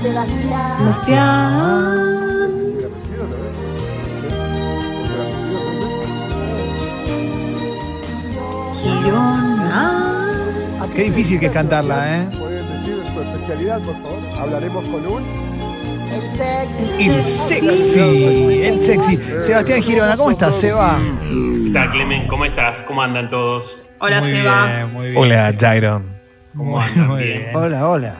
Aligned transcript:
Sebastián. 0.00 0.76
Sebastián. 0.78 2.48
Girona. 9.18 10.86
Qué 10.94 11.04
difícil 11.04 11.38
que 11.40 11.46
es 11.46 11.52
cantarla, 11.52 12.22
¿eh? 12.22 12.28
¿Pueden 12.38 12.66
decir 12.68 13.02
su 13.12 13.20
especialidad, 13.20 13.80
por 13.82 13.94
favor? 14.02 14.18
Hablaremos 14.40 14.88
con 14.88 15.06
un. 15.06 15.22
El 16.12 16.28
sexy. 16.28 17.08
El 17.08 17.24
sexy, 17.24 18.62
el 18.64 18.80
sexy. 18.80 19.16
Sebastián 19.16 19.82
Girona, 19.82 20.16
¿cómo 20.16 20.30
estás, 20.30 20.56
Seba? 20.56 20.98
¿Qué 21.64 21.70
tal, 21.72 21.90
Clemen? 21.90 22.26
¿Cómo 22.28 22.44
estás? 22.44 22.82
¿Cómo 22.82 23.02
andan 23.02 23.28
todos? 23.28 23.78
Hola, 24.00 24.20
Muy 24.20 24.30
Seba. 24.30 24.66
bien, 24.66 24.92
muy 24.92 25.10
bien. 25.10 25.22
Hola, 25.22 25.54
Jairon. 25.58 26.04
¿Cómo 26.56 26.80
andan? 26.80 27.16
bien. 27.18 27.46
Hola, 27.54 27.88
hola. 27.88 28.16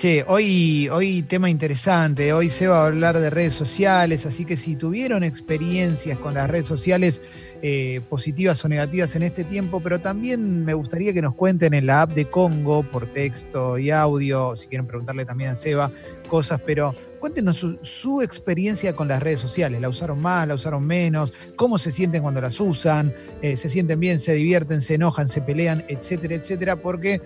Che, 0.00 0.24
hoy, 0.28 0.88
hoy 0.88 1.20
tema 1.20 1.50
interesante. 1.50 2.32
Hoy 2.32 2.48
se 2.48 2.66
va 2.66 2.84
a 2.84 2.86
hablar 2.86 3.18
de 3.18 3.28
redes 3.28 3.52
sociales, 3.52 4.24
así 4.24 4.46
que 4.46 4.56
si 4.56 4.74
tuvieron 4.74 5.22
experiencias 5.22 6.18
con 6.18 6.32
las 6.32 6.48
redes 6.48 6.66
sociales 6.66 7.20
eh, 7.60 8.00
positivas 8.08 8.64
o 8.64 8.70
negativas 8.70 9.14
en 9.16 9.24
este 9.24 9.44
tiempo, 9.44 9.78
pero 9.80 9.98
también 9.98 10.64
me 10.64 10.72
gustaría 10.72 11.12
que 11.12 11.20
nos 11.20 11.34
cuenten 11.34 11.74
en 11.74 11.84
la 11.84 12.00
app 12.00 12.14
de 12.14 12.24
Congo 12.30 12.82
por 12.82 13.12
texto 13.12 13.76
y 13.76 13.90
audio, 13.90 14.56
si 14.56 14.68
quieren 14.68 14.86
preguntarle 14.86 15.26
también 15.26 15.50
a 15.50 15.54
Seba 15.54 15.92
cosas, 16.28 16.62
pero 16.64 16.94
cuéntenos 17.18 17.66
su, 17.82 18.22
experiencia 18.22 18.96
con 18.96 19.06
las 19.06 19.22
redes 19.22 19.40
sociales. 19.40 19.82
¿La 19.82 19.90
usaron 19.90 20.18
más, 20.18 20.48
la 20.48 20.54
usaron 20.54 20.82
menos? 20.82 21.30
¿Cómo 21.56 21.76
se 21.76 21.92
sienten 21.92 22.22
cuando 22.22 22.40
las 22.40 22.58
usan? 22.58 23.14
Eh, 23.42 23.54
¿Se 23.54 23.68
sienten 23.68 24.00
bien, 24.00 24.18
se 24.18 24.32
divierten, 24.32 24.80
se 24.80 24.94
enojan, 24.94 25.28
se 25.28 25.42
pelean, 25.42 25.84
etcétera, 25.88 26.36
etcétera? 26.36 26.76
Porque 26.76 27.20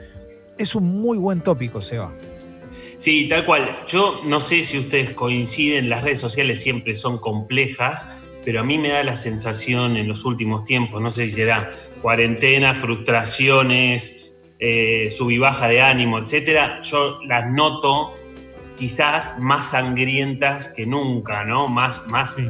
es 0.59 0.75
un 0.75 0.83
muy 0.83 1.19
buen 1.19 1.41
tópico, 1.41 1.81
Seba. 1.81 2.13
Sí, 2.99 3.29
tal 3.29 3.45
cual. 3.45 3.69
Yo 3.87 4.23
no 4.25 4.41
sé 4.41 4.63
si 4.63 4.79
ustedes 4.79 5.11
coinciden, 5.11 5.89
las 5.91 6.03
redes 6.05 6.21
sociales 6.21 6.63
siempre 6.63 6.95
son 6.95 7.19
complejas, 7.19 8.25
pero 8.45 8.61
a 8.61 8.65
mí 8.65 8.79
me 8.79 8.91
da 8.91 9.03
la 9.03 9.17
sensación 9.17 9.97
en 9.97 10.09
los 10.09 10.25
últimos 10.25 10.65
tiempos, 10.65 11.01
no 11.01 11.11
sé 11.11 11.27
si 11.27 11.33
será 11.33 11.71
cuarentena, 12.03 12.75
frustraciones, 12.75 14.33
eh, 14.59 15.09
sub 15.11 15.31
y 15.31 15.39
baja 15.39 15.69
de 15.69 15.81
ánimo, 15.81 16.19
etcétera, 16.19 16.81
yo 16.83 17.19
las 17.27 17.51
noto 17.51 18.15
quizás 18.77 19.39
más 19.39 19.71
sangrientas 19.71 20.69
que 20.69 20.87
nunca, 20.87 21.45
¿no? 21.45 21.69
Más, 21.69 22.09
más, 22.09 22.43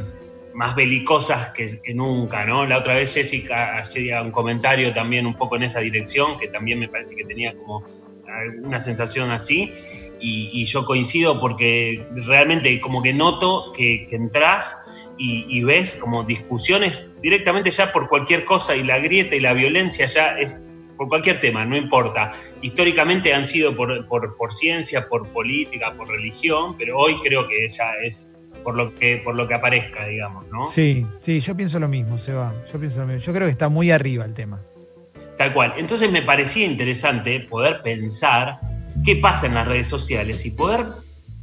más 0.52 0.74
belicosas 0.74 1.50
que, 1.50 1.80
que 1.82 1.94
nunca, 1.94 2.44
¿no? 2.44 2.66
La 2.66 2.78
otra 2.78 2.94
vez 2.94 3.14
Jessica 3.14 3.78
hacía 3.78 4.22
un 4.22 4.30
comentario 4.30 4.92
también 4.92 5.26
un 5.26 5.34
poco 5.34 5.56
en 5.56 5.64
esa 5.64 5.80
dirección, 5.80 6.36
que 6.38 6.48
también 6.48 6.78
me 6.78 6.88
parece 6.88 7.14
que 7.14 7.24
tenía 7.24 7.56
como 7.56 7.84
una 8.62 8.80
sensación 8.80 9.30
así, 9.30 9.72
y, 10.20 10.64
yo 10.64 10.86
coincido 10.86 11.40
porque 11.40 12.06
realmente 12.14 12.80
como 12.80 13.02
que 13.02 13.12
noto 13.12 13.72
que, 13.76 14.06
que 14.08 14.16
entras 14.16 14.76
y, 15.18 15.44
y 15.48 15.62
ves 15.62 15.96
como 15.96 16.24
discusiones 16.24 17.10
directamente 17.20 17.70
ya 17.70 17.92
por 17.92 18.08
cualquier 18.08 18.44
cosa 18.44 18.74
y 18.74 18.84
la 18.84 18.98
grieta 18.98 19.36
y 19.36 19.40
la 19.40 19.52
violencia 19.52 20.06
ya 20.06 20.38
es 20.38 20.62
por 20.96 21.08
cualquier 21.08 21.40
tema, 21.40 21.64
no 21.64 21.76
importa. 21.76 22.30
Históricamente 22.62 23.34
han 23.34 23.44
sido 23.44 23.74
por, 23.76 24.06
por, 24.06 24.36
por 24.36 24.52
ciencia, 24.52 25.08
por 25.08 25.28
política, 25.30 25.94
por 25.96 26.08
religión, 26.08 26.76
pero 26.78 26.98
hoy 26.98 27.16
creo 27.22 27.46
que 27.46 27.66
ya 27.68 27.94
es 28.02 28.34
por 28.62 28.76
lo 28.76 28.94
que, 28.94 29.18
por 29.18 29.34
lo 29.34 29.46
que 29.46 29.54
aparezca, 29.54 30.06
digamos, 30.06 30.46
¿no? 30.50 30.66
Sí, 30.68 31.06
sí, 31.20 31.40
yo 31.40 31.56
pienso 31.56 31.78
lo 31.78 31.88
mismo, 31.88 32.18
Seba. 32.18 32.54
Yo 32.72 32.78
pienso 32.78 33.00
lo 33.00 33.06
mismo. 33.06 33.22
Yo 33.22 33.32
creo 33.32 33.46
que 33.46 33.52
está 33.52 33.68
muy 33.68 33.90
arriba 33.90 34.24
el 34.24 34.34
tema. 34.34 34.62
Tal 35.36 35.52
cual. 35.52 35.74
Entonces 35.76 36.10
me 36.10 36.22
parecía 36.22 36.66
interesante 36.66 37.40
poder 37.40 37.82
pensar 37.82 38.60
qué 39.04 39.16
pasa 39.16 39.46
en 39.46 39.54
las 39.54 39.66
redes 39.66 39.88
sociales 39.88 40.46
y 40.46 40.52
poder 40.52 40.86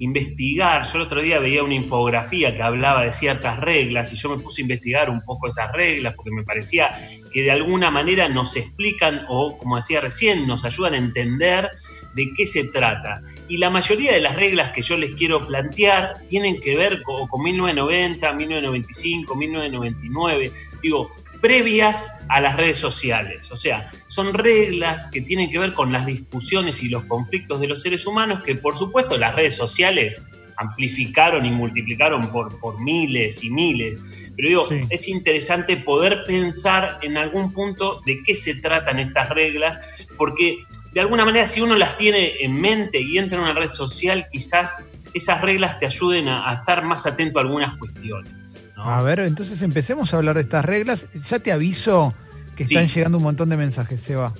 investigar. 0.02 0.83
Yo 0.83 0.98
el 0.98 1.02
otro 1.03 1.22
día 1.22 1.39
veía 1.39 1.64
una 1.64 1.75
infografía 1.75 2.56
que 2.56 2.64
hablaba 2.64 3.03
de 3.03 3.11
ciertas 3.11 3.59
reglas 3.59 4.11
y 4.11 4.16
yo 4.16 4.36
me 4.36 4.42
puse 4.42 4.61
a 4.61 4.64
investigar 4.64 5.10
un 5.10 5.21
poco 5.21 5.48
esas 5.48 5.71
reglas 5.73 6.16
porque 6.16 6.32
me 6.32 6.43
parecía 6.43 6.92
que 7.32 7.43
de 7.43 7.52
alguna 7.52 7.92
manera 7.92 8.27
nos 8.27 8.55
explican 8.55 9.26
o, 9.30 9.58
como 9.60 9.76
decía 9.76 10.02
recién, 10.02 10.48
nos 10.48 10.66
ayudan 10.66 10.95
a 10.95 10.98
entender 10.98 11.70
de 12.14 12.33
qué 12.33 12.45
se 12.45 12.66
trata. 12.66 13.22
Y 13.48 13.58
la 13.58 13.70
mayoría 13.70 14.14
de 14.14 14.22
las 14.22 14.36
reglas 14.36 14.72
que 14.72 14.82
yo 14.82 14.98
les 14.98 15.11
quiero 15.11 15.48
plantear 15.48 16.23
tienen 16.27 16.60
que 16.61 16.76
ver 16.76 17.02
con, 17.04 17.27
con 17.27 17.42
1990, 17.42 18.33
1995, 18.33 19.36
1999. 19.36 20.52
Digo, 20.82 21.10
previas 21.42 22.10
a 22.30 22.39
las 22.39 22.55
redes 22.58 22.77
sociales. 22.77 23.49
O 23.52 23.55
sea, 23.55 23.88
son 24.08 24.33
reglas 24.33 25.08
que 25.08 25.22
tienen 25.22 25.49
que 25.49 25.60
ver 25.60 25.73
con 25.73 25.92
las 25.92 26.05
discusiones 26.05 26.83
y 26.83 26.89
los 26.89 27.04
conflictos 27.05 27.60
de 27.60 27.67
los 27.67 27.82
seres 27.82 28.05
humanos 28.05 28.42
que 28.45 28.55
por 28.55 28.78
supuesto 28.78 29.17
las 29.17 29.33
redes 29.36 29.55
sociales 29.55 30.22
amplificaron 30.58 31.45
y 31.45 31.49
multiplicaron 31.52 32.32
por, 32.32 32.60
por 32.60 32.80
miles 32.80 33.43
y 33.43 33.49
miles. 33.49 33.98
Pero 34.36 34.48
digo, 34.48 34.66
Sí. 34.66 34.80
es 34.89 35.08
interesante 35.08 35.76
poder 35.78 36.23
pensar 36.28 36.99
en 37.02 37.17
algún 37.17 37.52
punto 37.52 38.02
de 38.05 38.22
qué 38.23 38.36
se 38.36 38.55
tratan 38.61 38.99
estas 38.99 39.30
reglas, 39.30 40.08
porque 40.17 40.60
de 40.94 41.02
alguna 41.02 41.26
manera 41.26 41.48
si 41.48 41.62
uno 41.62 41.76
las 41.76 41.96
tiene 41.98 42.34
en 42.42 42.60
mente 42.60 43.00
y 43.00 43.18
entra 43.18 43.38
en 43.38 43.44
una 43.46 43.54
red 43.54 43.72
social, 43.72 44.28
quizás 44.32 44.82
esas 45.14 45.42
reglas 45.42 45.80
te 45.80 45.86
ayuden 45.86 46.28
a, 46.28 46.50
a 46.50 46.54
estar 46.56 46.84
más 46.86 47.06
atento 47.06 47.40
a 47.40 47.42
algunas 47.44 47.76
cuestiones. 47.78 48.58
¿no? 48.76 48.84
A 48.84 49.02
ver, 49.02 49.20
entonces 49.20 49.62
empecemos 49.62 50.14
a 50.14 50.18
hablar 50.18 50.36
de 50.36 50.42
estas 50.42 50.66
reglas. 50.66 51.10
Ya 51.30 51.40
te 51.40 51.52
aviso 51.52 52.14
que 52.56 52.66
Sí. 52.68 52.76
están 52.76 52.90
llegando 52.90 53.18
un 53.18 53.24
montón 53.24 53.50
de 53.50 53.58
mensajes, 53.58 54.02
Seba. 54.02 54.34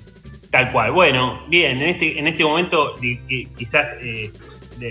Tal 0.50 0.70
cual. 0.72 0.92
Bueno, 0.92 1.42
bien, 1.48 1.80
en 1.80 1.88
este, 1.88 2.18
en 2.18 2.26
este 2.26 2.44
momento 2.44 2.96
quizás 3.56 3.86
eh, 4.02 4.30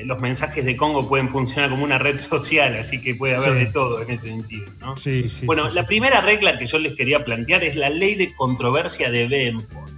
los 0.06 0.20
mensajes 0.20 0.66
de 0.66 0.76
Congo 0.76 1.08
pueden 1.08 1.30
funcionar 1.30 1.70
como 1.70 1.84
una 1.84 1.98
red 2.00 2.18
social, 2.20 2.76
así 2.78 3.00
que 3.02 3.14
puede 3.16 3.36
haber 3.36 3.54
Sí. 3.54 3.60
de 3.60 3.66
todo 3.68 4.02
en 4.02 4.10
ese 4.10 4.30
sentido. 4.30 4.66
¿no? 4.80 4.98
Sí, 4.98 5.30
sí. 5.30 5.46
bueno, 5.46 5.68
la 5.70 5.86
primera 5.86 6.22
regla 6.22 6.58
que 6.58 6.66
yo 6.66 6.80
les 6.80 6.94
quería 6.94 7.24
plantear 7.24 7.64
es 7.64 7.76
la 7.76 7.90
ley 7.90 8.16
de 8.16 8.34
controversia 8.36 9.12
de 9.12 9.28
Benford. 9.28 9.92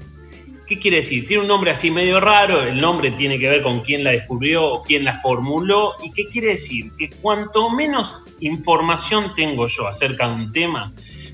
¿Qué 0.74 0.80
quiere 0.80 0.98
decir? 0.98 1.28
Tiene 1.28 1.44
un 1.44 1.48
nombre 1.48 1.70
así 1.70 1.92
medio 1.92 2.20
raro, 2.20 2.64
el 2.64 2.82
nombre 2.82 3.12
tiene 3.12 3.38
que 3.38 3.48
ver 3.48 3.62
con 3.62 3.82
quién 3.82 4.04
la 4.04 4.10
descubrió 4.10 4.66
o 4.66 4.82
quién 4.82 5.04
la 5.04 5.14
formuló. 5.20 5.94
¿Y 6.04 6.12
qué 6.12 6.28
quiere 6.28 6.48
decir? 6.48 6.92
Que 6.98 7.12
cuanto 7.12 7.70
menos 7.70 8.24
información 8.40 9.36
tengo 9.36 9.68
yo 9.68 9.88
acerca 9.88 10.28
de 10.28 10.34
un 10.34 10.52
tema, 10.52 10.92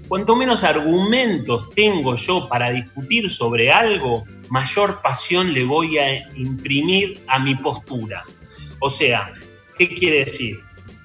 cuanto 0.10 0.36
menos 0.36 0.66
argumentos 0.66 1.70
tengo 1.70 2.18
yo 2.18 2.50
para 2.50 2.70
discutir 2.72 3.30
sobre 3.30 3.72
algo, 3.72 4.26
mayor 4.50 5.02
pasión 5.02 5.54
le 5.54 5.64
voy 5.64 5.98
a 5.98 6.28
imprimir 6.36 7.24
a 7.28 7.40
mi 7.40 7.56
postura. 7.56 8.26
O 8.82 8.90
sea, 8.90 9.32
¿qué 9.78 9.88
quiere 9.88 10.26
decir? 10.26 10.58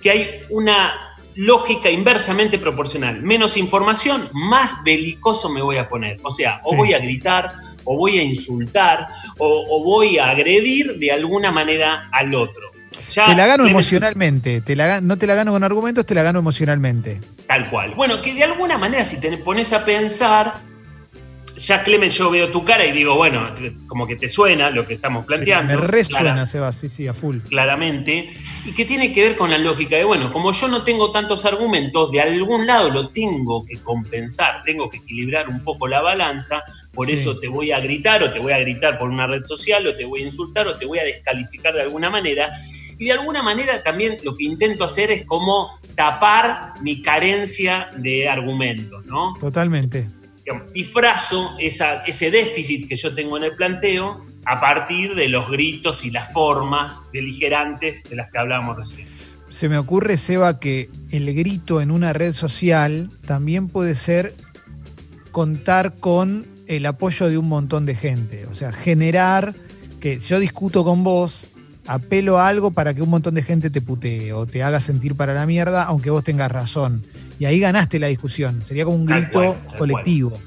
Que 0.02 0.10
hay 0.10 0.40
una 0.50 1.16
lógica 1.36 1.90
inversamente 1.90 2.58
proporcional. 2.58 3.22
Menos 3.22 3.56
información, 3.56 4.28
más 4.32 4.82
belicoso 4.84 5.50
me 5.50 5.62
voy 5.62 5.76
a 5.76 5.88
poner. 5.88 6.18
O 6.22 6.32
sea, 6.32 6.60
o 6.64 6.76
voy 6.76 6.94
a 6.94 6.98
gritar, 6.98 7.52
o 7.84 7.96
voy 7.96 8.18
a 8.18 8.22
insultar, 8.22 9.08
o, 9.38 9.66
o 9.70 9.84
voy 9.84 10.18
a 10.18 10.30
agredir 10.30 10.98
de 10.98 11.12
alguna 11.12 11.52
manera 11.52 12.08
al 12.12 12.34
otro. 12.34 12.74
Ya 13.10 13.26
Te 13.26 13.34
la 13.34 13.46
gano 13.46 13.66
emocionalmente. 13.66 14.60
Te 14.60 14.76
la, 14.76 15.00
no 15.00 15.18
te 15.18 15.26
la 15.26 15.34
gano 15.34 15.52
con 15.52 15.64
argumentos, 15.64 16.06
te 16.06 16.14
la 16.14 16.22
gano 16.22 16.38
emocionalmente. 16.38 17.20
Tal 17.46 17.68
cual. 17.70 17.94
Bueno, 17.94 18.22
que 18.22 18.34
de 18.34 18.44
alguna 18.44 18.78
manera 18.78 19.04
si 19.04 19.20
te 19.20 19.36
pones 19.38 19.72
a 19.72 19.84
pensar, 19.84 20.54
ya 21.56 21.82
Clemen, 21.82 22.10
yo 22.10 22.30
veo 22.30 22.50
tu 22.50 22.64
cara 22.64 22.84
y 22.84 22.92
digo, 22.92 23.14
bueno, 23.16 23.52
como 23.86 24.06
que 24.06 24.16
te 24.16 24.28
suena 24.28 24.70
lo 24.70 24.86
que 24.86 24.94
estamos 24.94 25.24
planteando. 25.24 25.78
Me 25.78 25.86
resuena, 25.86 26.32
Clara- 26.32 26.46
Seba, 26.46 26.72
sí, 26.72 26.88
sí, 26.88 27.06
a 27.06 27.14
full. 27.14 27.38
claramente, 27.48 28.28
y 28.64 28.72
que 28.72 28.84
tiene 28.84 29.12
que 29.12 29.22
ver 29.22 29.36
con 29.36 29.50
la 29.50 29.58
lógica 29.58 29.96
de, 29.96 30.04
bueno, 30.04 30.32
como 30.32 30.52
yo 30.52 30.68
no 30.68 30.82
tengo 30.84 31.10
tantos 31.12 31.44
argumentos, 31.44 32.10
de 32.12 32.20
algún 32.20 32.66
lado 32.66 32.90
lo 32.90 33.08
tengo 33.10 33.64
que 33.64 33.78
compensar, 33.78 34.62
tengo 34.64 34.88
que 34.90 34.98
equilibrar 34.98 35.48
un 35.48 35.62
poco 35.64 35.86
la 35.88 36.00
balanza, 36.00 36.62
por 36.92 37.06
Sí. 37.06 37.12
eso 37.14 37.38
te 37.38 37.48
voy 37.48 37.72
a 37.72 37.80
gritar 37.80 38.22
o 38.22 38.32
te 38.32 38.38
voy 38.40 38.52
a 38.52 38.58
gritar 38.58 38.98
por 38.98 39.08
una 39.10 39.26
red 39.26 39.44
social 39.44 39.86
o 39.86 39.94
te 39.96 40.04
voy 40.04 40.22
a 40.22 40.26
insultar 40.26 40.66
o 40.66 40.76
te 40.76 40.86
voy 40.86 40.98
a 40.98 41.04
descalificar 41.04 41.74
de 41.74 41.82
alguna 41.82 42.10
manera. 42.10 42.50
Y 42.98 43.06
de 43.06 43.12
alguna 43.12 43.42
manera 43.42 43.82
también 43.82 44.18
lo 44.22 44.36
que 44.36 44.44
intento 44.44 44.84
hacer 44.84 45.10
es 45.10 45.24
como 45.26 45.68
tapar 45.96 46.74
mi 46.80 47.02
carencia 47.02 47.90
de 47.96 48.28
argumentos, 48.28 49.04
¿no? 49.06 49.34
Totalmente. 49.40 50.06
Digamos, 50.44 50.72
disfrazo 50.72 51.56
ese 51.58 52.30
déficit 52.30 52.88
que 52.88 52.96
yo 52.96 53.14
tengo 53.14 53.36
en 53.36 53.44
el 53.44 53.52
planteo 53.52 54.24
a 54.44 54.60
partir 54.60 55.14
de 55.14 55.28
los 55.28 55.48
gritos 55.48 56.04
y 56.04 56.10
las 56.10 56.32
formas 56.32 57.00
beligerantes 57.12 58.02
de 58.04 58.16
las 58.16 58.30
que 58.30 58.38
hablábamos 58.38 58.76
recién. 58.76 59.08
Se 59.48 59.68
me 59.68 59.78
ocurre, 59.78 60.18
Seba, 60.18 60.58
que 60.58 60.90
el 61.10 61.32
grito 61.34 61.80
en 61.80 61.90
una 61.90 62.12
red 62.12 62.32
social 62.32 63.08
también 63.24 63.68
puede 63.68 63.94
ser 63.94 64.34
contar 65.30 65.94
con 65.94 66.46
el 66.66 66.86
apoyo 66.86 67.28
de 67.28 67.38
un 67.38 67.48
montón 67.48 67.86
de 67.86 67.94
gente. 67.94 68.46
O 68.46 68.54
sea, 68.54 68.72
generar 68.72 69.54
que 70.00 70.18
yo 70.18 70.38
discuto 70.40 70.84
con 70.84 71.04
vos, 71.04 71.46
apelo 71.86 72.38
a 72.38 72.48
algo 72.48 72.70
para 72.70 72.94
que 72.94 73.02
un 73.02 73.10
montón 73.10 73.34
de 73.34 73.42
gente 73.42 73.70
te 73.70 73.80
putee 73.80 74.32
o 74.32 74.46
te 74.46 74.62
haga 74.62 74.80
sentir 74.80 75.14
para 75.16 75.34
la 75.34 75.46
mierda, 75.46 75.84
aunque 75.84 76.10
vos 76.10 76.24
tengas 76.24 76.50
razón. 76.50 77.04
Y 77.38 77.44
ahí 77.46 77.60
ganaste 77.60 77.98
la 77.98 78.06
discusión. 78.08 78.64
Sería 78.64 78.84
como 78.84 78.96
un 78.96 79.06
Tal 79.06 79.22
grito 79.22 79.32
cual, 79.40 79.66
tal 79.68 79.78
colectivo. 79.78 80.40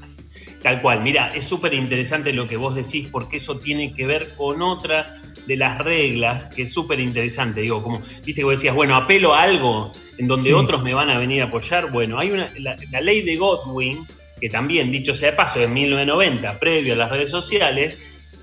Tal 0.62 0.82
cual, 0.82 1.02
mira, 1.02 1.32
es 1.34 1.44
súper 1.44 1.74
interesante 1.74 2.32
lo 2.32 2.48
que 2.48 2.56
vos 2.56 2.74
decís 2.74 3.08
porque 3.12 3.36
eso 3.36 3.58
tiene 3.60 3.94
que 3.94 4.06
ver 4.06 4.34
con 4.36 4.60
otra 4.62 5.14
de 5.46 5.56
las 5.56 5.78
reglas 5.78 6.48
que 6.50 6.62
es 6.62 6.72
súper 6.72 6.98
interesante. 7.00 7.60
Digo, 7.60 7.82
como, 7.82 7.98
viste 8.00 8.34
que 8.34 8.44
vos 8.44 8.54
decías, 8.54 8.74
bueno, 8.74 8.96
apelo 8.96 9.34
a 9.34 9.42
algo 9.42 9.92
en 10.18 10.26
donde 10.26 10.48
Sí. 10.48 10.52
otros 10.54 10.82
me 10.82 10.94
van 10.94 11.10
a 11.10 11.18
venir 11.18 11.42
a 11.42 11.46
apoyar. 11.46 11.92
Bueno, 11.92 12.18
hay 12.18 12.32
una, 12.32 12.50
la, 12.58 12.76
la 12.90 13.00
ley 13.00 13.22
de 13.22 13.36
Godwin, 13.36 14.06
que 14.40 14.48
también, 14.50 14.90
dicho 14.90 15.14
sea 15.14 15.30
de 15.30 15.36
paso, 15.36 15.60
en 15.62 15.72
1990, 15.72 16.58
previo 16.58 16.94
a 16.94 16.96
las 16.96 17.10
redes 17.10 17.30
sociales, 17.30 17.96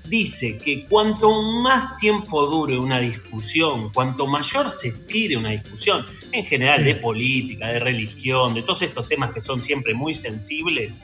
dice 0.08 0.58
que 0.58 0.86
cuanto 0.86 1.42
más 1.42 1.94
tiempo 1.96 2.46
dure 2.46 2.78
una 2.78 3.00
discusión, 3.00 3.90
cuanto 3.92 4.26
mayor 4.26 4.70
se 4.70 4.88
estire 4.88 5.36
una 5.36 5.50
discusión, 5.50 6.06
en 6.32 6.44
general 6.44 6.84
de 6.84 6.96
política, 6.96 7.68
de 7.68 7.80
religión, 7.80 8.54
de 8.54 8.62
todos 8.62 8.82
estos 8.82 9.08
temas 9.08 9.32
que 9.32 9.40
son 9.40 9.60
siempre 9.60 9.94
muy 9.94 10.14
sensibles, 10.14 10.98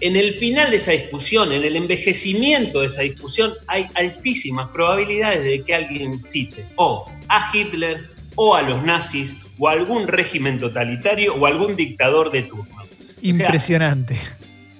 en 0.00 0.16
el 0.16 0.32
final 0.34 0.70
de 0.70 0.76
esa 0.76 0.92
discusión, 0.92 1.52
en 1.52 1.64
el 1.64 1.74
envejecimiento 1.74 2.80
de 2.80 2.86
esa 2.86 3.02
discusión, 3.02 3.54
hay 3.66 3.86
altísimas 3.94 4.68
probabilidades 4.68 5.42
de 5.42 5.62
que 5.64 5.74
alguien 5.74 6.22
cite 6.22 6.66
o 6.76 7.10
a 7.28 7.50
Hitler 7.52 8.08
o 8.36 8.54
a 8.54 8.62
los 8.62 8.82
nazis 8.84 9.36
o 9.58 9.68
a 9.68 9.72
algún 9.72 10.06
régimen 10.06 10.60
totalitario 10.60 11.34
o 11.34 11.46
algún 11.46 11.74
dictador 11.74 12.30
de 12.30 12.42
turno. 12.42 12.76
O 12.76 13.32
sea, 13.32 13.46
Impresionante. 13.46 14.16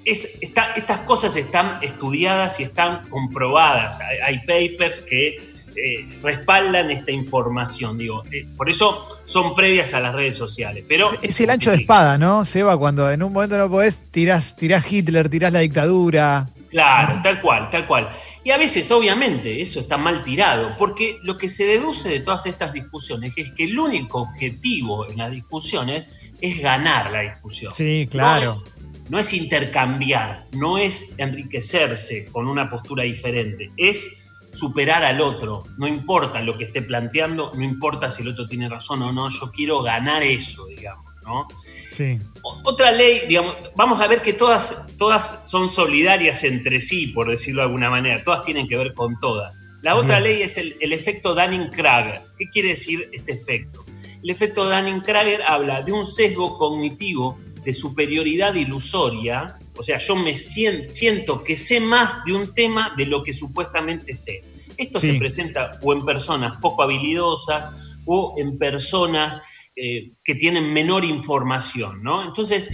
Es- 0.04 0.38
está- 0.40 0.72
estas 0.76 1.00
cosas 1.00 1.36
están 1.36 1.78
estudiadas 1.82 2.60
y 2.60 2.64
están 2.64 3.08
comprobadas. 3.08 4.00
Hay, 4.00 4.18
hay 4.18 4.38
papers 4.40 5.00
que 5.00 5.48
eh, 5.80 6.18
respaldan 6.22 6.90
esta 6.90 7.12
información. 7.12 7.98
Digo, 7.98 8.24
eh, 8.32 8.46
por 8.56 8.68
eso 8.68 9.06
son 9.26 9.54
previas 9.54 9.94
a 9.94 10.00
las 10.00 10.12
redes 10.12 10.36
sociales. 10.36 10.84
Pero 10.88 11.08
es 11.22 11.40
el 11.40 11.50
ancho 11.50 11.70
de 11.70 11.76
espada, 11.76 12.18
¿no? 12.18 12.44
Seba, 12.44 12.76
cuando 12.76 13.08
en 13.12 13.22
un 13.22 13.32
momento 13.32 13.56
no 13.56 13.70
podés, 13.70 14.02
tirás, 14.10 14.56
tirás 14.56 14.84
Hitler, 14.90 15.28
tirás 15.28 15.52
la 15.52 15.60
dictadura. 15.60 16.50
Claro, 16.70 17.20
tal 17.22 17.40
cual, 17.40 17.70
tal 17.70 17.86
cual. 17.86 18.10
Y 18.44 18.50
a 18.50 18.58
veces, 18.58 18.90
obviamente, 18.90 19.60
eso 19.60 19.78
está 19.80 19.96
mal 19.96 20.22
tirado, 20.24 20.76
porque 20.78 21.18
lo 21.22 21.38
que 21.38 21.48
se 21.48 21.64
deduce 21.64 22.08
de 22.08 22.20
todas 22.20 22.44
estas 22.46 22.72
discusiones 22.72 23.32
es 23.38 23.52
que 23.52 23.64
el 23.64 23.78
único 23.78 24.22
objetivo 24.22 25.08
en 25.08 25.18
las 25.18 25.30
discusiones 25.30 26.06
es 26.40 26.60
ganar 26.60 27.10
la 27.12 27.20
discusión. 27.20 27.72
Sí, 27.74 28.08
claro. 28.10 28.64
No 28.64 28.77
es 29.16 29.32
intercambiar, 29.32 30.49
no 30.52 30.76
es 30.76 31.14
enriquecerse 31.16 32.26
con 32.32 32.49
una 32.49 32.69
postura 32.69 33.05
diferente, 33.05 33.70
es 33.76 34.06
superar 34.52 35.05
al 35.05 35.20
otro. 35.20 35.64
No 35.78 35.87
importa 35.87 36.43
lo 36.43 36.56
que 36.56 36.64
esté 36.64 36.82
planteando, 36.82 37.52
no 37.55 37.62
importa 37.62 38.10
si 38.10 38.22
el 38.22 38.28
otro 38.28 38.46
tiene 38.46 38.69
razón 38.69 39.02
o 39.02 39.12
no, 39.12 39.28
yo 39.31 39.50
quiero 39.52 39.82
ganar 39.82 40.22
eso, 40.22 40.66
digamos, 40.66 41.06
¿no? 41.22 41.46
Sí. 41.94 42.19
Otra 42.64 42.93
ley, 42.93 43.22
digamos, 43.28 43.56
vamos 43.76 44.00
a 44.00 44.08
ver 44.08 44.20
que 44.20 44.32
todas, 44.32 44.87
todas 44.99 45.40
son 45.44 45.69
solidarias 45.69 46.44
entre 46.44 46.81
sí, 46.81 47.08
por 47.08 47.31
decirlo 47.31 47.62
de 47.62 47.66
alguna 47.66 47.90
manera, 47.90 48.22
todas 48.22 48.43
tienen 48.43 48.69
que 48.69 48.76
ver 48.76 48.93
con 48.94 49.19
todas. 49.19 49.54
La 49.81 49.94
otra 49.94 50.19
ley 50.19 50.43
es 50.43 50.58
el, 50.58 50.76
el 50.81 50.93
efecto 50.93 51.37
Dunning-Kruger. 51.37 52.22
¿Qué 52.37 52.46
quiere 52.50 52.70
decir 52.70 53.08
este 53.12 53.32
efecto? 53.32 53.84
El 54.25 54.31
efecto 54.31 54.69
Dunning-Kruger 54.69 55.43
habla 55.46 55.82
de 55.82 55.93
un 55.93 56.04
sesgo 56.04 56.58
cognitivo 56.58 57.38
de 57.68 57.74
superioridad 57.74 58.54
ilusoria, 58.54 59.58
o 59.76 59.82
sea, 59.82 59.98
yo 59.98 60.16
me 60.16 60.34
sien- 60.34 60.90
siento 60.90 61.44
que 61.44 61.54
sé 61.54 61.80
más 61.80 62.24
de 62.24 62.32
un 62.32 62.54
tema 62.54 62.94
de 62.96 63.04
lo 63.04 63.22
que 63.22 63.34
supuestamente 63.34 64.14
sé. 64.14 64.42
Esto 64.78 64.98
Sí. 65.00 65.08
se 65.12 65.18
presenta 65.18 65.78
o 65.82 65.92
en 65.92 66.02
personas 66.02 66.56
poco 66.62 66.82
habilidosas 66.82 67.70
o 68.06 68.34
en 68.38 68.56
personas 68.56 69.42
eh, 69.80 70.10
que 70.24 70.34
tienen 70.34 70.72
menor 70.72 71.04
información, 71.04 72.02
¿no? 72.02 72.24
Entonces, 72.24 72.68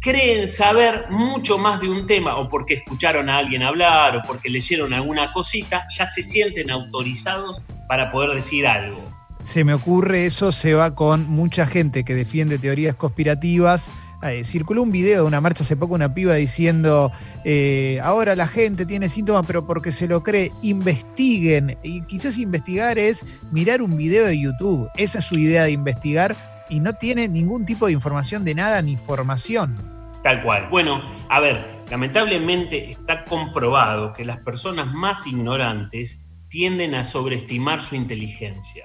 creen 0.00 0.48
saber 0.48 1.04
mucho 1.10 1.58
más 1.58 1.80
de 1.80 1.88
un 1.88 2.06
tema 2.06 2.36
o 2.38 2.48
porque 2.48 2.74
escucharon 2.74 3.28
a 3.28 3.36
alguien 3.38 3.62
hablar 3.62 4.16
o 4.16 4.22
porque 4.26 4.48
leyeron 4.50 4.92
alguna 4.94 5.32
cosita, 5.32 5.86
ya 5.96 6.06
se 6.06 6.22
sienten 6.24 6.70
autorizados 6.70 7.60
para 7.88 8.10
poder 8.10 8.30
decir 8.34 8.66
algo. 8.66 8.98
Se 9.42 9.62
me 9.62 9.74
ocurre 9.74 10.26
eso, 10.26 10.50
se 10.50 10.74
va 10.74 10.94
con 10.96 11.28
mucha 11.28 11.66
gente 11.66 12.02
que 12.04 12.14
defiende 12.14 12.58
teorías 12.58 12.96
conspirativas. 12.96 13.92
Eh, 14.22 14.44
circuló 14.44 14.82
un 14.82 14.92
video 14.92 15.22
de 15.22 15.28
una 15.28 15.40
marcha 15.40 15.62
hace 15.64 15.76
poco, 15.76 15.94
una 15.94 16.12
piba 16.12 16.34
diciendo, 16.34 17.10
eh, 17.44 17.98
ahora 18.02 18.36
la 18.36 18.46
gente 18.46 18.84
tiene 18.84 19.08
síntomas, 19.08 19.44
pero 19.46 19.66
porque 19.66 19.92
se 19.92 20.06
lo 20.06 20.22
cree, 20.22 20.52
investiguen. 20.62 21.78
Y 21.82 22.02
quizás 22.02 22.36
investigar 22.36 22.98
es 22.98 23.24
mirar 23.50 23.80
un 23.80 23.96
video 23.96 24.26
de 24.26 24.38
YouTube. 24.38 24.90
Esa 24.96 25.20
es 25.20 25.24
su 25.24 25.38
idea 25.38 25.64
de 25.64 25.70
investigar 25.70 26.36
y 26.68 26.80
no 26.80 26.92
tiene 26.94 27.28
ningún 27.28 27.64
tipo 27.64 27.86
de 27.86 27.92
información 27.92 28.44
de 28.44 28.54
nada 28.54 28.82
ni 28.82 28.96
formación. 28.96 29.74
Tal 30.22 30.42
cual. 30.42 30.68
Bueno, 30.68 31.00
a 31.30 31.40
ver, 31.40 31.64
lamentablemente 31.90 32.90
está 32.90 33.24
comprobado 33.24 34.12
que 34.12 34.26
las 34.26 34.38
personas 34.40 34.92
más 34.92 35.26
ignorantes 35.26 36.26
tienden 36.50 36.94
a 36.94 37.04
sobreestimar 37.04 37.80
su 37.80 37.94
inteligencia. 37.94 38.84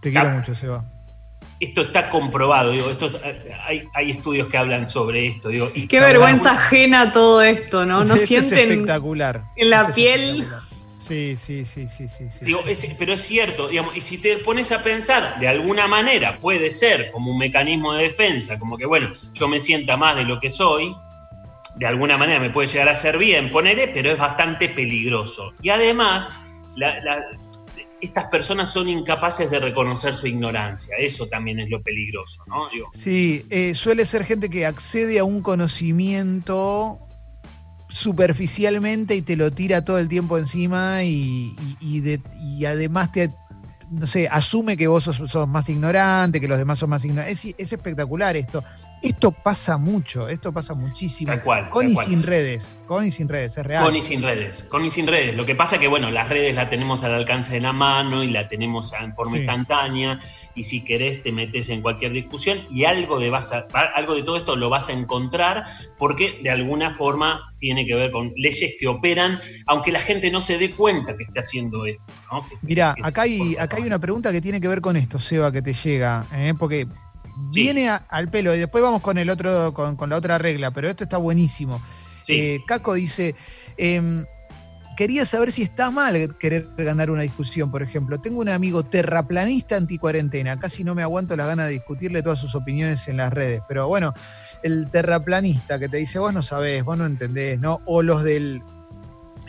Te 0.00 0.12
quiero 0.12 0.30
mucho, 0.30 0.54
Seba. 0.54 0.88
Esto 1.60 1.80
está 1.82 2.08
comprobado, 2.08 2.70
digo, 2.70 2.88
esto 2.88 3.06
es- 3.06 3.16
hay, 3.66 3.88
hay 3.94 4.10
estudios 4.10 4.46
que 4.46 4.56
hablan 4.58 4.88
sobre 4.88 5.26
esto, 5.26 5.48
digo. 5.48 5.70
y 5.74 5.86
Qué 5.88 5.98
vergüenza 6.00 6.52
ajena 6.52 7.10
todo 7.12 7.42
esto, 7.42 7.84
¿no? 7.84 8.04
No 8.04 8.14
Esto 8.14 8.22
es 8.22 8.28
sienten. 8.48 8.70
espectacular. 8.70 9.42
en 9.56 9.70
la 9.70 9.92
piel. 9.92 10.22
espectacular. 10.30 10.62
Sí, 11.08 11.36
sí, 11.36 11.64
sí, 11.64 11.88
sí, 11.88 12.06
sí. 12.06 12.28
sí. 12.28 12.44
Digo, 12.44 12.60
es- 12.68 12.86
pero 12.98 13.14
es 13.14 13.22
cierto, 13.22 13.66
digamos, 13.68 13.96
y 13.96 14.00
si 14.02 14.18
te 14.18 14.36
pones 14.38 14.70
a 14.72 14.82
pensar, 14.82 15.40
de 15.40 15.48
alguna 15.48 15.88
manera 15.88 16.38
puede 16.38 16.70
ser 16.70 17.10
como 17.12 17.32
un 17.32 17.38
mecanismo 17.38 17.94
de 17.94 18.04
defensa, 18.04 18.58
como 18.58 18.76
que, 18.76 18.84
bueno, 18.86 19.08
yo 19.32 19.48
me 19.48 19.58
sienta 19.58 19.96
más 19.96 20.16
de 20.16 20.24
lo 20.24 20.38
que 20.38 20.50
soy, 20.50 20.94
de 21.76 21.86
alguna 21.86 22.18
manera 22.18 22.38
me 22.40 22.50
puede 22.50 22.68
llegar 22.68 22.88
a 22.90 22.94
ser 22.94 23.16
bien, 23.18 23.50
poneré, 23.50 23.88
pero 23.88 24.10
es 24.10 24.18
bastante 24.18 24.68
peligroso. 24.68 25.52
Y 25.62 25.70
además, 25.70 26.28
la- 26.76 27.02
la- 27.02 27.24
estas 28.00 28.24
personas 28.26 28.72
son 28.72 28.88
incapaces 28.88 29.50
de 29.50 29.58
reconocer 29.58 30.14
su 30.14 30.26
ignorancia, 30.26 30.94
eso 30.98 31.26
también 31.26 31.58
es 31.60 31.68
lo 31.70 31.82
peligroso, 31.82 32.42
¿no? 32.46 32.68
Sí, 32.92 33.44
eh, 33.50 33.74
suele 33.74 34.04
ser 34.06 34.24
gente 34.24 34.48
que 34.48 34.66
accede 34.66 35.18
a 35.18 35.24
un 35.24 35.42
conocimiento 35.42 37.00
superficialmente 37.88 39.14
y 39.16 39.22
te 39.22 39.36
lo 39.36 39.50
tira 39.50 39.84
todo 39.84 39.98
el 39.98 40.08
tiempo 40.08 40.38
encima 40.38 41.02
y, 41.02 41.54
y- 41.60 41.76
y 41.80 42.00
de- 42.00 42.20
y 42.40 42.64
además 42.66 43.10
te, 43.12 43.30
no 43.90 44.06
sé, 44.06 44.28
asume 44.28 44.76
que 44.76 44.86
vos 44.86 45.04
sos, 45.04 45.48
más 45.48 45.68
ignorante, 45.68 46.40
que 46.40 46.48
los 46.48 46.58
demás 46.58 46.78
son 46.78 46.90
más 46.90 47.04
ignorantes. 47.04 47.44
Es, 47.44 47.54
es 47.56 47.72
espectacular 47.72 48.36
esto. 48.36 48.62
Esto 49.02 49.30
pasa 49.30 49.76
mucho, 49.78 50.28
esto 50.28 50.52
pasa 50.52 50.74
muchísimo. 50.74 51.30
Tal 51.30 51.42
cual, 51.42 51.68
Con 51.70 51.82
tal 51.82 51.90
y 51.92 51.94
cual. 51.94 52.06
sin 52.06 52.22
redes, 52.22 52.76
con 52.86 53.04
y 53.06 53.12
sin 53.12 53.28
redes, 53.28 53.56
es 53.56 53.64
real. 53.64 53.84
Con 53.84 53.94
y 53.94 54.02
sin 54.02 54.22
redes, 54.22 54.64
con 54.64 54.84
y 54.84 54.90
sin 54.90 55.06
redes. 55.06 55.36
Lo 55.36 55.46
que 55.46 55.54
pasa 55.54 55.76
es 55.76 55.80
que, 55.80 55.86
bueno, 55.88 56.10
las 56.10 56.28
redes 56.28 56.54
la 56.56 56.68
tenemos 56.68 57.04
al 57.04 57.14
alcance 57.14 57.54
de 57.54 57.60
la 57.60 57.72
mano 57.72 58.24
y 58.24 58.28
la 58.30 58.48
tenemos 58.48 58.92
en 59.00 59.14
forma 59.14 59.32
Sí. 59.32 59.38
instantánea 59.38 60.18
y 60.56 60.64
si 60.64 60.84
querés 60.84 61.22
te 61.22 61.30
metes 61.30 61.68
en 61.68 61.80
cualquier 61.80 62.10
discusión 62.12 62.58
y 62.70 62.84
algo 62.84 63.20
de, 63.20 63.30
vas 63.30 63.52
a- 63.52 63.66
algo 63.94 64.16
de 64.16 64.24
todo 64.24 64.36
esto 64.36 64.56
lo 64.56 64.68
vas 64.68 64.88
a 64.88 64.92
encontrar 64.92 65.64
porque 65.96 66.40
de 66.42 66.50
alguna 66.50 66.92
forma 66.92 67.54
tiene 67.58 67.86
que 67.86 67.94
ver 67.94 68.10
con 68.10 68.32
leyes 68.36 68.74
que 68.80 68.88
operan, 68.88 69.40
aunque 69.66 69.92
la 69.92 70.00
gente 70.00 70.30
no 70.32 70.40
se 70.40 70.58
dé 70.58 70.72
cuenta 70.72 71.16
que 71.16 71.22
esté 71.22 71.38
haciendo 71.38 71.86
esto. 71.86 72.02
¿no? 72.32 72.44
Que 72.66 72.82
acá 72.82 73.22
hay, 73.22 73.54
acá 73.56 73.76
hay 73.76 73.84
una 73.84 73.98
pregunta 74.00 74.32
que 74.32 74.40
tiene 74.40 74.60
que 74.60 74.66
ver 74.68 74.80
con 74.80 74.96
esto, 74.96 75.18
Seba, 75.20 75.52
que 75.52 75.62
te 75.62 75.72
llega, 75.72 76.26
¿eh? 76.32 76.52
porque 76.58 76.88
Sí. 77.52 77.60
viene 77.62 77.88
a- 77.88 77.96
al 78.08 78.28
pelo 78.28 78.54
y 78.54 78.58
después 78.58 78.82
vamos 78.82 79.02
con 79.02 79.18
el 79.18 79.30
otro, 79.30 79.72
con, 79.74 79.96
con 79.96 80.10
la 80.10 80.16
otra 80.16 80.38
regla, 80.38 80.70
pero 80.70 80.88
esto 80.88 81.04
está 81.04 81.16
buenísimo. 81.16 81.82
Sí. 82.22 82.34
Eh, 82.40 82.60
Caco 82.66 82.94
dice, 82.94 83.34
em, 83.76 84.24
quería 84.96 85.24
saber 85.24 85.52
si 85.52 85.62
está 85.62 85.90
mal 85.90 86.36
querer 86.38 86.68
ganar 86.76 87.10
una 87.10 87.22
discusión, 87.22 87.70
por 87.70 87.82
ejemplo. 87.82 88.20
Tengo 88.20 88.40
un 88.40 88.48
amigo 88.48 88.82
terraplanista 88.84 89.76
anticuarentena, 89.76 90.58
casi 90.58 90.82
no 90.84 90.94
me 90.94 91.02
aguanto 91.02 91.36
la 91.36 91.46
gana 91.46 91.66
de 91.66 91.72
discutirle 91.72 92.22
todas 92.22 92.38
sus 92.40 92.54
opiniones 92.54 93.06
en 93.08 93.16
las 93.18 93.32
redes, 93.32 93.60
pero 93.68 93.86
bueno, 93.86 94.12
el 94.62 94.90
terraplanista 94.90 95.78
que 95.78 95.88
te 95.88 95.98
dice, 95.98 96.18
vos 96.18 96.34
no 96.34 96.42
sabés, 96.42 96.82
vos 96.84 96.98
no 96.98 97.06
entendés, 97.06 97.58
¿no? 97.60 97.80
O 97.86 98.02
los 98.02 98.24
del... 98.24 98.60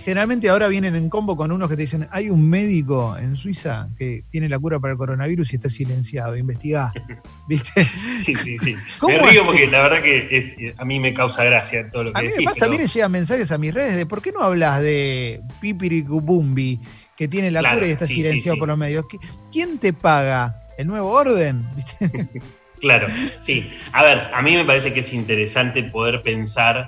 Generalmente 0.04 0.50
ahora 0.50 0.68
vienen 0.68 0.96
en 0.96 1.10
combo 1.10 1.36
con 1.38 1.52
unos 1.52 1.68
que 1.70 1.76
te 1.76 1.82
dicen, 1.84 2.08
hay 2.12 2.30
un 2.30 2.50
médico 2.50 3.18
en 3.18 3.36
Suiza 3.36 3.90
que 3.98 4.24
tiene 4.30 4.48
la 4.50 4.58
cura 4.58 4.80
para 4.80 4.94
el 4.94 4.98
coronavirus 4.98 5.52
y 5.54 5.56
está 5.58 5.70
silenciado, 5.70 6.36
investigá. 6.38 6.92
¿Viste? 7.48 7.86
Sí, 8.24 8.36
sí, 8.36 8.58
sí. 8.60 8.76
¿Cómo 9.00 9.16
Me 9.18 9.20
río 9.24 9.42
haces? 9.42 9.44
porque 9.46 9.68
la 9.68 9.84
verdad 9.84 10.02
que 10.02 10.28
es, 10.32 10.56
a 10.78 10.86
mí 10.86 11.00
me 11.00 11.14
causa 11.14 11.44
gracia 11.44 11.90
todo 11.90 12.06
lo 12.06 12.14
que 12.14 12.20
A 12.20 12.22
mí 12.22 12.28
me 12.28 12.34
decís. 12.34 12.46
pasa, 12.46 12.66
a 12.66 12.70
mí 12.70 12.78
pero- 12.78 12.88
me 12.88 12.94
llegan 12.94 13.12
mensajes 13.12 13.52
a 13.52 13.58
mis 13.58 13.74
redes 13.74 13.96
de 13.98 14.06
¿por 14.06 14.22
qué 14.22 14.32
no 14.32 14.42
hablas 14.42 14.82
de 14.82 15.42
Pipiricubumbi, 15.62 16.80
que 17.18 17.28
tiene 17.28 17.52
la 17.52 17.60
Claro, 17.60 17.76
cura 17.78 17.88
y 17.88 17.92
está 17.92 18.08
sí, 18.08 18.16
silenciado 18.16 18.54
sí, 18.56 18.58
sí. 18.58 18.60
por 18.60 18.68
los 18.70 18.78
medios? 18.78 19.04
¿Qui- 19.06 19.20
¿Quién 19.52 19.78
te 19.80 19.94
paga? 19.94 20.64
¿El 20.78 20.88
nuevo 20.88 21.10
orden? 21.12 21.68
¿Viste? 21.76 22.10
Claro, 22.80 23.08
sí. 23.42 23.70
A 23.92 24.04
ver, 24.06 24.32
a 24.34 24.42
mí 24.42 24.56
me 24.56 24.64
parece 24.64 24.94
que 24.94 25.02
es 25.02 25.12
interesante 25.12 25.84
poder 25.84 26.22
pensar 26.22 26.88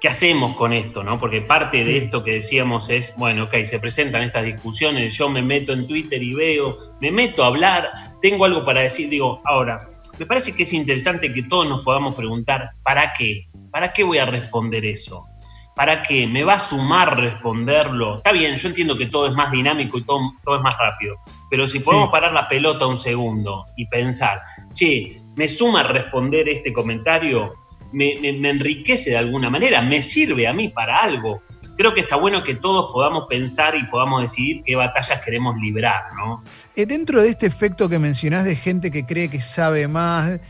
qué 0.00 0.08
hacemos 0.08 0.54
con 0.56 0.72
esto, 0.72 1.02
¿no? 1.02 1.18
Porque 1.18 1.42
parte 1.42 1.84
de 1.84 1.96
esto 1.96 2.22
que 2.22 2.34
decíamos 2.34 2.88
es, 2.90 3.14
bueno, 3.16 3.44
ok, 3.44 3.64
se 3.64 3.80
presentan 3.80 4.22
estas 4.22 4.44
discusiones, 4.44 5.16
yo 5.16 5.28
me 5.28 5.42
meto 5.42 5.72
en 5.72 5.86
Twitter 5.86 6.22
y 6.22 6.34
veo, 6.34 6.76
me 7.00 7.10
meto 7.10 7.42
a 7.42 7.48
hablar, 7.48 7.90
tengo 8.20 8.44
algo 8.44 8.64
para 8.64 8.80
decir, 8.80 9.08
digo, 9.08 9.40
ahora, 9.44 9.80
me 10.18 10.26
parece 10.26 10.54
que 10.54 10.64
es 10.64 10.72
interesante 10.72 11.32
que 11.32 11.44
todos 11.44 11.68
nos 11.68 11.82
podamos 11.82 12.14
preguntar, 12.14 12.70
¿para 12.82 13.12
qué? 13.12 13.48
¿Para 13.70 13.92
qué 13.92 14.04
voy 14.04 14.18
a 14.18 14.26
responder 14.26 14.84
eso? 14.84 15.26
¿Para 15.74 16.02
qué? 16.02 16.26
¿Me 16.26 16.42
va 16.42 16.54
a 16.54 16.58
sumar 16.58 17.20
responderlo? 17.20 18.16
Está 18.16 18.32
bien, 18.32 18.56
yo 18.56 18.68
entiendo 18.68 18.98
que 18.98 19.06
todo 19.06 19.26
es 19.26 19.32
más 19.32 19.52
dinámico 19.52 19.98
y 19.98 20.04
todo, 20.04 20.32
todo 20.44 20.56
es 20.56 20.62
más 20.62 20.76
rápido, 20.76 21.16
pero 21.50 21.68
si 21.68 21.78
podemos 21.78 22.10
parar 22.10 22.32
la 22.32 22.48
pelota 22.48 22.86
un 22.86 22.96
segundo 22.96 23.64
y 23.76 23.86
pensar, 23.86 24.42
che, 24.72 25.20
¿me 25.36 25.46
suma 25.46 25.84
responder 25.84 26.48
este 26.48 26.72
comentario? 26.72 27.54
¿Me, 27.92 28.18
enriquece 28.28 29.10
de 29.10 29.18
alguna 29.18 29.50
manera? 29.50 29.82
¿Me 29.82 30.02
sirve 30.02 30.46
a 30.46 30.52
mí 30.52 30.68
para 30.68 31.02
algo? 31.02 31.42
creo 31.76 31.94
que 31.94 32.00
está 32.00 32.16
bueno 32.16 32.42
que 32.42 32.56
todos 32.56 32.90
podamos 32.92 33.26
pensar 33.28 33.76
y 33.76 33.84
podamos 33.84 34.20
decidir 34.20 34.64
qué 34.64 34.74
batallas 34.74 35.20
queremos 35.24 35.56
librar, 35.60 36.12
¿no? 36.16 36.42
Eh, 36.74 36.86
dentro 36.86 37.22
de 37.22 37.28
este 37.28 37.46
efecto 37.46 37.88
que 37.88 38.00
mencionás 38.00 38.44
de 38.44 38.56
gente 38.56 38.90
que 38.90 39.06
cree 39.06 39.30
que 39.30 39.40
sabe 39.40 39.86
más, 39.86 40.40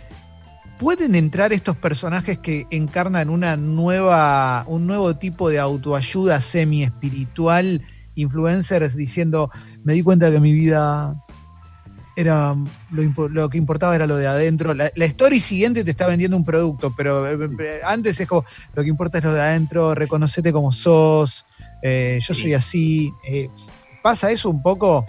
¿pueden 0.78 1.14
entrar 1.14 1.52
estos 1.52 1.76
personajes 1.76 2.38
que 2.38 2.66
encarnan 2.70 3.28
una 3.28 3.58
nueva, 3.58 4.64
un 4.66 4.86
nuevo 4.86 5.16
tipo 5.16 5.50
de 5.50 5.58
autoayuda 5.58 6.40
semi-espiritual, 6.40 7.84
influencers 8.14 8.96
diciendo, 8.96 9.50
me 9.84 9.92
di 9.92 10.02
cuenta 10.02 10.30
que 10.30 10.40
mi 10.40 10.52
vida 10.52 11.14
era 12.18 12.56
lo, 12.90 13.48
que 13.48 13.58
importaba 13.58 13.94
era 13.94 14.04
lo 14.04 14.16
de 14.16 14.26
adentro. 14.26 14.74
La, 14.74 14.90
story 14.96 15.38
siguiente 15.38 15.84
te 15.84 15.92
está 15.92 16.08
vendiendo 16.08 16.36
un 16.36 16.44
producto, 16.44 16.92
pero 16.96 17.24
eh, 17.28 17.48
eh, 17.60 17.78
antes 17.84 18.18
es 18.18 18.26
como 18.26 18.44
lo 18.74 18.82
que 18.82 18.88
importa 18.88 19.18
es 19.18 19.24
lo 19.24 19.32
de 19.32 19.40
adentro, 19.40 19.94
reconocete 19.94 20.52
como 20.52 20.72
sos, 20.72 21.46
eh, 21.80 22.18
yo 22.20 22.34
soy 22.34 22.54
así. 22.54 23.12
¿Pasa 24.02 24.32
eso 24.32 24.50
un 24.50 24.60
poco? 24.60 25.06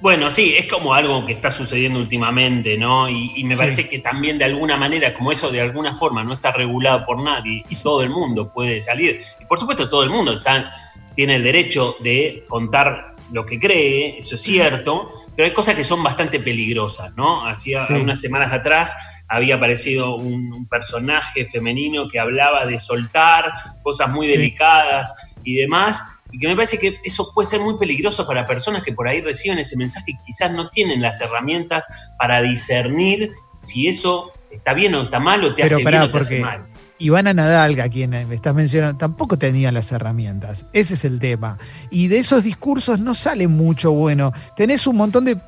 Bueno, 0.00 0.30
sí, 0.30 0.54
es 0.56 0.66
como 0.66 0.94
algo 0.94 1.26
que 1.26 1.32
está 1.32 1.50
sucediendo 1.50 1.98
últimamente, 1.98 2.78
¿no? 2.78 3.08
Y, 3.08 3.42
me 3.42 3.56
parece 3.56 3.88
que 3.88 3.98
también 3.98 4.38
de 4.38 4.44
alguna 4.44 4.76
manera, 4.76 5.12
como 5.14 5.32
eso 5.32 5.50
de 5.50 5.60
alguna 5.60 5.94
forma 5.94 6.22
no 6.22 6.34
está 6.34 6.52
regulado 6.52 7.04
por 7.04 7.20
nadie 7.20 7.64
y 7.68 7.74
todo 7.76 8.04
el 8.04 8.10
mundo 8.10 8.52
puede 8.52 8.80
salir, 8.80 9.20
y 9.40 9.44
por 9.46 9.58
supuesto 9.58 9.88
todo 9.88 10.04
el 10.04 10.10
mundo 10.10 10.34
está, 10.34 10.72
tiene 11.16 11.36
el 11.36 11.42
derecho 11.42 11.96
de 12.04 12.44
contar 12.46 13.15
lo 13.32 13.44
que 13.44 13.58
cree, 13.58 14.18
eso 14.18 14.36
es 14.36 14.42
cierto, 14.42 15.10
pero 15.34 15.46
hay 15.46 15.52
cosas 15.52 15.74
que 15.74 15.84
son 15.84 16.02
bastante 16.02 16.40
peligrosas, 16.40 17.14
¿no? 17.16 17.46
Hacía 17.46 17.86
unas 17.90 18.20
semanas 18.20 18.52
atrás 18.52 18.94
había 19.28 19.56
aparecido 19.56 20.16
un, 20.16 20.66
personaje 20.68 21.44
femenino 21.44 22.08
que 22.08 22.18
hablaba 22.18 22.66
de 22.66 22.78
soltar 22.80 23.52
cosas 23.82 24.10
muy 24.10 24.26
delicadas 24.26 25.14
y 25.44 25.54
demás, 25.54 26.02
y 26.32 26.38
que 26.38 26.48
me 26.48 26.56
parece 26.56 26.78
que 26.78 26.98
eso 27.04 27.30
puede 27.34 27.48
ser 27.48 27.60
muy 27.60 27.78
peligroso 27.78 28.26
para 28.26 28.46
personas 28.46 28.82
que 28.82 28.92
por 28.92 29.08
ahí 29.08 29.20
reciben 29.20 29.58
ese 29.58 29.76
mensaje 29.76 30.12
y 30.12 30.18
quizás 30.24 30.52
no 30.52 30.68
tienen 30.70 31.00
las 31.00 31.20
herramientas 31.20 31.84
para 32.18 32.42
discernir 32.42 33.32
si 33.60 33.88
eso 33.88 34.32
está 34.50 34.74
bien 34.74 34.94
o 34.94 35.02
está 35.02 35.20
mal 35.20 35.44
o 35.44 35.54
te 35.54 35.62
hace 35.62 35.84
bien 35.84 36.02
o 36.02 36.10
te 36.10 36.18
hace 36.18 36.40
mal. 36.40 36.66
Ivana 36.98 37.34
Nadal, 37.34 37.78
a 37.80 37.88
quien 37.88 38.10
me 38.10 38.34
estás 38.34 38.54
mencionando, 38.54 38.98
tampoco 38.98 39.38
tenía 39.38 39.70
las 39.72 39.92
herramientas. 39.92 40.66
Ese 40.72 40.94
es 40.94 41.04
el 41.04 41.18
tema. 41.18 41.58
Y 41.90 42.08
de 42.08 42.18
esos 42.18 42.44
discursos 42.44 42.98
no 42.98 43.14
sale 43.14 43.48
mucho 43.48 43.92
bueno. 43.92 44.32
Tenés 44.56 44.86
un 44.86 44.96
montón 44.96 45.24
de 45.26 45.38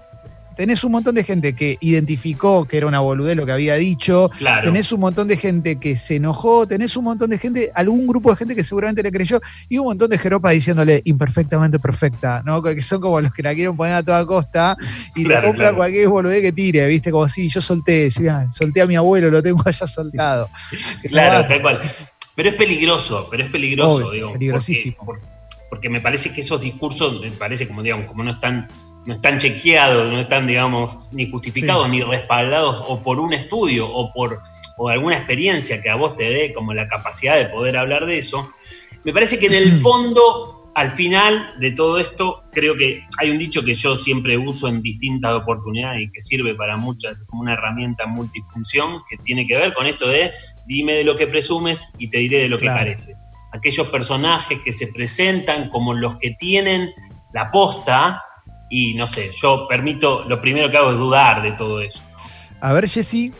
tenés 0.58 0.82
un 0.82 0.90
montón 0.90 1.14
de 1.14 1.22
gente 1.22 1.54
que 1.54 1.78
identificó 1.80 2.64
que 2.64 2.78
era 2.78 2.88
una 2.88 2.98
boludez 2.98 3.36
lo 3.36 3.46
que 3.46 3.52
había 3.52 3.76
dicho, 3.76 4.28
tenés 4.60 4.90
un 4.90 4.98
montón 4.98 5.28
de 5.28 5.36
gente 5.36 5.76
que 5.76 5.94
se 5.94 6.16
enojó, 6.16 6.66
tenés 6.66 6.96
un 6.96 7.04
montón 7.04 7.30
de 7.30 7.38
gente, 7.38 7.70
algún 7.76 8.08
grupo 8.08 8.30
de 8.30 8.36
gente 8.36 8.56
que 8.56 8.64
seguramente 8.64 9.04
le 9.04 9.12
creyó, 9.12 9.38
y 9.68 9.78
un 9.78 9.84
montón 9.84 10.10
de 10.10 10.18
jeropas 10.18 10.54
diciéndole 10.54 11.00
imperfectamente 11.04 11.78
perfecta, 11.78 12.42
¿no? 12.44 12.60
Que 12.60 12.82
son 12.82 13.00
como 13.00 13.20
los 13.20 13.32
que 13.32 13.44
la 13.44 13.54
quieren 13.54 13.76
poner 13.76 13.92
a 13.92 14.02
toda 14.02 14.26
costa 14.26 14.76
y 15.14 15.22
le 15.22 15.40
compran 15.40 15.76
cualquier 15.76 16.08
boludez 16.08 16.42
que 16.42 16.50
tire, 16.50 16.88
¿viste? 16.88 17.12
Como 17.12 17.28
si 17.28 17.48
yo 17.48 17.60
solté, 17.60 18.10
solté 18.10 18.80
a 18.80 18.86
mi 18.88 18.96
abuelo, 18.96 19.30
lo 19.30 19.40
tengo 19.40 19.62
allá 19.64 19.86
soltado. 19.86 20.50
claro, 21.04 21.46
tal 21.46 21.62
cual. 21.62 21.80
Pero 22.34 22.48
es 22.48 22.56
peligroso, 22.56 23.28
pero 23.30 23.44
es 23.44 23.50
peligroso, 23.50 24.10
digo. 24.10 24.32
Peligrosísimo. 24.32 24.96
Porque, 25.06 25.22
porque, 25.70 25.88
me 25.88 26.00
parece 26.00 26.32
que 26.32 26.40
esos 26.40 26.60
discursos, 26.60 27.20
me 27.20 27.30
parece 27.30 27.68
como, 27.68 27.80
digamos, 27.80 28.06
como 28.06 28.24
no 28.24 28.32
están 28.32 28.68
no 29.08 29.14
están 29.14 29.38
chequeados, 29.38 30.12
no 30.12 30.20
están, 30.20 30.46
digamos, 30.46 31.10
ni 31.14 31.30
justificados 31.30 31.88
ni 31.88 32.02
respaldados 32.02 32.84
o 32.86 33.02
por 33.02 33.18
un 33.18 33.32
estudio 33.32 33.90
o 33.90 34.12
por 34.12 34.42
alguna 34.90 35.16
experiencia 35.16 35.80
que 35.80 35.88
a 35.88 35.94
vos 35.94 36.14
te 36.14 36.24
dé 36.24 36.52
como 36.52 36.74
la 36.74 36.88
capacidad 36.88 37.36
de 37.36 37.46
poder 37.46 37.78
hablar 37.78 38.04
de 38.04 38.18
eso, 38.18 38.46
me 39.04 39.14
parece 39.14 39.38
que 39.38 39.46
en 39.46 39.54
el 39.54 39.80
fondo, 39.80 40.70
al 40.74 40.90
final 40.90 41.54
de 41.58 41.70
todo 41.70 41.98
esto, 41.98 42.42
creo 42.52 42.76
que 42.76 43.02
hay 43.18 43.30
un 43.30 43.38
dicho 43.38 43.64
que 43.64 43.74
yo 43.74 43.96
siempre 43.96 44.36
uso 44.36 44.68
en 44.68 44.82
distintas 44.82 45.32
oportunidades 45.32 46.02
y 46.02 46.12
que 46.12 46.20
sirve 46.20 46.54
para 46.54 46.76
muchas 46.76 47.16
como 47.28 47.40
una 47.40 47.54
herramienta 47.54 48.06
multifunción 48.06 49.00
que 49.08 49.16
tiene 49.16 49.46
que 49.46 49.56
ver 49.56 49.72
con 49.72 49.86
esto 49.86 50.06
de 50.06 50.32
dime 50.66 50.92
de 50.92 51.04
lo 51.04 51.16
que 51.16 51.26
presumes 51.26 51.88
y 51.96 52.08
te 52.08 52.18
diré 52.18 52.42
de 52.42 52.50
lo 52.50 52.58
que 52.58 52.66
parece. 52.66 53.16
Aquellos 53.52 53.88
personajes 53.88 54.58
que 54.62 54.72
se 54.72 54.88
presentan 54.88 55.70
como 55.70 55.94
los 55.94 56.16
que 56.16 56.32
tienen 56.32 56.90
la 57.32 57.50
posta, 57.50 58.22
y 58.68 58.94
no 58.94 59.06
sé, 59.06 59.30
yo 59.36 59.66
permito, 59.68 60.24
lo 60.24 60.40
primero 60.40 60.70
que 60.70 60.76
hago 60.76 60.90
es 60.90 60.98
dudar 60.98 61.42
de 61.42 61.52
todo 61.52 61.80
eso. 61.80 62.02
A 62.60 62.72
ver, 62.72 62.88
Jessy. 62.88 63.32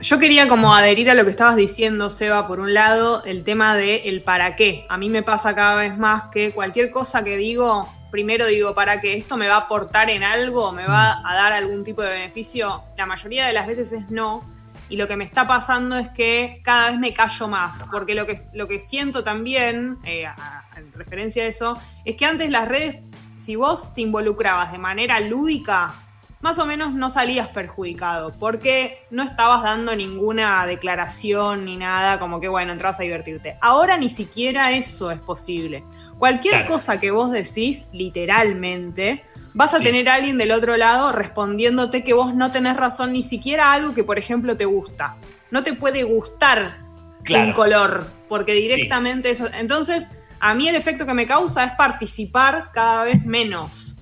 Yo 0.00 0.18
quería 0.18 0.48
como 0.48 0.74
adherir 0.74 1.10
a 1.10 1.14
lo 1.14 1.24
que 1.24 1.30
estabas 1.30 1.56
diciendo, 1.56 2.08
Seba, 2.08 2.48
por 2.48 2.58
un 2.58 2.72
lado, 2.72 3.22
el 3.24 3.44
tema 3.44 3.76
de 3.76 3.96
el 4.06 4.22
para 4.22 4.56
qué. 4.56 4.86
A 4.88 4.96
mí 4.96 5.10
me 5.10 5.22
pasa 5.22 5.54
cada 5.54 5.76
vez 5.76 5.98
más 5.98 6.24
que 6.32 6.52
cualquier 6.52 6.90
cosa 6.90 7.22
que 7.22 7.36
digo, 7.36 7.86
primero 8.10 8.46
digo, 8.46 8.74
¿para 8.74 9.00
qué? 9.00 9.14
¿Esto 9.14 9.36
me 9.36 9.48
va 9.48 9.56
a 9.56 9.60
aportar 9.60 10.08
en 10.08 10.22
algo? 10.22 10.72
¿Me 10.72 10.86
va 10.86 11.20
a 11.24 11.34
dar 11.34 11.52
algún 11.52 11.84
tipo 11.84 12.02
de 12.02 12.10
beneficio? 12.10 12.82
La 12.96 13.04
mayoría 13.04 13.46
de 13.46 13.52
las 13.52 13.66
veces 13.66 13.92
es 13.92 14.10
no. 14.10 14.42
Y 14.88 14.96
lo 14.96 15.06
que 15.06 15.16
me 15.16 15.24
está 15.24 15.46
pasando 15.46 15.96
es 15.96 16.08
que 16.08 16.60
cada 16.64 16.90
vez 16.90 16.98
me 16.98 17.14
callo 17.14 17.46
más, 17.46 17.80
porque 17.92 18.14
lo 18.16 18.26
que, 18.26 18.42
lo 18.52 18.66
que 18.66 18.80
siento 18.80 19.22
también, 19.22 19.98
eh, 20.04 20.26
en 20.76 20.92
referencia 20.94 21.44
a 21.44 21.46
eso, 21.46 21.78
es 22.04 22.16
que 22.16 22.26
antes 22.26 22.50
las 22.50 22.66
redes 22.66 22.96
si 23.40 23.56
vos 23.56 23.92
te 23.92 24.02
involucrabas 24.02 24.72
de 24.72 24.78
manera 24.78 25.18
lúdica, 25.20 25.94
más 26.40 26.58
o 26.58 26.66
menos 26.66 26.94
no 26.94 27.10
salías 27.10 27.48
perjudicado, 27.48 28.32
porque 28.38 29.06
no 29.10 29.22
estabas 29.22 29.62
dando 29.62 29.94
ninguna 29.94 30.66
declaración 30.66 31.64
ni 31.64 31.76
nada, 31.76 32.18
como 32.18 32.40
que 32.40 32.48
bueno, 32.48 32.72
entrabas 32.72 33.00
a 33.00 33.02
divertirte. 33.02 33.56
Ahora 33.60 33.96
ni 33.96 34.08
siquiera 34.08 34.72
eso 34.72 35.10
es 35.10 35.20
posible. 35.20 35.84
Cualquier 36.18 36.66
cosa 36.66 37.00
que 37.00 37.10
vos 37.10 37.30
decís, 37.30 37.88
literalmente, 37.92 39.24
vas 39.54 39.72
a 39.72 39.80
tener 39.80 40.08
a 40.08 40.14
alguien 40.14 40.36
del 40.36 40.52
otro 40.52 40.76
lado 40.76 41.12
respondiéndote 41.12 42.04
que 42.04 42.12
vos 42.12 42.34
no 42.34 42.52
tenés 42.52 42.76
razón, 42.76 43.12
ni 43.12 43.22
siquiera 43.22 43.72
algo 43.72 43.94
que, 43.94 44.04
por 44.04 44.18
ejemplo, 44.18 44.56
te 44.56 44.66
gusta. 44.66 45.16
No 45.50 45.62
te 45.62 45.72
puede 45.72 46.02
gustar 46.02 46.78
un 47.28 47.52
color, 47.52 48.06
porque 48.28 48.52
directamente 48.52 49.30
eso. 49.30 49.46
Entonces, 49.58 50.10
a 50.40 50.54
mí 50.54 50.68
el 50.68 50.74
efecto 50.74 51.06
que 51.06 51.14
me 51.14 51.26
causa 51.26 51.64
es 51.64 51.72
participar 51.72 52.70
cada 52.72 53.04
vez 53.04 53.24
menos. 53.24 53.98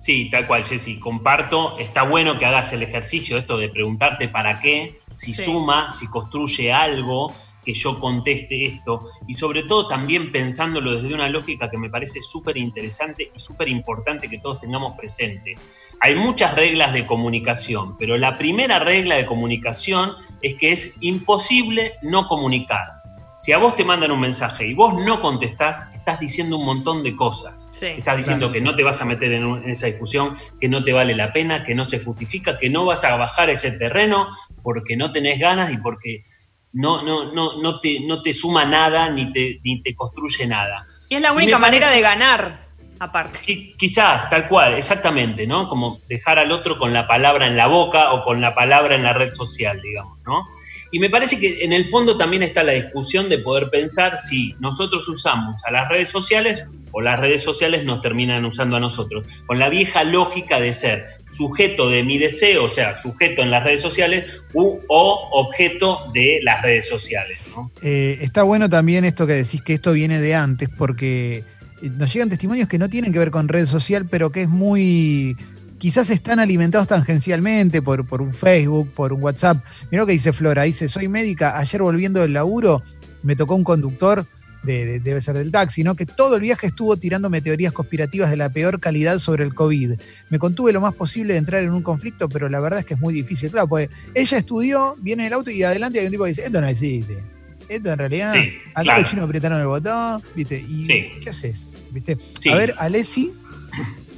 Sí, 0.00 0.30
tal 0.30 0.46
cual, 0.46 0.64
Jessy, 0.64 0.98
comparto. 0.98 1.78
Está 1.78 2.02
bueno 2.04 2.38
que 2.38 2.46
hagas 2.46 2.72
el 2.72 2.82
ejercicio, 2.82 3.36
esto 3.36 3.58
de 3.58 3.68
preguntarte 3.68 4.28
para 4.28 4.60
qué, 4.60 4.94
si 5.12 5.32
suma, 5.32 5.90
si 5.90 6.06
construye 6.06 6.72
algo, 6.72 7.34
que 7.64 7.74
yo 7.74 7.98
conteste 7.98 8.64
esto. 8.64 9.04
Y 9.26 9.34
sobre 9.34 9.64
todo 9.64 9.88
también 9.88 10.30
pensándolo 10.30 10.94
desde 10.94 11.14
una 11.14 11.28
lógica 11.28 11.68
que 11.68 11.78
me 11.78 11.90
parece 11.90 12.20
súper 12.22 12.56
interesante 12.56 13.30
y 13.34 13.38
súper 13.38 13.68
importante 13.68 14.28
que 14.28 14.38
todos 14.38 14.60
tengamos 14.60 14.96
presente. 14.96 15.56
Hay 16.00 16.14
muchas 16.14 16.54
reglas 16.54 16.92
de 16.92 17.04
comunicación, 17.04 17.96
pero 17.98 18.16
la 18.16 18.38
primera 18.38 18.78
regla 18.78 19.16
de 19.16 19.26
comunicación 19.26 20.12
es 20.42 20.54
que 20.54 20.72
es 20.72 20.98
imposible 21.02 21.94
no 22.02 22.28
comunicar. 22.28 22.97
Si 23.38 23.52
a 23.52 23.58
vos 23.58 23.76
te 23.76 23.84
mandan 23.84 24.10
un 24.10 24.20
mensaje 24.20 24.66
y 24.66 24.74
vos 24.74 24.94
no 24.94 25.20
contestás, 25.20 25.88
estás 25.94 26.18
diciendo 26.18 26.56
un 26.56 26.66
montón 26.66 27.04
de 27.04 27.14
cosas. 27.14 27.68
estás 27.80 28.16
diciendo 28.16 28.50
que 28.50 28.60
no 28.60 28.74
te 28.74 28.82
vas 28.82 29.00
a 29.00 29.04
meter 29.04 29.32
en, 29.32 29.68
esa 29.68 29.86
discusión, 29.86 30.34
que 30.60 30.68
no 30.68 30.84
te 30.84 30.92
vale 30.92 31.14
la 31.14 31.32
pena, 31.32 31.64
que 31.64 31.74
no 31.74 31.84
se 31.84 32.00
justifica, 32.00 32.58
que 32.58 32.68
no 32.68 32.84
vas 32.84 33.04
a 33.04 33.16
bajar 33.16 33.48
ese 33.48 33.70
terreno 33.72 34.28
porque 34.62 34.96
no 34.96 35.12
tenés 35.12 35.38
ganas 35.38 35.72
y 35.72 35.76
porque 35.78 36.24
no, 36.72 37.02
no, 37.02 37.32
no, 37.32 37.60
no, 37.62 37.80
te, 37.80 38.00
no 38.00 38.22
te 38.22 38.34
suma 38.34 38.64
nada 38.64 39.08
ni 39.10 39.32
te, 39.32 39.60
ni 39.62 39.82
te 39.82 39.94
construye 39.94 40.46
nada. 40.46 40.86
Y 41.08 41.14
es 41.14 41.22
la 41.22 41.32
única 41.32 41.58
manera 41.58 41.90
de 41.90 42.00
ganar, 42.00 42.67
aparte. 42.98 43.74
quizás, 43.76 44.28
tal 44.30 44.48
cual, 44.48 44.74
exactamente, 44.74 45.46
¿no? 45.46 45.68
Como 45.68 46.00
dejar 46.08 46.38
al 46.38 46.52
otro 46.52 46.78
con 46.78 46.92
la 46.92 47.06
palabra 47.06 47.46
en 47.46 47.56
la 47.56 47.66
boca 47.66 48.12
o 48.12 48.24
con 48.24 48.40
la 48.40 48.54
palabra 48.54 48.94
en 48.94 49.02
la 49.02 49.12
red 49.12 49.32
social, 49.32 49.80
digamos, 49.82 50.18
¿no? 50.24 50.46
Y 50.90 51.00
me 51.00 51.10
parece 51.10 51.38
que 51.38 51.64
en 51.64 51.72
el 51.72 51.84
fondo 51.84 52.16
también 52.16 52.42
está 52.42 52.62
la 52.62 52.72
discusión 52.72 53.28
de 53.28 53.38
poder 53.38 53.68
pensar 53.68 54.16
si 54.16 54.54
nosotros 54.60 55.06
usamos 55.08 55.62
a 55.66 55.70
las 55.70 55.88
redes 55.88 56.08
sociales 56.08 56.64
o 56.92 57.02
las 57.02 57.20
redes 57.20 57.42
sociales 57.42 57.84
nos 57.84 58.00
terminan 58.00 58.46
usando 58.46 58.76
a 58.76 58.80
nosotros, 58.80 59.44
con 59.46 59.58
la 59.58 59.68
vieja 59.68 60.04
lógica 60.04 60.58
de 60.58 60.72
ser 60.72 61.04
sujeto 61.30 61.90
de 61.90 62.02
mi 62.02 62.16
deseo, 62.16 62.64
o 62.64 62.68
sea, 62.68 62.94
sujeto 62.94 63.42
en 63.42 63.50
las 63.50 63.64
redes 63.64 63.82
sociales 63.82 64.42
u, 64.54 64.78
o 64.88 65.28
objeto 65.32 66.10
de 66.14 66.40
las 66.42 66.62
redes 66.62 66.88
sociales. 66.88 67.38
Eh, 67.82 68.16
está 68.20 68.42
bueno 68.42 68.70
también 68.70 69.04
esto 69.04 69.26
que 69.26 69.34
decís 69.34 69.60
que 69.60 69.74
esto 69.74 69.92
viene 69.92 70.20
de 70.20 70.34
antes, 70.34 70.70
porque 70.70 71.44
nos 71.82 72.12
llegan 72.12 72.28
testimonios 72.28 72.68
que 72.68 72.78
no 72.78 72.88
tienen 72.88 73.12
que 73.12 73.18
ver 73.18 73.30
con 73.30 73.48
red 73.48 73.66
social, 73.66 74.06
pero 74.08 74.30
que 74.30 74.42
es 74.42 74.48
muy 74.48 75.36
quizás 75.78 76.10
están 76.10 76.40
alimentados 76.40 76.88
tangencialmente 76.88 77.82
por, 77.82 78.04
por 78.04 78.20
un 78.20 78.34
Facebook, 78.34 78.90
por 78.92 79.12
un 79.12 79.22
WhatsApp. 79.22 79.64
Mirá 79.90 80.02
lo 80.02 80.06
que 80.06 80.12
dice 80.12 80.32
Flora, 80.32 80.64
dice, 80.64 80.88
soy 80.88 81.08
médica, 81.08 81.56
ayer 81.56 81.82
volviendo 81.82 82.20
del 82.20 82.32
laburo 82.32 82.82
me 83.22 83.36
tocó 83.36 83.54
un 83.54 83.64
conductor, 83.64 84.26
de, 84.62 85.00
debe 85.00 85.22
ser 85.22 85.38
del 85.38 85.52
taxi, 85.52 85.84
¿no? 85.84 85.94
que 85.94 86.04
todo 86.04 86.36
el 86.36 86.42
viaje 86.42 86.66
estuvo 86.66 86.96
tirándome 86.96 87.40
teorías 87.40 87.72
conspirativas 87.72 88.30
de 88.30 88.36
la 88.36 88.50
peor 88.50 88.80
calidad 88.80 89.18
sobre 89.18 89.44
el 89.44 89.54
COVID. 89.54 89.92
Me 90.30 90.38
contuve 90.38 90.72
lo 90.72 90.80
más 90.80 90.94
posible 90.94 91.34
de 91.34 91.38
entrar 91.38 91.62
en 91.62 91.70
un 91.70 91.82
conflicto, 91.82 92.28
pero 92.28 92.48
la 92.48 92.60
verdad 92.60 92.80
es 92.80 92.84
que 92.84 92.94
es 92.94 93.00
muy 93.00 93.14
difícil. 93.14 93.50
Claro, 93.50 93.68
pues 93.68 93.88
ella 94.14 94.38
estudió, 94.38 94.96
viene 94.98 95.22
en 95.22 95.26
el 95.28 95.32
auto 95.34 95.50
y 95.50 95.62
adelante 95.62 96.00
hay 96.00 96.06
un 96.06 96.12
tipo 96.12 96.24
que 96.24 96.30
dice, 96.30 96.44
esto 96.44 96.60
no 96.60 96.66
existe. 96.66 97.22
Esto 97.68 97.92
en 97.92 97.98
realidad, 97.98 98.34
acá 98.74 98.98
los 98.98 99.10
chinos 99.10 99.24
apretaron 99.26 99.60
el 99.60 99.66
botón, 99.66 100.22
¿viste? 100.34 100.64
¿Y 100.66 100.86
qué 100.86 101.30
haces? 101.30 101.68
¿Viste? 101.90 102.18
A 102.50 102.54
ver, 102.54 102.74
Alessi. 102.78 103.32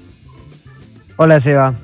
Hola, 1.17 1.41
Seba. 1.41 1.75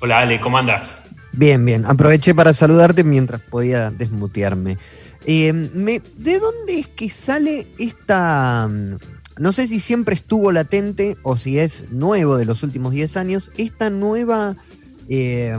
Hola, 0.00 0.20
Ale, 0.20 0.40
¿cómo 0.40 0.58
andas? 0.58 1.04
Bien, 1.32 1.64
bien. 1.64 1.84
Aproveché 1.86 2.34
para 2.34 2.52
saludarte 2.52 3.04
mientras 3.04 3.40
podía 3.40 3.90
desmutearme. 3.90 4.78
Eh, 5.24 5.52
¿De 5.52 6.38
dónde 6.38 6.78
es 6.80 6.88
que 6.88 7.10
sale 7.10 7.68
esta... 7.78 8.66
Mm, 8.68 8.98
no 9.38 9.52
sé 9.52 9.68
si 9.68 9.80
siempre 9.80 10.14
estuvo 10.14 10.52
latente 10.52 11.16
o 11.22 11.36
si 11.36 11.58
es 11.58 11.90
nuevo 11.90 12.36
de 12.36 12.44
los 12.44 12.62
últimos 12.62 12.92
10 12.92 13.16
años, 13.16 13.52
esta 13.56 13.88
nueva 13.88 14.56
eh, 15.08 15.58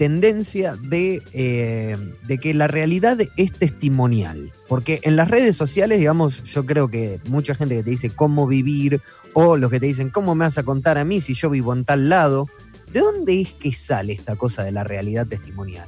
tendencia 0.00 0.76
de, 0.76 1.22
eh, 1.34 1.94
de, 2.22 2.38
que 2.38 2.54
la 2.54 2.68
realidad 2.68 3.18
es 3.36 3.52
testimonial. 3.52 4.50
Porque 4.66 4.98
en 5.02 5.14
las 5.14 5.28
redes 5.28 5.58
sociales, 5.58 5.98
digamos, 5.98 6.42
yo 6.44 6.64
creo 6.64 6.88
que 6.88 7.20
mucha 7.26 7.54
gente 7.54 7.76
que 7.76 7.82
te 7.82 7.90
dice 7.90 8.08
cómo 8.08 8.46
vivir 8.46 9.02
o 9.34 9.58
los 9.58 9.70
que 9.70 9.78
te 9.78 9.84
dicen 9.84 10.08
cómo 10.08 10.34
me 10.34 10.46
vas 10.46 10.56
a 10.56 10.62
contar 10.62 10.96
a 10.96 11.04
mí 11.04 11.20
si 11.20 11.34
yo 11.34 11.50
vivo 11.50 11.74
en 11.74 11.84
tal 11.84 12.08
lado, 12.08 12.48
¿de 12.90 13.00
dónde 13.00 13.42
es 13.42 13.52
que 13.52 13.72
sale 13.72 14.14
esta 14.14 14.36
cosa 14.36 14.62
de 14.62 14.72
la 14.72 14.84
realidad 14.84 15.26
testimonial? 15.26 15.86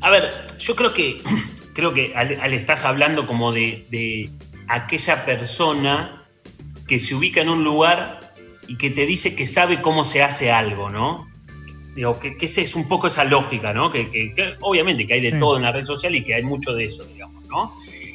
A 0.00 0.08
ver, 0.10 0.44
yo 0.60 0.76
creo 0.76 0.94
que, 0.94 1.20
creo 1.74 1.92
que 1.92 2.12
al, 2.14 2.52
estás 2.52 2.84
hablando 2.84 3.26
como 3.26 3.50
de, 3.50 4.30
aquella 4.68 5.24
persona 5.24 6.24
que 6.86 7.00
se 7.00 7.16
ubica 7.16 7.40
en 7.40 7.48
un 7.48 7.64
lugar 7.64 8.32
y 8.68 8.76
que 8.76 8.90
te 8.90 9.06
dice 9.06 9.34
que 9.34 9.44
sabe 9.44 9.82
cómo 9.82 10.04
se 10.04 10.22
hace 10.22 10.52
algo, 10.52 10.88
¿no? 10.88 11.26
Digo, 11.98 12.16
que, 12.20 12.36
que 12.36 12.46
es 12.46 12.76
un 12.76 12.86
poco 12.86 13.08
esa 13.08 13.24
lógica, 13.24 13.74
¿no? 13.74 13.90
Que, 13.90 14.32
obviamente 14.60 15.04
que 15.04 15.14
hay 15.14 15.20
de 15.20 15.32
todo 15.32 15.56
en 15.56 15.64
la 15.64 15.72
red 15.72 15.84
social 15.84 16.14
y 16.14 16.22
que 16.22 16.32
hay 16.32 16.44
mucho 16.44 16.72
de 16.72 16.84
eso, 16.84 17.04
digamos, 17.04 17.44
¿no? 17.48 17.74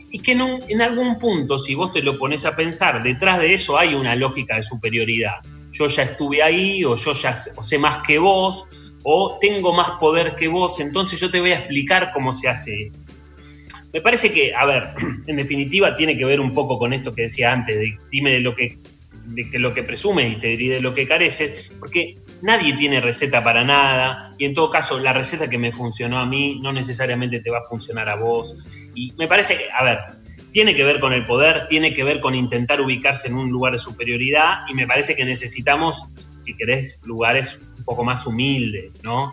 Y 0.09 0.19
que 0.19 0.31
en, 0.31 0.41
en, 0.69 0.81
algún 0.81 1.19
punto, 1.19 1.59
si 1.59 1.75
vos 1.75 1.91
te 1.91 2.01
lo 2.01 2.17
pones 2.17 2.45
a 2.45 2.55
pensar, 2.55 3.03
detrás 3.03 3.39
de 3.39 3.53
eso 3.53 3.77
hay 3.77 3.93
una 3.93 4.15
lógica 4.15 4.55
de 4.55 4.63
superioridad. 4.63 5.33
Yo 5.73 5.87
ya 5.87 6.03
estuve 6.03 6.41
ahí, 6.41 6.85
o 6.85 6.95
yo 6.95 7.11
ya 7.11 7.33
sé 7.33 7.77
más 7.77 7.97
que 8.07 8.19
vos, 8.19 8.65
o 9.03 9.37
tengo 9.41 9.73
más 9.73 9.91
poder 9.99 10.35
que 10.35 10.47
vos, 10.47 10.79
entonces 10.79 11.19
yo 11.19 11.29
te 11.29 11.41
voy 11.41 11.51
a 11.51 11.57
explicar 11.57 12.11
cómo 12.13 12.31
se 12.31 12.47
hace 12.47 12.89
Me 13.91 13.99
parece 13.99 14.31
que, 14.31 14.55
a 14.55 14.65
ver, 14.65 14.93
en 15.27 15.35
definitiva 15.35 15.93
tiene 15.97 16.17
que 16.17 16.23
ver 16.23 16.39
un 16.39 16.53
poco 16.53 16.79
con 16.79 16.93
esto 16.93 17.13
que 17.13 17.23
decía 17.23 17.51
antes, 17.51 17.77
de 17.77 17.97
dime 18.09 18.31
de 18.31 18.39
lo 18.39 18.55
que, 18.55 18.77
de 19.25 19.59
lo 19.59 19.73
que 19.73 19.83
presumes 19.83 20.31
y 20.31 20.35
te 20.37 20.55
diré 20.55 20.75
de 20.75 20.81
lo 20.81 20.93
que 20.93 21.05
careces, 21.05 21.69
porque 21.81 22.17
nadie 22.43 22.73
tiene 22.73 22.99
receta 22.99 23.41
para 23.41 23.63
nada 23.63 24.35
y 24.37 24.43
en 24.45 24.53
todo 24.53 24.69
caso 24.69 24.99
la 24.99 25.13
receta 25.13 25.49
que 25.49 25.57
me 25.57 25.71
funcionó 25.71 26.19
a 26.19 26.25
mí 26.25 26.59
no 26.61 26.73
necesariamente 26.73 27.39
te 27.39 27.49
va 27.49 27.59
a 27.59 27.63
funcionar 27.63 28.09
a 28.09 28.15
vos. 28.15 28.89
Y 28.93 29.13
me 29.17 29.27
parece 29.27 29.57
que, 29.57 29.71
a 29.71 29.81
ver, 29.83 29.99
tiene 30.51 30.75
que 30.75 30.83
ver 30.83 30.99
con 30.99 31.13
el 31.13 31.25
poder, 31.25 31.67
tiene 31.69 31.93
que 31.93 32.03
ver 32.03 32.19
con 32.19 32.35
intentar 32.35 32.81
ubicarse 32.81 33.29
en 33.29 33.35
un 33.35 33.49
lugar 33.49 33.73
de 33.73 33.79
superioridad 33.79 34.59
y 34.69 34.73
me 34.73 34.85
parece 34.85 35.15
que 35.15 35.23
necesitamos, 35.23 36.05
si 36.41 36.53
querés, 36.55 36.99
lugares 37.03 37.59
un 37.77 37.85
poco 37.85 38.03
más 38.03 38.27
humildes, 38.27 38.99
¿no? 39.03 39.31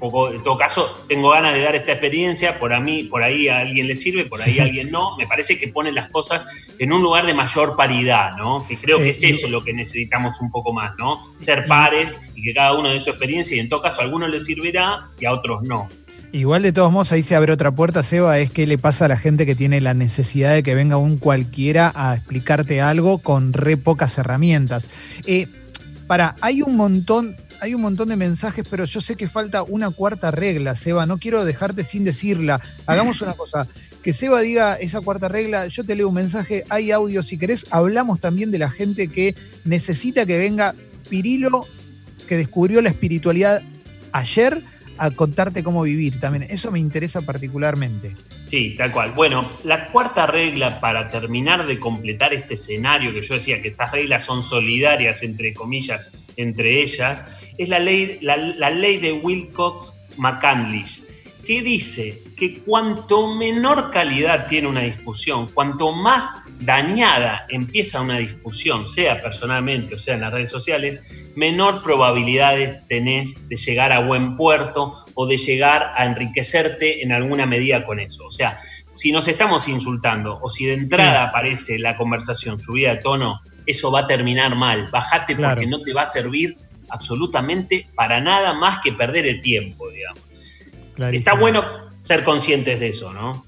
Poco, 0.00 0.32
en 0.32 0.42
todo 0.42 0.56
caso, 0.56 1.04
tengo 1.08 1.30
ganas 1.30 1.54
de 1.54 1.60
dar 1.60 1.76
esta 1.76 1.92
experiencia, 1.92 2.58
por 2.58 2.72
a 2.72 2.80
mí, 2.80 3.04
por 3.04 3.22
ahí 3.22 3.48
a 3.48 3.58
alguien 3.58 3.86
le 3.86 3.94
sirve, 3.94 4.24
por 4.24 4.42
ahí 4.42 4.58
a 4.58 4.64
alguien 4.64 4.90
no. 4.90 5.16
Me 5.16 5.26
parece 5.26 5.58
que 5.58 5.68
pone 5.68 5.92
las 5.92 6.08
cosas 6.08 6.72
en 6.78 6.92
un 6.92 7.02
lugar 7.02 7.26
de 7.26 7.34
mayor 7.34 7.76
paridad, 7.76 8.32
¿no? 8.36 8.64
Que 8.66 8.76
creo 8.76 8.98
que 8.98 9.06
eh, 9.06 9.10
es 9.10 9.22
eso 9.22 9.48
lo 9.48 9.62
que 9.62 9.72
necesitamos 9.72 10.40
un 10.40 10.50
poco 10.50 10.72
más, 10.72 10.96
¿no? 10.98 11.20
Ser 11.38 11.66
pares 11.66 12.18
y 12.34 12.42
que 12.42 12.54
cada 12.54 12.76
uno 12.76 12.90
dé 12.90 12.98
su 12.98 13.10
experiencia 13.10 13.56
y 13.56 13.60
en 13.60 13.68
todo 13.68 13.82
caso 13.82 14.00
a 14.00 14.04
algunos 14.04 14.30
les 14.30 14.46
servirá 14.46 15.10
y 15.20 15.26
a 15.26 15.32
otros 15.32 15.62
no. 15.62 15.88
Igual 16.32 16.62
de 16.62 16.72
todos 16.72 16.92
modos 16.92 17.10
ahí 17.10 17.24
se 17.24 17.34
abre 17.34 17.52
otra 17.52 17.72
puerta, 17.72 18.04
Seba, 18.04 18.38
es 18.38 18.50
que 18.50 18.66
le 18.66 18.78
pasa 18.78 19.06
a 19.06 19.08
la 19.08 19.16
gente 19.16 19.46
que 19.46 19.56
tiene 19.56 19.80
la 19.80 19.94
necesidad 19.94 20.54
de 20.54 20.62
que 20.62 20.76
venga 20.76 20.96
un 20.96 21.18
cualquiera 21.18 21.92
a 21.94 22.14
explicarte 22.14 22.80
algo 22.80 23.18
con 23.18 23.52
re 23.52 23.76
pocas 23.76 24.16
herramientas. 24.16 24.88
Eh, 25.26 25.48
para, 26.06 26.36
hay 26.40 26.62
un 26.62 26.76
montón, 26.76 27.36
hay 27.60 27.74
un 27.74 27.82
montón 27.82 28.08
de 28.08 28.16
mensajes, 28.16 28.64
pero 28.68 28.84
yo 28.84 29.00
sé 29.00 29.16
que 29.16 29.28
falta 29.28 29.62
una 29.62 29.90
cuarta 29.90 30.30
regla, 30.30 30.74
Seba. 30.76 31.06
No 31.06 31.18
quiero 31.18 31.44
dejarte 31.44 31.84
sin 31.84 32.04
decirla. 32.04 32.60
Hagamos 32.86 33.20
una 33.22 33.34
cosa. 33.34 33.68
Que 34.02 34.12
Seba 34.12 34.40
diga 34.40 34.76
esa 34.76 35.00
cuarta 35.00 35.28
regla, 35.28 35.66
yo 35.66 35.84
te 35.84 35.94
leo 35.94 36.08
un 36.08 36.14
mensaje, 36.14 36.64
hay 36.70 36.90
audio 36.90 37.22
si 37.22 37.36
querés. 37.36 37.66
Hablamos 37.70 38.18
también 38.20 38.50
de 38.50 38.58
la 38.58 38.70
gente 38.70 39.08
que 39.08 39.34
necesita 39.64 40.24
que 40.24 40.38
venga 40.38 40.74
Pirilo, 41.10 41.66
que 42.26 42.38
descubrió 42.38 42.80
la 42.80 42.88
espiritualidad 42.88 43.62
ayer, 44.12 44.64
a 45.00 45.10
contarte 45.10 45.62
cómo 45.62 45.82
vivir 45.82 46.20
también. 46.20 46.42
Eso 46.42 46.70
me 46.70 46.78
interesa 46.78 47.22
particularmente. 47.22 48.12
Sí, 48.44 48.74
tal 48.76 48.92
cual. 48.92 49.12
Bueno, 49.12 49.50
la 49.64 49.88
cuarta 49.90 50.26
regla 50.26 50.78
para 50.78 51.08
terminar 51.08 51.66
de 51.66 51.80
completar 51.80 52.34
este 52.34 52.52
escenario 52.54 53.14
que 53.14 53.22
yo 53.22 53.34
decía 53.34 53.62
que 53.62 53.68
estas 53.68 53.92
reglas 53.92 54.24
son 54.24 54.42
solidarias, 54.42 55.22
entre 55.22 55.54
comillas, 55.54 56.12
entre 56.36 56.82
ellas, 56.82 57.24
es 57.56 57.70
la 57.70 57.78
ley, 57.78 58.18
la, 58.20 58.36
ley 58.70 58.98
de 58.98 59.12
Wilcox 59.12 59.94
McCandlish, 60.18 61.02
que 61.46 61.62
dice 61.62 62.22
que 62.36 62.58
cuanto 62.58 63.34
menor 63.34 63.90
calidad 63.90 64.48
tiene 64.48 64.68
una 64.68 64.82
discusión, 64.82 65.48
cuanto 65.54 65.92
más 65.92 66.36
dañada 66.60 67.46
empieza 67.48 68.00
una 68.00 68.18
discusión, 68.18 68.86
sea 68.88 69.22
personalmente 69.22 69.94
o 69.94 69.98
sea 69.98 70.14
en 70.14 70.20
las 70.20 70.32
redes 70.32 70.50
sociales, 70.50 71.02
menor 71.34 71.82
probabilidades 71.82 72.76
tenés 72.88 73.48
de 73.48 73.56
llegar 73.56 73.92
a 73.92 74.00
buen 74.00 74.36
puerto 74.36 74.92
o 75.14 75.26
de 75.26 75.36
llegar 75.36 75.92
a 75.96 76.04
enriquecerte 76.04 77.02
en 77.02 77.12
alguna 77.12 77.46
medida 77.46 77.84
con 77.84 77.98
eso. 78.00 78.26
O 78.26 78.30
sea, 78.30 78.58
si 78.94 79.12
nos 79.12 79.28
estamos 79.28 79.68
insultando 79.68 80.38
o 80.42 80.48
si 80.48 80.66
de 80.66 80.74
entrada 80.74 81.24
aparece 81.24 81.78
la 81.78 81.96
conversación 81.96 82.58
subida 82.58 82.90
de 82.90 83.00
tono, 83.00 83.40
eso 83.66 83.90
va 83.90 84.00
a 84.00 84.06
terminar 84.06 84.56
mal. 84.56 84.88
Bájate 84.90 85.36
porque 85.36 85.66
no 85.66 85.82
te 85.82 85.92
va 85.92 86.02
a 86.02 86.06
servir 86.06 86.56
absolutamente 86.90 87.88
para 87.94 88.20
nada 88.20 88.52
más 88.52 88.80
que 88.80 88.92
perder 88.92 89.26
el 89.26 89.40
tiempo, 89.40 89.90
digamos. 89.90 90.22
Está 91.12 91.34
bueno 91.34 91.64
ser 92.02 92.24
conscientes 92.24 92.80
de 92.80 92.88
eso, 92.88 93.12
¿no? 93.12 93.44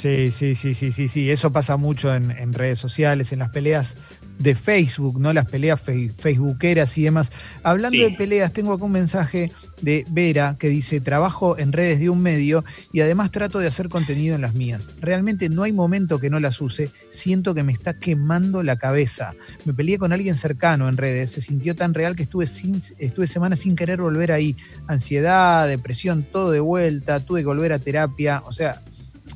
Sí, 0.00 0.30
sí, 0.30 0.54
sí, 0.54 0.72
sí, 0.72 0.92
sí, 0.92 1.08
sí. 1.08 1.30
Eso 1.30 1.52
pasa 1.52 1.76
mucho 1.76 2.14
en, 2.14 2.54
redes 2.54 2.78
sociales, 2.78 3.32
en 3.32 3.40
las 3.40 3.50
peleas 3.50 3.96
de 4.38 4.54
Facebook, 4.54 5.20
¿no? 5.20 5.34
Las 5.34 5.44
peleas 5.44 5.78
facebookeras 5.78 6.96
y 6.96 7.02
demás. 7.02 7.30
Hablando 7.62 8.02
de 8.02 8.12
peleas, 8.12 8.50
tengo 8.50 8.72
acá 8.72 8.84
un 8.84 8.92
mensaje 8.92 9.52
de 9.82 10.06
Vera 10.08 10.56
que 10.58 10.70
dice, 10.70 11.00
trabajo 11.00 11.58
en 11.58 11.72
redes 11.72 12.00
de 12.00 12.08
un 12.08 12.22
medio 12.22 12.64
y 12.92 13.00
además 13.00 13.30
trato 13.30 13.58
de 13.58 13.66
hacer 13.66 13.90
contenido 13.90 14.34
en 14.34 14.40
las 14.40 14.54
mías. 14.54 14.90
Realmente 15.00 15.50
no 15.50 15.64
hay 15.64 15.72
momento 15.74 16.18
que 16.18 16.30
no 16.30 16.40
las 16.40 16.62
use, 16.62 16.90
siento 17.10 17.54
que 17.54 17.62
me 17.62 17.72
está 17.72 17.98
quemando 17.98 18.62
la 18.62 18.76
cabeza. 18.76 19.34
Me 19.66 19.74
peleé 19.74 19.98
con 19.98 20.14
alguien 20.14 20.38
cercano 20.38 20.88
en 20.88 20.96
redes, 20.96 21.32
se 21.32 21.42
sintió 21.42 21.76
tan 21.76 21.92
real 21.92 22.16
que 22.16 22.22
estuve, 22.22 22.46
sin, 22.46 22.80
estuve 22.98 23.26
semanas 23.26 23.58
sin 23.58 23.76
querer 23.76 24.00
volver 24.00 24.32
ahí. 24.32 24.56
Ansiedad, 24.86 25.68
depresión, 25.68 26.22
todo 26.22 26.50
de 26.52 26.60
vuelta, 26.60 27.20
tuve 27.20 27.40
que 27.40 27.46
volver 27.46 27.74
a 27.74 27.78
terapia. 27.78 28.42
O 28.46 28.52
sea, 28.52 28.82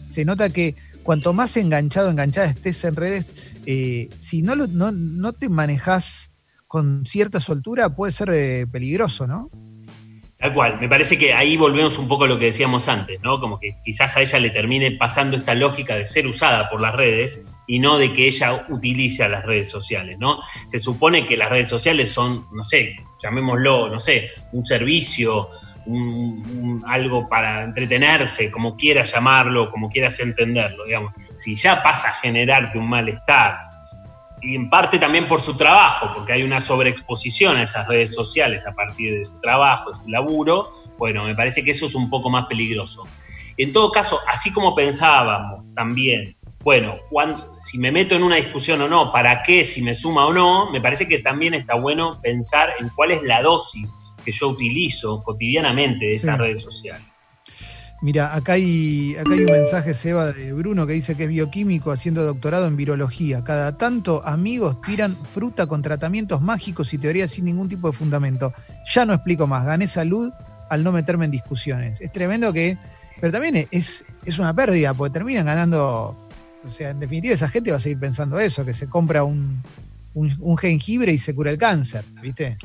se 0.09 0.25
nota 0.25 0.49
que 0.51 0.75
cuanto 1.03 1.33
más 1.33 1.57
enganchado, 1.57 2.11
enganchada 2.11 2.49
estés 2.49 2.83
en 2.85 2.97
redes, 2.97 3.33
eh, 3.67 4.09
si 4.17 4.43
no, 4.43 4.57
no, 4.57 4.91
no, 4.93 5.33
te 5.33 5.49
manejas 5.49 6.33
con 6.67 7.07
cierta 7.07 7.41
soltura, 7.41 7.95
puede 7.95 8.13
ser 8.13 8.31
eh, 8.33 8.67
peligroso, 8.67 9.27
¿no? 9.27 9.51
Tal 10.39 10.53
cual, 10.53 10.79
me 10.81 10.89
parece 10.89 11.17
que 11.17 11.33
ahí 11.33 11.57
volvemos 11.57 11.97
un 11.97 12.09
poco 12.09 12.25
a 12.25 12.27
lo 12.27 12.39
que 12.39 12.47
decíamos 12.47 12.89
antes, 12.89 13.19
¿no? 13.23 13.41
Como 13.41 13.59
que 13.59 13.77
quizás 13.85 14.17
a 14.17 14.21
ella 14.21 14.39
le 14.41 14.51
termine 14.51 14.93
pasando 14.93 15.37
esta 15.37 15.55
lógica 15.55 15.95
de 15.95 16.05
ser 16.05 16.27
usada 16.27 16.69
por 16.69 16.81
las 16.81 16.95
redes 16.95 17.47
y 17.67 17.79
no 17.79 17.97
de 17.97 18.13
que 18.13 18.27
ella 18.27 18.67
utilice 18.69 19.27
las 19.29 19.45
redes 19.45 19.71
sociales, 19.71 20.19
¿no? 20.19 20.41
Se 20.69 20.79
supone 20.79 21.27
que 21.27 21.37
las 21.37 21.49
redes 21.49 21.69
sociales 21.69 22.11
son, 22.11 22.47
no 22.53 22.63
sé, 22.63 22.97
llamémoslo, 23.23 23.89
no 23.89 24.01
sé, 24.01 24.33
un 24.53 24.65
servicio, 24.65 25.49
algo 26.87 27.29
para 27.29 27.63
entretenerse, 27.63 28.51
como 28.51 28.77
quieras 28.77 29.13
llamarlo, 29.13 29.71
como 29.71 29.89
quieras 29.89 30.19
entenderlo, 30.21 30.85
digamos. 30.85 31.13
Si 31.37 31.55
ya 31.55 31.83
pasa 31.83 32.09
a 32.09 32.13
generarte 32.13 32.79
un 32.79 32.89
malestar, 32.89 33.59
y 34.41 34.57
en 34.57 34.69
parte 34.69 34.99
también 34.99 35.27
por 35.27 35.41
su 35.41 35.57
trabajo, 35.57 36.11
porque 36.15 36.33
hay 36.33 36.43
una 36.43 36.61
sobreexposición 36.61 37.57
a 37.57 37.63
esas 37.63 37.89
redes 37.89 38.15
sociales 38.15 38.67
a 38.67 38.73
partir 38.73 39.19
de 39.19 39.25
su 39.25 39.41
trabajo, 39.41 39.91
de 39.91 39.97
su 39.97 40.09
laburo, 40.09 40.71
bueno, 40.99 41.25
me 41.25 41.35
parece 41.35 41.65
que 41.65 41.71
eso 41.71 41.87
es 41.87 41.95
un 41.95 42.11
poco 42.11 42.29
más 42.29 42.47
peligroso. 42.47 43.05
En 43.57 43.73
todo 43.73 43.91
caso, 43.91 44.21
así 44.29 44.53
como 44.53 44.75
pensábamos 44.75 45.65
también 45.75 46.37
bueno, 46.65 46.95
cuando, 47.11 47.55
si 47.61 47.77
me 47.77 47.93
meto 47.93 48.15
en 48.15 48.23
una 48.23 48.37
discusión 48.37 48.81
o 48.81 48.89
no, 48.89 49.13
para 49.13 49.43
qué, 49.43 49.65
si 49.65 49.83
me 49.83 49.95
suma 49.95 50.25
o 50.25 50.33
no, 50.33 50.71
me 50.71 50.81
parece 50.81 51.07
que 51.07 51.19
también 51.19 51.53
está 51.53 51.75
bueno 51.75 52.19
pensar 52.23 52.73
en 52.81 52.89
cuál 52.89 53.11
es 53.11 53.23
la 53.23 53.43
dosis 53.43 53.93
que 54.25 54.33
yo 54.33 54.49
utilizo 54.49 55.23
cotidianamente 55.23 56.07
de 56.07 56.15
estas 56.17 56.37
Sí. 56.37 56.41
redes 56.43 56.63
sociales. 56.63 57.07
Mira, 58.03 58.35
acá 58.35 58.55
hay, 58.55 59.15
acá 59.19 59.33
hay 59.33 59.45
un 59.47 59.53
mensaje, 59.53 59.95
Seba, 59.95 60.33
de 60.33 60.53
Bruno, 60.53 60.87
que 60.87 60.93
dice 60.93 61.17
que 61.17 61.23
es 61.25 61.29
bioquímico 61.29 61.91
haciendo 61.91 62.23
doctorado 62.25 62.67
en 62.67 62.77
virología. 62.77 63.43
Cada 63.43 63.79
tanto 63.79 64.21
amigos 64.27 64.81
tiran 64.83 65.17
fruta 65.33 65.67
con 65.67 65.81
tratamientos 65.81 66.43
mágicos 66.43 66.93
y 66.93 66.99
teorías 66.99 67.31
sin 67.31 67.47
ningún 67.47 67.69
tipo 67.69 67.87
de 67.91 67.97
fundamento. 67.97 68.53
Ya 68.95 69.07
no 69.07 69.15
explico 69.15 69.47
más, 69.47 69.65
gané 69.65 69.87
salud 69.87 70.31
al 70.69 70.85
no 70.85 70.93
meterme 70.93 71.25
en 71.25 71.31
discusiones. 71.31 71.99
Es 72.03 72.13
tremendo 72.13 72.53
que, 72.53 72.77
pero 73.21 73.33
también 73.33 73.67
es, 73.71 74.05
es 74.27 74.39
una 74.39 74.55
pérdida, 74.55 74.93
porque 74.93 75.13
terminan 75.15 75.47
ganando, 75.47 76.29
o 76.67 76.73
sea, 76.73 76.91
en 76.91 77.01
definitiva 77.01 77.33
esa 77.35 77.49
gente 77.49 77.71
va 77.71 77.79
a 77.79 77.81
seguir 77.81 78.01
pensando 78.01 78.39
eso, 78.39 78.67
que 78.67 78.75
se 78.75 78.87
compra 78.87 79.25
un, 79.25 79.63
un- 80.13 80.37
un 80.41 80.57
jengibre 80.59 81.11
y 81.13 81.17
se 81.19 81.35
cura 81.35 81.51
el 81.51 81.57
cáncer, 81.59 82.05
¿viste? 82.21 82.59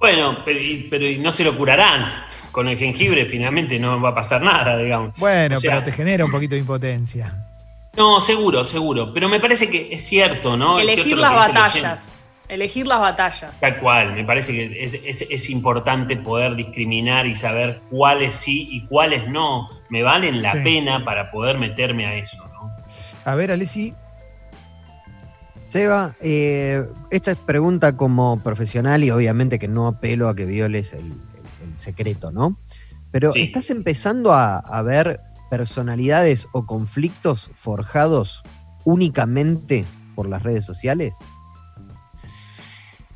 Bueno, 0.00 0.38
pero, 0.44 0.58
y- 0.58 0.88
pero 0.90 1.06
y 1.06 1.18
no 1.18 1.30
se 1.30 1.44
lo 1.44 1.54
curarán. 1.56 2.24
Con 2.50 2.66
el 2.68 2.76
jengibre 2.78 3.26
finalmente 3.26 3.78
no 3.78 4.00
va 4.00 4.08
a 4.08 4.14
pasar 4.14 4.42
nada, 4.42 4.76
digamos. 4.78 5.12
Bueno, 5.18 5.56
O 5.58 5.60
sea- 5.60 5.72
pero 5.72 5.84
te 5.84 5.92
genera 5.92 6.24
un 6.24 6.30
poquito 6.32 6.54
de 6.54 6.60
impotencia. 6.62 7.46
No, 7.96 8.18
seguro, 8.18 8.64
seguro. 8.64 9.12
Pero 9.12 9.28
me 9.28 9.38
parece 9.40 9.68
que 9.68 9.88
es 9.92 10.02
cierto, 10.04 10.56
¿no? 10.56 10.78
Elegir 10.80 11.04
cierto 11.04 11.20
las 11.22 11.34
batallas. 11.34 12.24
Elegir 12.48 12.86
las 12.86 12.98
batallas. 13.00 13.60
Tal 13.60 13.78
cual, 13.78 14.14
me 14.14 14.24
parece 14.24 14.52
que 14.52 14.82
es, 14.82 14.94
es- 15.04 15.26
es 15.30 15.50
importante 15.50 16.16
poder 16.16 16.56
discriminar 16.56 17.26
y 17.26 17.34
saber 17.36 17.80
cuáles 17.90 18.34
sí 18.34 18.68
y 18.72 18.86
cuáles 18.86 19.28
no 19.28 19.68
me 19.88 20.02
valen 20.02 20.42
la 20.42 20.52
Sí. 20.52 20.58
pena 20.64 21.04
para 21.04 21.30
poder 21.30 21.58
meterme 21.58 22.06
a 22.06 22.14
eso, 22.14 22.44
¿no? 22.54 22.74
A 23.24 23.34
ver, 23.36 23.52
Alessi, 23.52 23.94
Seba, 25.70 26.16
eh, 26.20 26.82
esta 27.10 27.30
es 27.30 27.36
pregunta 27.36 27.96
como 27.96 28.40
profesional 28.42 29.04
y 29.04 29.10
obviamente 29.12 29.58
que 29.60 29.68
no 29.68 29.86
apelo 29.86 30.28
a 30.28 30.34
que 30.34 30.44
violes 30.44 30.92
el, 30.94 31.06
el- 31.06 31.68
el 31.72 31.78
secreto, 31.78 32.32
¿no? 32.32 32.58
Pero 33.12 33.30
Sí. 33.32 33.40
¿estás 33.42 33.70
empezando 33.70 34.32
a, 34.32 34.58
a 34.58 34.82
ver 34.82 35.20
personalidades 35.48 36.48
o 36.52 36.66
conflictos 36.66 37.50
forjados 37.54 38.42
únicamente 38.84 39.84
por 40.16 40.28
las 40.28 40.42
redes 40.42 40.64
sociales? 40.64 41.14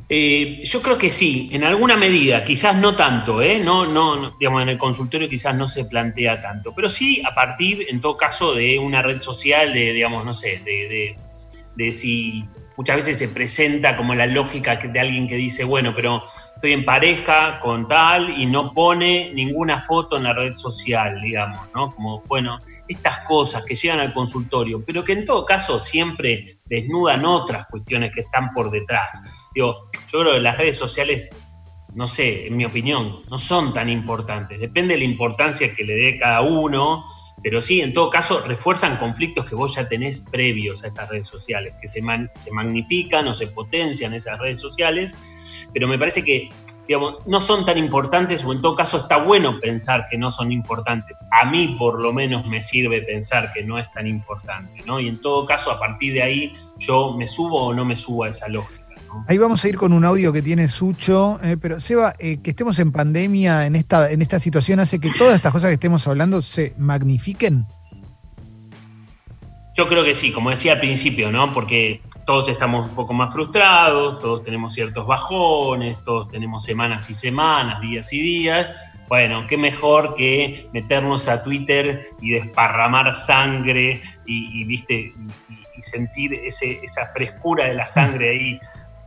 Eh, 0.08 0.60
yo 0.62 0.80
creo 0.82 0.96
que 0.98 1.10
sí, 1.10 1.48
en 1.52 1.64
alguna 1.64 1.96
medida, 1.96 2.44
quizás 2.44 2.76
no 2.76 2.94
tanto, 2.94 3.40
¿eh? 3.42 3.58
no, 3.58 3.86
no, 3.86 4.14
no, 4.16 4.36
digamos, 4.38 4.62
en 4.62 4.68
el 4.68 4.78
consultorio 4.78 5.28
quizás 5.28 5.56
no 5.56 5.66
se 5.66 5.86
plantea 5.86 6.40
tanto, 6.40 6.72
pero 6.74 6.88
sí 6.88 7.22
a 7.28 7.34
partir, 7.34 7.86
en 7.88 8.00
todo 8.00 8.16
caso, 8.16 8.54
de 8.54 8.78
una 8.78 9.00
red 9.02 9.20
social, 9.20 9.72
de, 9.72 9.92
digamos, 9.92 10.24
no 10.24 10.32
sé, 10.32 10.58
de, 10.64 10.88
de- 10.88 11.16
de 11.76 11.92
si 11.92 12.48
muchas 12.76 12.96
veces 12.96 13.18
se 13.18 13.28
presenta 13.28 13.96
como 13.96 14.14
la 14.14 14.26
lógica 14.26 14.76
de 14.76 15.00
alguien 15.00 15.28
que 15.28 15.36
dice, 15.36 15.64
bueno, 15.64 15.92
pero 15.94 16.24
estoy 16.54 16.72
en 16.72 16.84
pareja 16.84 17.60
con 17.60 17.86
tal 17.86 18.40
y 18.40 18.46
no 18.46 18.72
pone 18.72 19.32
ninguna 19.34 19.80
foto 19.80 20.16
en 20.16 20.24
la 20.24 20.32
red 20.32 20.54
social, 20.54 21.20
digamos, 21.20 21.60
¿no? 21.74 21.90
Como, 21.90 22.22
bueno, 22.22 22.58
estas 22.88 23.20
cosas 23.20 23.64
que 23.64 23.74
llegan 23.74 24.00
al 24.00 24.12
consultorio, 24.12 24.82
pero 24.84 25.04
que 25.04 25.12
en 25.12 25.24
todo 25.24 25.44
caso 25.44 25.78
siempre 25.78 26.58
desnudan 26.66 27.24
otras 27.24 27.66
cuestiones 27.66 28.12
que 28.12 28.22
están 28.22 28.52
por 28.52 28.70
detrás. 28.70 29.08
Digo, 29.54 29.88
yo 30.12 30.20
creo 30.20 30.34
que 30.34 30.40
las 30.40 30.58
redes 30.58 30.76
sociales, 30.76 31.30
no 31.94 32.06
sé, 32.06 32.48
en 32.48 32.56
mi 32.56 32.64
opinión, 32.64 33.22
no 33.30 33.38
son 33.38 33.72
tan 33.72 33.88
importantes. 33.88 34.58
Depende 34.58 34.94
de 34.94 34.98
la 34.98 35.04
importancia 35.04 35.72
que 35.74 35.84
le 35.84 35.94
dé 35.94 36.18
cada 36.18 36.40
uno, 36.40 37.04
pero 37.44 37.60
sí, 37.60 37.82
en 37.82 37.92
todo 37.92 38.08
caso, 38.08 38.40
refuerzan 38.40 38.96
conflictos 38.96 39.44
que 39.44 39.54
vos 39.54 39.76
ya 39.76 39.86
tenés 39.86 40.20
previos 40.20 40.82
a 40.82 40.88
estas 40.88 41.10
redes 41.10 41.28
sociales, 41.28 41.74
que 41.78 41.86
se, 41.86 42.00
se 42.38 42.50
magnifican 42.50 43.28
o 43.28 43.34
se 43.34 43.48
potencian 43.48 44.14
esas 44.14 44.40
redes 44.40 44.58
sociales, 44.58 45.14
pero 45.74 45.86
me 45.86 45.98
parece 45.98 46.24
que, 46.24 46.48
digamos, 46.88 47.16
no 47.26 47.40
son 47.40 47.66
tan 47.66 47.76
importantes 47.76 48.42
o 48.44 48.52
en 48.54 48.62
todo 48.62 48.74
caso 48.74 48.96
está 48.96 49.18
bueno 49.18 49.60
pensar 49.60 50.06
que 50.10 50.16
no 50.16 50.30
son 50.30 50.52
importantes. 50.52 51.22
A 51.42 51.44
mí 51.44 51.76
por 51.78 52.00
lo 52.00 52.14
menos 52.14 52.46
me 52.46 52.62
sirve 52.62 53.02
pensar 53.02 53.52
que 53.52 53.62
no 53.62 53.78
es 53.78 53.92
tan 53.92 54.06
importante, 54.06 54.82
¿no? 54.86 54.98
Y 54.98 55.08
en 55.08 55.20
todo 55.20 55.44
caso, 55.44 55.70
a 55.70 55.78
partir 55.78 56.14
de 56.14 56.22
ahí, 56.22 56.52
yo 56.78 57.12
me 57.12 57.26
subo 57.26 57.66
o 57.66 57.74
no 57.74 57.84
me 57.84 57.94
subo 57.94 58.24
a 58.24 58.30
esa 58.30 58.48
lógica. 58.48 58.83
Ahí 59.26 59.38
vamos 59.38 59.64
a 59.64 59.68
ir 59.68 59.76
con 59.76 59.92
un 59.92 60.04
audio 60.04 60.32
que 60.32 60.42
tiene 60.42 60.68
Sucho, 60.68 61.38
eh, 61.42 61.56
pero 61.60 61.80
Seba, 61.80 62.14
eh, 62.18 62.38
que 62.42 62.50
estemos 62.50 62.78
en 62.78 62.92
pandemia 62.92 63.66
en 63.66 63.74
esta, 63.74 64.10
en 64.10 64.20
esta 64.20 64.38
situación 64.38 64.80
hace 64.80 64.98
que 65.00 65.10
todas 65.16 65.34
estas 65.34 65.52
cosas 65.52 65.68
que 65.68 65.74
estemos 65.74 66.06
hablando 66.06 66.42
se 66.42 66.74
magnifiquen. 66.76 67.66
Yo 69.76 69.88
creo 69.88 70.04
que 70.04 70.14
sí, 70.14 70.30
como 70.30 70.50
decía 70.50 70.74
al 70.74 70.80
principio, 70.80 71.32
¿no? 71.32 71.52
Porque 71.52 72.00
todos 72.26 72.48
estamos 72.48 72.88
un 72.88 72.94
poco 72.94 73.12
más 73.12 73.32
frustrados, 73.32 74.20
todos 74.20 74.42
tenemos 74.44 74.72
ciertos 74.72 75.06
bajones, 75.06 75.98
todos 76.04 76.28
tenemos 76.30 76.62
semanas 76.62 77.10
y 77.10 77.14
semanas, 77.14 77.80
días 77.80 78.12
y 78.12 78.20
días. 78.20 78.68
Bueno, 79.08 79.46
qué 79.48 79.56
mejor 79.56 80.14
que 80.14 80.68
meternos 80.72 81.28
a 81.28 81.42
Twitter 81.42 82.02
y 82.20 82.30
desparramar 82.30 83.12
sangre 83.14 84.00
y, 84.26 84.64
viste, 84.64 85.12
y, 85.48 85.82
sentir 85.82 86.32
esa 86.34 87.06
frescura 87.12 87.66
de 87.66 87.74
la 87.74 87.84
sangre 87.84 88.30
ahí 88.30 88.60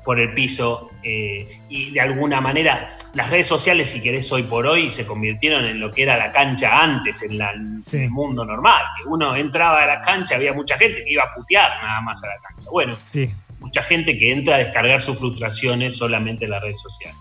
por 0.07 0.21
el 0.21 0.33
piso. 0.33 0.89
eh, 1.03 1.47
y 1.69 1.91
de 1.91 2.01
alguna 2.01 2.41
manera, 2.41 2.97
las 3.13 3.29
redes 3.29 3.47
sociales, 3.47 3.89
si 3.89 4.01
querés, 4.01 4.29
hoy 4.31 4.43
por 4.43 4.65
hoy, 4.67 4.89
se 4.89 5.05
convirtieron 5.05 5.63
en 5.65 5.79
lo 5.79 5.89
que 5.91 6.03
era 6.03 6.17
la 6.17 6.31
cancha 6.33 6.81
antes, 6.83 7.21
en, 7.23 7.37
la- 7.37 7.51
en 7.51 7.83
Sí. 7.85 7.97
el 8.03 8.09
mundo 8.09 8.43
normal. 8.45 8.81
Que 8.97 9.07
uno 9.07 9.35
entraba 9.35 9.83
a 9.83 9.85
la 9.85 10.01
cancha, 10.01 10.35
había 10.35 10.53
mucha 10.53 10.77
gente 10.77 11.03
que 11.05 11.11
iba 11.11 11.23
a 11.23 11.29
putear 11.31 11.69
nada 11.81 12.01
más 12.01 12.21
a 12.23 12.27
la 12.27 12.33
cancha. 12.45 12.69
Bueno, 12.71 12.97
Sí. 13.03 13.29
mucha 13.59 13.81
gente 13.83 14.17
que 14.17 14.33
entra 14.33 14.55
a 14.55 14.57
descargar 14.59 14.99
sus 15.01 15.17
frustraciones 15.19 15.95
solamente 15.97 16.43
en 16.45 16.51
las 16.51 16.61
redes 16.61 16.81
sociales. 16.81 17.17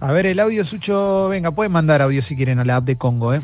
A 0.00 0.12
ver, 0.12 0.24
el 0.26 0.40
audio 0.40 0.64
Sucho, 0.64 1.28
venga, 1.28 1.50
pueden 1.50 1.72
mandar 1.72 2.00
audio 2.02 2.22
si 2.22 2.34
quieren 2.36 2.58
a 2.60 2.64
la 2.64 2.76
app 2.76 2.84
de 2.84 2.96
Congo, 2.96 3.34
¿eh? 3.34 3.40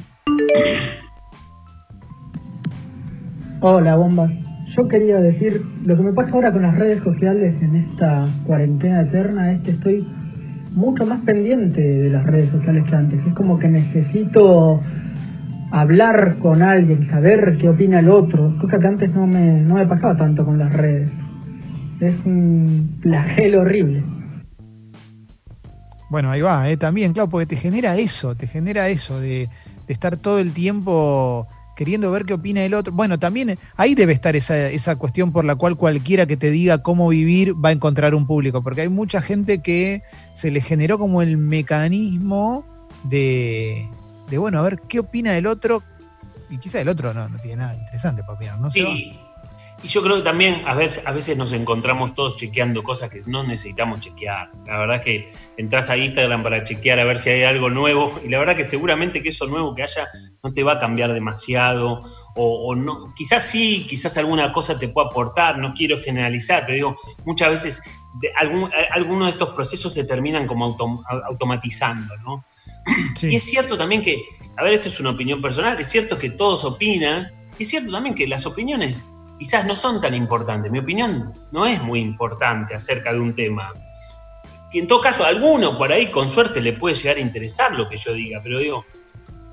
Hola, 3.60 3.96
bombas. 3.96 4.30
Yo 4.76 4.88
quería 4.88 5.20
decir, 5.20 5.64
lo 5.84 5.96
que 5.96 6.02
me 6.02 6.12
pasa 6.12 6.32
ahora 6.32 6.52
con 6.52 6.62
las 6.62 6.76
redes 6.76 7.00
sociales 7.02 7.54
en 7.62 7.76
esta 7.76 8.26
cuarentena 8.44 9.02
eterna 9.02 9.52
es 9.52 9.62
que 9.62 9.70
estoy 9.70 10.04
mucho 10.72 11.06
más 11.06 11.20
pendiente 11.20 11.80
de 11.80 12.10
las 12.10 12.26
redes 12.26 12.50
sociales 12.50 12.82
que 12.88 12.96
antes. 12.96 13.24
Es 13.24 13.34
como 13.34 13.56
que 13.56 13.68
necesito 13.68 14.80
hablar 15.70 16.36
con 16.40 16.62
alguien, 16.62 17.06
saber 17.06 17.56
qué 17.60 17.68
opina 17.68 18.00
el 18.00 18.10
otro, 18.10 18.56
cosa 18.60 18.80
que 18.80 18.86
antes 18.88 19.14
no 19.14 19.28
me, 19.28 19.60
no 19.60 19.74
me 19.74 19.86
pasaba 19.86 20.16
tanto 20.16 20.44
con 20.44 20.58
las 20.58 20.72
redes. 20.72 21.10
Es 22.00 22.14
un 22.24 22.98
flagelo 23.00 23.60
horrible. 23.60 24.02
Bueno, 26.10 26.30
ahí 26.30 26.40
va, 26.40 26.68
¿eh? 26.68 26.76
también, 26.76 27.12
claro, 27.12 27.30
porque 27.30 27.46
te 27.46 27.56
genera 27.56 27.96
eso, 27.96 28.34
te 28.34 28.48
genera 28.48 28.88
eso 28.88 29.20
de, 29.20 29.48
de 29.86 29.92
estar 29.92 30.16
todo 30.16 30.40
el 30.40 30.52
tiempo 30.52 31.46
queriendo 31.74 32.10
ver 32.10 32.24
qué 32.24 32.34
opina 32.34 32.62
el 32.64 32.74
otro. 32.74 32.92
Bueno, 32.92 33.18
también 33.18 33.50
eh, 33.50 33.58
ahí 33.76 33.94
debe 33.94 34.12
estar 34.12 34.36
esa, 34.36 34.68
esa 34.68 34.96
cuestión 34.96 35.32
por 35.32 35.44
la 35.44 35.54
cual 35.54 35.76
cualquiera 35.76 36.26
que 36.26 36.36
te 36.36 36.50
diga 36.50 36.78
cómo 36.78 37.08
vivir 37.08 37.54
va 37.54 37.70
a 37.70 37.72
encontrar 37.72 38.14
un 38.14 38.26
público, 38.26 38.62
porque 38.62 38.82
hay 38.82 38.88
mucha 38.88 39.20
gente 39.20 39.62
que 39.62 40.02
se 40.32 40.50
le 40.50 40.60
generó 40.60 40.98
como 40.98 41.22
el 41.22 41.36
mecanismo 41.36 42.64
de, 43.04 43.86
de 44.30 44.38
bueno, 44.38 44.58
a 44.58 44.62
ver 44.62 44.80
qué 44.88 45.00
opina 45.00 45.36
el 45.36 45.46
otro, 45.46 45.82
y 46.50 46.58
quizá 46.58 46.80
el 46.80 46.88
otro 46.88 47.12
no, 47.14 47.28
no 47.28 47.38
tiene 47.38 47.56
nada 47.56 47.74
interesante 47.74 48.22
para 48.22 48.34
opinar, 48.34 48.60
¿no? 48.60 48.70
Sí. 48.70 49.18
Y 49.84 49.86
yo 49.86 50.02
creo 50.02 50.16
que 50.16 50.22
también 50.22 50.62
a 50.66 50.72
veces, 50.72 51.06
a 51.06 51.12
veces 51.12 51.36
nos 51.36 51.52
encontramos 51.52 52.14
todos 52.14 52.36
chequeando 52.36 52.82
cosas 52.82 53.10
que 53.10 53.20
no 53.26 53.44
necesitamos 53.44 54.00
chequear. 54.00 54.50
La 54.66 54.78
verdad 54.78 55.02
que 55.02 55.30
entras 55.58 55.90
a 55.90 55.98
Instagram 55.98 56.42
para 56.42 56.64
chequear 56.64 56.98
a 57.00 57.04
ver 57.04 57.18
si 57.18 57.28
hay 57.28 57.42
algo 57.42 57.68
nuevo 57.68 58.18
y 58.24 58.30
la 58.30 58.38
verdad 58.38 58.56
que 58.56 58.64
seguramente 58.64 59.22
que 59.22 59.28
eso 59.28 59.46
nuevo 59.46 59.74
que 59.74 59.82
haya 59.82 60.08
no 60.42 60.54
te 60.54 60.62
va 60.62 60.72
a 60.72 60.78
cambiar 60.78 61.12
demasiado 61.12 62.00
o, 62.34 62.68
o 62.68 62.74
no. 62.74 63.12
Quizás 63.14 63.42
sí, 63.42 63.86
quizás 63.86 64.16
alguna 64.16 64.54
cosa 64.54 64.78
te 64.78 64.88
pueda 64.88 65.08
aportar, 65.08 65.58
no 65.58 65.74
quiero 65.74 66.00
generalizar, 66.00 66.62
pero 66.64 66.74
digo, 66.76 66.96
muchas 67.26 67.50
veces 67.50 67.82
de, 68.22 68.30
algún, 68.36 68.70
algunos 68.90 69.26
de 69.26 69.32
estos 69.32 69.50
procesos 69.50 69.92
se 69.92 70.04
terminan 70.04 70.46
como 70.46 70.64
autom, 70.64 71.02
automatizando, 71.26 72.16
¿no? 72.24 72.42
Sí. 73.16 73.28
Y 73.32 73.36
es 73.36 73.42
cierto 73.42 73.76
también 73.76 74.00
que, 74.00 74.24
a 74.56 74.62
ver, 74.62 74.72
esto 74.72 74.88
es 74.88 74.98
una 74.98 75.10
opinión 75.10 75.42
personal, 75.42 75.78
es 75.78 75.88
cierto 75.88 76.16
que 76.16 76.30
todos 76.30 76.64
opinan, 76.64 77.30
y 77.58 77.64
es 77.64 77.68
cierto 77.68 77.92
también 77.92 78.14
que 78.14 78.26
las 78.26 78.46
opiniones 78.46 78.96
quizás 79.44 79.66
no 79.66 79.76
son 79.76 80.00
tan 80.00 80.14
importantes. 80.14 80.72
Mi 80.72 80.78
opinión 80.78 81.34
no 81.52 81.66
es 81.66 81.82
muy 81.82 82.00
importante 82.00 82.74
acerca 82.74 83.12
de 83.12 83.20
un 83.20 83.34
tema. 83.34 83.74
Que 84.72 84.78
en 84.78 84.86
todo 84.86 85.02
caso, 85.02 85.22
a 85.22 85.28
alguno 85.28 85.76
por 85.76 85.92
ahí 85.92 86.10
con 86.10 86.30
suerte 86.30 86.62
le 86.62 86.72
puede 86.72 86.96
llegar 86.96 87.18
a 87.18 87.20
interesar 87.20 87.74
lo 87.74 87.86
que 87.86 87.98
yo 87.98 88.14
diga, 88.14 88.40
pero 88.42 88.58
digo, 88.58 88.86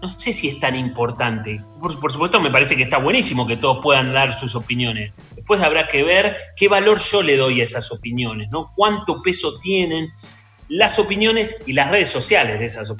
no 0.02 0.08
sé 0.08 0.32
si 0.32 0.48
es 0.48 0.62
tan 0.62 0.78
importante. 0.78 1.62
Por, 1.82 1.92
supuesto, 1.92 2.40
me 2.40 2.50
parece 2.50 2.78
que 2.78 2.84
está 2.84 3.00
buenísimo 3.00 3.46
que 3.46 3.58
todos 3.58 3.80
puedan 3.84 4.14
dar 4.14 4.32
sus 4.32 4.56
opiniones. 4.56 5.12
Después 5.36 5.62
habrá 5.62 5.90
que 5.90 6.04
ver 6.04 6.38
qué 6.56 6.70
valor 6.70 6.98
yo 6.98 7.22
le 7.22 7.36
doy 7.36 7.60
a 7.60 7.66
esas 7.66 7.92
opiniones, 7.92 8.48
¿no? 8.50 8.72
Cuánto 8.78 9.22
peso 9.22 9.60
tienen 9.60 10.08
las 10.70 11.00
opiniones 11.00 11.58
y 11.68 11.74
las 11.74 11.92
redes 11.92 12.08
sociales 12.08 12.62
de 12.62 12.68
esas 12.68 12.94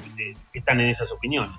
que 0.52 0.58
están 0.58 0.78
en 0.78 0.90
esas 0.90 1.10
opiniones. 1.10 1.56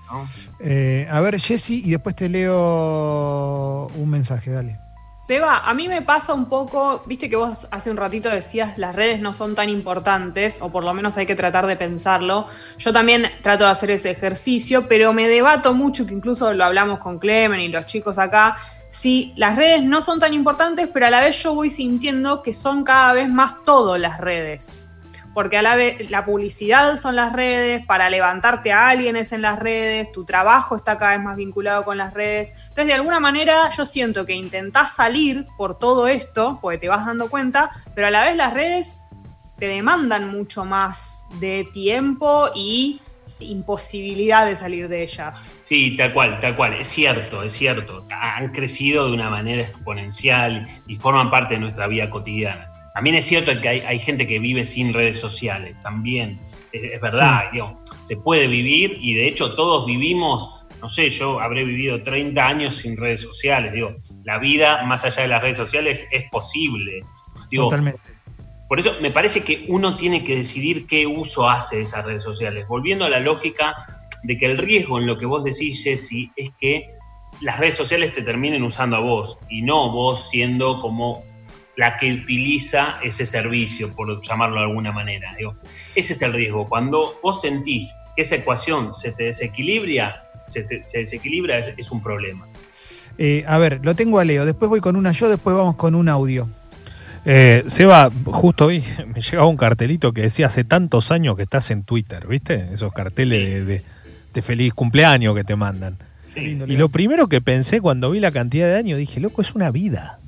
Eh, 0.60 1.08
a 1.10 1.20
ver, 1.22 1.40
Jesse, 1.40 1.72
y 1.72 1.90
después 1.90 2.16
te 2.16 2.30
leo 2.30 3.88
un 3.88 4.10
mensaje, 4.12 4.52
dale. 4.52 4.78
Seba, 5.24 5.60
a 5.60 5.74
mí 5.74 5.88
me 5.88 6.02
pasa 6.02 6.34
un 6.34 6.48
poco, 6.48 7.02
viste 7.06 7.30
que 7.30 7.38
vos 7.38 7.70
hace 7.72 7.90
un 7.90 7.96
ratito 7.96 8.30
decías 8.30 8.78
las 8.78 8.94
redes 8.94 9.22
no 9.22 9.32
son 9.32 9.56
tan 9.56 9.70
importantes, 9.70 10.58
o 10.60 10.70
por 10.70 10.84
lo 10.84 10.94
menos 10.94 11.16
hay 11.16 11.26
que 11.26 11.34
tratar 11.34 11.66
de 11.66 11.78
pensarlo. 11.78 12.48
Yo 12.78 12.92
también 12.92 13.28
trato 13.42 13.64
de 13.64 13.70
hacer 13.70 13.92
ese 13.92 14.12
ejercicio, 14.12 14.90
pero 14.90 15.14
me 15.14 15.30
debato 15.30 15.74
mucho, 15.74 16.06
que 16.06 16.14
incluso 16.14 16.54
lo 16.54 16.66
hablamos 16.66 17.00
con 17.00 17.20
Clemen 17.20 17.62
y 17.62 17.70
los 17.70 17.86
chicos 17.86 18.18
acá, 18.18 18.58
si 18.90 19.32
las 19.38 19.56
redes 19.56 19.82
no 19.82 20.02
son 20.02 20.20
tan 20.20 20.34
importantes, 20.34 20.90
pero 20.94 21.06
a 21.06 21.10
la 21.10 21.22
vez 21.22 21.42
yo 21.42 21.56
voy 21.56 21.70
sintiendo 21.70 22.44
que 22.44 22.52
son 22.52 22.84
cada 22.84 23.14
vez 23.14 23.30
más 23.30 23.64
todo 23.64 23.98
las 23.98 24.20
redes 24.20 24.93
porque 25.34 25.58
a 25.58 25.62
la 25.62 25.76
vez 25.76 26.10
la 26.10 26.26
publicidad 26.26 26.98
son 26.98 27.16
las 27.16 27.34
redes, 27.34 27.86
para 27.86 28.10
levantarte 28.10 28.72
a 28.72 28.90
alguien 28.90 29.16
es 29.16 29.32
en 29.32 29.42
las 29.42 29.60
redes, 29.60 30.12
tu 30.12 30.26
trabajo 30.26 30.76
está 30.76 30.98
cada 30.98 31.14
vez 31.14 31.22
más 31.24 31.36
vinculado 31.36 31.84
con 31.84 31.98
las 31.98 32.14
redes. 32.14 32.54
Entonces, 32.70 32.88
de 32.88 32.94
alguna 32.94 33.20
manera, 33.20 33.70
yo 33.70 33.86
siento 33.86 34.26
que 34.26 34.34
intentás 34.34 34.96
salir 34.96 35.48
por 35.58 35.78
todo 35.78 36.08
esto, 36.08 36.60
porque 36.62 36.78
te 36.78 36.90
vas 36.90 37.06
dando 37.06 37.30
cuenta, 37.30 37.72
pero 37.96 38.08
a 38.08 38.12
la 38.12 38.24
vez 38.24 38.36
las 38.36 38.54
redes 38.54 39.02
te 39.58 39.68
demandan 39.68 40.30
mucho 40.30 40.66
más 40.66 41.26
de 41.40 41.66
tiempo 41.72 42.50
y 42.56 43.02
imposibilidad 43.40 44.46
de 44.46 44.56
salir 44.56 44.88
de 44.88 45.04
ellas. 45.04 45.58
Sí, 45.62 45.96
tal 45.98 46.14
cual, 46.14 46.40
tal 46.40 46.56
cual. 46.56 46.74
Es 46.74 46.88
cierto, 46.88 47.44
es 47.44 47.54
cierto. 47.54 48.06
Han 48.12 48.52
crecido 48.52 49.08
de 49.08 49.14
una 49.14 49.30
manera 49.30 49.62
exponencial 49.62 50.68
y 50.88 50.96
forman 50.96 51.30
parte 51.30 51.56
de 51.56 51.60
nuestra 51.60 51.88
vida 51.88 52.10
cotidiana. 52.10 52.73
También 52.94 53.16
es 53.16 53.26
cierto 53.26 53.60
que 53.60 53.68
hay, 53.70 54.00
gente 54.00 54.28
que 54.28 54.40
vive 54.40 54.66
sin 54.66 54.94
redes 54.94 55.20
sociales, 55.20 55.76
también 55.82 56.40
es, 56.72 57.02
verdad, 57.02 57.46
se 58.02 58.18
puede 58.18 58.48
vivir 58.48 58.98
y 59.00 59.16
de 59.16 59.28
hecho 59.28 59.56
todos 59.56 59.86
vivimos, 59.88 60.66
no 60.80 60.90
sé, 60.90 61.10
yo 61.10 61.40
habré 61.40 61.64
vivido 61.64 62.04
30 62.04 62.46
años 62.46 62.76
sin 62.76 62.96
redes 62.96 63.22
sociales, 63.22 63.74
digo, 63.74 63.96
la 64.24 64.38
vida 64.38 64.84
más 64.86 65.06
allá 65.06 65.24
de 65.24 65.28
las 65.28 65.42
redes 65.42 65.58
sociales 65.58 66.08
es 66.12 66.24
posible. 66.30 67.04
Totalmente. 67.52 68.00
Por 68.70 68.80
eso 68.80 68.96
me 69.02 69.12
parece 69.12 69.42
que 69.42 69.66
uno 69.68 69.98
tiene 69.98 70.24
que 70.24 70.36
decidir 70.36 70.88
qué 70.88 71.06
uso 71.06 71.50
hace 71.50 71.78
de 71.78 71.84
esas 71.84 72.06
redes 72.06 72.24
sociales, 72.24 72.68
volviendo 72.68 73.06
a 73.06 73.10
la 73.10 73.20
lógica 73.20 73.76
de 74.24 74.38
que 74.38 74.46
el 74.46 74.58
riesgo 74.58 75.00
en 75.00 75.08
lo 75.08 75.18
que 75.18 75.26
vos 75.26 75.44
decís, 75.44 75.84
Jessy, 75.84 76.32
es 76.36 76.52
que 76.60 76.86
las 77.42 77.60
redes 77.60 77.76
sociales 77.76 78.14
te 78.14 78.22
terminen 78.22 78.64
usando 78.64 78.96
a 78.96 79.00
vos 79.00 79.38
y 79.50 79.62
no 79.64 79.92
vos 79.92 80.30
siendo 80.30 80.80
como 80.80 81.24
la 81.76 81.98
que 81.98 82.14
utiliza 82.14 83.00
ese 83.04 83.26
servicio, 83.26 83.96
por 83.96 84.22
llamarlo 84.22 84.58
de 84.58 84.66
alguna 84.68 84.92
manera. 84.92 85.36
ese 85.96 86.14
es 86.14 86.22
el 86.22 86.34
riesgo. 86.34 86.68
Cuando 86.68 87.20
vos 87.24 87.42
sentís 87.42 87.94
que 88.16 88.22
esa 88.22 88.36
ecuación 88.36 88.94
se 88.94 89.12
te 89.12 89.26
desequilibra, 89.26 90.30
se, 90.48 90.64
desequilibra, 90.94 91.58
es, 91.58 91.92
un 91.92 92.02
problema. 92.02 92.46
Eh, 93.18 93.44
a 93.48 93.58
ver, 93.58 93.80
lo 93.84 93.96
tengo 93.96 94.20
a 94.20 94.26
Leo, 94.26 94.46
después 94.46 94.70
voy 94.70 94.82
con 94.82 94.96
una 94.96 95.12
yo, 95.12 95.30
después 95.30 95.56
vamos 95.56 95.76
con 95.76 95.96
un 95.96 96.10
audio. 96.10 96.48
Eh, 97.26 97.64
Seba, 97.68 98.12
justo 98.26 98.66
hoy 98.66 98.84
me 99.14 99.22
llegaba 99.22 99.48
un 99.48 99.58
cartelito 99.58 100.14
que 100.14 100.22
decía 100.22 100.48
hace 100.48 100.64
tantos 100.64 101.12
años 101.12 101.36
que 101.36 101.44
estás 101.44 101.72
en 101.72 101.84
Twitter, 101.84 102.28
¿viste? 102.28 102.70
Esos 102.74 102.94
carteles 102.94 103.66
de, 103.66 104.42
feliz 104.42 104.74
cumpleaños 104.74 105.36
que 105.36 105.44
te 105.44 105.56
mandan. 105.56 105.98
y 106.36 106.76
lo 106.76 106.90
primero 106.90 107.28
que 107.28 107.40
pensé 107.40 107.82
cuando 107.82 108.12
vi 108.12 108.20
la 108.20 108.32
cantidad 108.32 108.68
de 108.68 108.76
años, 108.76 109.00
dije, 109.00 109.20
loco, 109.20 109.42
es 109.42 109.54
una 109.56 109.72
vida. 109.72 110.20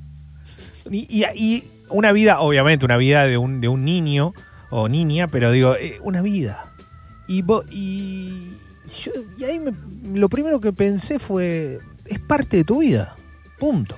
Y, 0.90 1.64
una 1.88 2.12
vida, 2.12 2.40
obviamente, 2.40 2.84
una 2.84 2.96
vida 2.96 3.26
de 3.26 3.38
un, 3.38 3.60
de 3.60 3.68
un 3.68 3.84
niño 3.84 4.34
o 4.70 4.88
niña, 4.88 5.28
pero 5.28 5.52
digo, 5.52 5.76
eh, 5.76 5.98
una 6.02 6.20
vida. 6.22 6.72
Y, 7.28 7.44
y, 7.70 8.56
y 9.38 9.44
ahí 9.44 9.60
lo 10.14 10.28
primero 10.28 10.60
que 10.60 10.72
pensé 10.72 11.18
fue, 11.18 11.78
es 12.06 12.18
parte 12.18 12.58
de 12.58 12.64
tu 12.64 12.80
vida, 12.80 13.16
punto. 13.58 13.96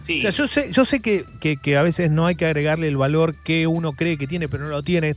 Sí. 0.00 0.18
O 0.18 0.22
sea, 0.22 0.30
yo 0.30 0.48
sé, 0.48 0.72
yo 0.72 0.84
sé 0.84 1.00
que, 1.00 1.24
que, 1.40 1.76
a 1.76 1.82
veces 1.82 2.10
no 2.10 2.26
hay 2.26 2.36
que 2.36 2.46
agregarle 2.46 2.88
el 2.88 2.96
valor 2.96 3.34
que 3.42 3.66
uno 3.66 3.92
cree 3.92 4.18
que 4.18 4.26
tiene, 4.26 4.48
pero 4.48 4.64
no 4.64 4.70
lo 4.70 4.82
tiene. 4.82 5.16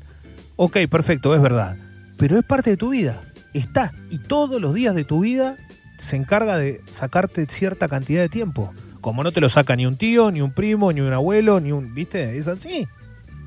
Ok, 0.56 0.78
perfecto, 0.90 1.36
es 1.36 1.42
verdad. 1.42 1.78
Pero 2.18 2.38
es 2.38 2.44
parte 2.44 2.72
de 2.72 2.78
tu 2.78 2.90
vida. 2.90 3.24
Está. 3.54 3.94
Y 4.10 4.18
todos 4.18 4.60
los 4.60 4.74
días 4.74 4.96
de 4.96 5.04
tu 5.04 5.20
vida 5.22 5.58
se 6.00 6.16
encarga 6.16 6.58
de 6.58 6.82
sacarte 6.92 7.46
cierta 7.48 7.88
cantidad 7.88 8.22
de 8.22 8.30
tiempo. 8.30 8.74
Como 9.02 9.24
no 9.24 9.32
te 9.32 9.42
lo 9.42 9.50
saca 9.50 9.76
ni 9.76 9.86
un 9.86 9.98
tío, 9.98 10.32
ni 10.32 10.42
un 10.42 10.52
primo, 10.52 10.92
ni 10.92 11.02
un 11.02 11.14
abuelo, 11.14 11.60
ni 11.60 11.72
un. 11.72 11.94
¿Viste? 11.94 12.38
Es 12.38 12.48
así. 12.48 12.88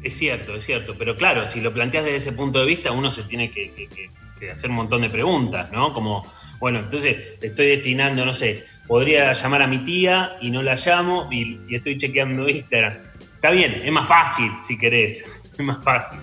Es 0.02 0.16
cierto, 0.16 0.56
es 0.56 0.64
cierto. 0.64 0.96
Pero 0.98 1.16
claro, 1.16 1.46
si 1.46 1.60
lo 1.60 1.72
planteas 1.72 2.04
desde 2.04 2.18
ese 2.18 2.32
punto 2.32 2.60
de 2.60 2.66
vista, 2.66 2.92
uno 2.92 3.10
se 3.10 3.22
tiene 3.24 3.50
que, 3.50 3.88
hacer 4.50 4.70
un 4.70 4.76
montón 4.76 5.02
de 5.02 5.10
preguntas, 5.10 5.70
¿no? 5.70 5.92
Como, 5.92 6.26
bueno, 6.58 6.80
entonces 6.80 7.16
estoy 7.40 7.66
destinando, 7.66 8.24
no 8.24 8.32
sé, 8.32 8.64
podría 8.88 9.32
llamar 9.32 9.62
a 9.62 9.66
mi 9.68 9.78
tía 9.78 10.36
y 10.40 10.50
no 10.50 10.62
la 10.62 10.74
llamo 10.74 11.28
y, 11.30 11.60
y 11.68 11.76
estoy 11.76 11.96
chequeando 11.96 12.48
Instagram. 12.48 12.94
Está 13.34 13.50
bien, 13.50 13.82
es 13.84 13.92
más 13.92 14.08
fácil 14.08 14.50
si 14.62 14.76
querés, 14.76 15.24
es 15.58 15.64
más 15.64 15.82
fácil. 15.84 16.18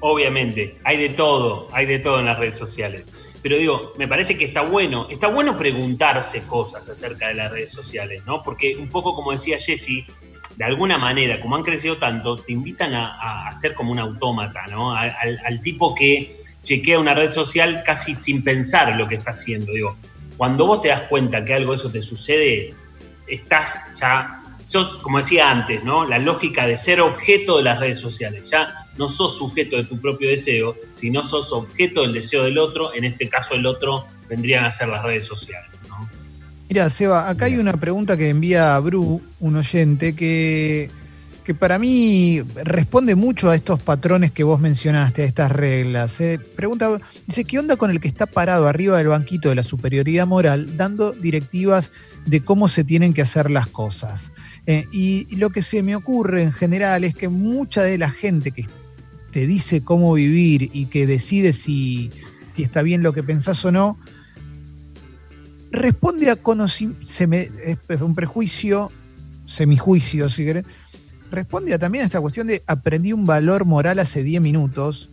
Obviamente, 0.00 0.76
hay 0.84 0.96
de 0.98 1.08
todo, 1.08 1.68
hay 1.72 1.86
de 1.86 1.98
todo 1.98 2.20
en 2.20 2.26
las 2.26 2.38
redes 2.38 2.56
sociales. 2.56 3.04
Pero 3.42 3.56
digo, 3.56 3.92
me 3.96 4.08
parece 4.08 4.36
que 4.36 4.44
está 4.44 4.62
bueno, 4.62 5.06
está 5.10 5.28
bueno 5.28 5.56
preguntarse 5.56 6.42
cosas 6.42 6.88
acerca 6.88 7.28
de 7.28 7.34
las 7.34 7.52
redes 7.52 7.72
sociales, 7.72 8.22
¿no? 8.26 8.42
Porque 8.42 8.76
un 8.76 8.88
poco 8.88 9.14
como 9.14 9.32
decía 9.32 9.58
Jesse, 9.58 10.06
de 10.56 10.64
alguna 10.64 10.98
manera, 10.98 11.40
como 11.40 11.54
han 11.54 11.62
crecido 11.62 11.98
tanto, 11.98 12.38
te 12.38 12.52
invitan 12.52 12.92
a, 12.94 13.48
ser 13.52 13.74
como 13.74 13.92
un 13.92 14.00
autómata, 14.00 14.66
¿no? 14.66 14.92
Al, 14.92 15.62
tipo 15.62 15.94
que 15.94 16.36
chequea 16.64 16.98
una 16.98 17.14
red 17.14 17.30
social 17.30 17.82
casi 17.84 18.14
sin 18.14 18.42
pensar 18.42 18.96
lo 18.96 19.06
que 19.06 19.14
está 19.14 19.30
haciendo. 19.30 19.72
Digo, 19.72 19.96
cuando 20.36 20.66
vos 20.66 20.80
te 20.80 20.88
das 20.88 21.02
cuenta 21.02 21.44
que 21.44 21.54
algo 21.54 21.72
de 21.72 21.76
eso 21.76 21.90
te 21.90 22.02
sucede, 22.02 22.74
estás 23.28 23.78
ya, 23.94 24.42
como 25.02 25.18
decía 25.18 25.48
antes, 25.48 25.84
¿no? 25.84 26.04
La 26.04 26.18
lógica 26.18 26.66
de 26.66 26.76
ser 26.76 27.00
objeto 27.00 27.58
de 27.58 27.62
las 27.62 27.78
redes 27.78 28.00
sociales. 28.00 28.50
Ya 28.50 28.87
no 28.98 29.08
sos 29.08 29.38
sujeto 29.38 29.76
de 29.76 29.84
tu 29.84 29.98
propio 30.00 30.28
deseo, 30.28 30.76
sino 30.92 31.22
sos 31.22 31.52
objeto 31.52 32.02
del 32.02 32.12
deseo 32.12 32.44
del 32.44 32.58
otro, 32.58 32.94
en 32.94 33.04
este 33.04 33.28
caso 33.28 33.54
el 33.54 33.66
otro 33.66 34.06
vendrían 34.28 34.64
a 34.64 34.70
ser 34.70 34.88
las 34.88 35.04
redes 35.04 35.24
sociales. 35.24 35.70
Mira, 36.68 36.90
Seba, 36.90 37.30
acá 37.30 37.46
hay 37.46 37.56
una 37.56 37.72
pregunta 37.74 38.16
que 38.18 38.28
envía 38.28 38.76
a 38.76 38.80
Bru, 38.80 39.22
un 39.40 39.56
oyente, 39.56 40.14
que, 40.14 40.90
que 41.42 41.54
para 41.54 41.78
mí 41.78 42.42
responde 42.62 43.14
mucho 43.14 43.48
a 43.48 43.54
estos 43.54 43.80
patrones 43.80 44.32
que 44.32 44.44
vos 44.44 44.60
mencionaste, 44.60 45.22
a 45.22 45.24
estas 45.24 45.50
reglas. 45.50 46.20
Eh. 46.20 46.38
Pregunta, 46.38 47.00
dice, 47.26 47.44
¿qué 47.44 47.58
onda 47.58 47.76
con 47.76 47.90
el 47.90 48.00
que 48.00 48.08
está 48.08 48.26
parado 48.26 48.66
arriba 48.66 48.98
del 48.98 49.08
banquito 49.08 49.48
de 49.48 49.54
la 49.54 49.62
superioridad 49.62 50.26
moral 50.26 50.76
dando 50.76 51.12
directivas 51.12 51.90
de 52.26 52.44
cómo 52.44 52.68
se 52.68 52.84
tienen 52.84 53.14
que 53.14 53.22
hacer 53.22 53.50
las 53.50 53.68
cosas? 53.68 54.34
Eh, 54.66 54.84
y, 54.92 55.34
lo 55.36 55.48
que 55.48 55.62
se 55.62 55.82
me 55.82 55.96
ocurre 55.96 56.42
en 56.42 56.52
general 56.52 57.02
es 57.02 57.14
que 57.14 57.30
mucha 57.30 57.80
de 57.80 57.96
la 57.96 58.10
gente 58.10 58.50
que 58.50 58.66
te 59.30 59.46
dice 59.46 59.82
cómo 59.82 60.14
vivir 60.14 60.70
y 60.72 60.86
que 60.86 61.06
decide 61.06 61.52
si, 61.52 62.10
está 62.56 62.82
bien 62.82 63.02
lo 63.02 63.12
que 63.12 63.22
pensás 63.22 63.64
o 63.64 63.72
no, 63.72 63.98
responde 65.70 66.30
a 66.30 66.36
conocimiento, 66.36 66.98
es 67.06 68.00
un 68.00 68.14
prejuicio, 68.14 68.90
semijuicio 69.46 70.28
si 70.28 70.44
querés, 70.44 70.64
responde 71.30 71.74
a 71.74 71.78
también 71.78 72.02
a 72.02 72.06
esta 72.06 72.20
cuestión 72.20 72.46
de 72.46 72.62
aprendí 72.66 73.12
un 73.12 73.26
valor 73.26 73.64
moral 73.64 73.98
hace 73.98 74.22
10 74.22 74.40
minutos 74.40 75.10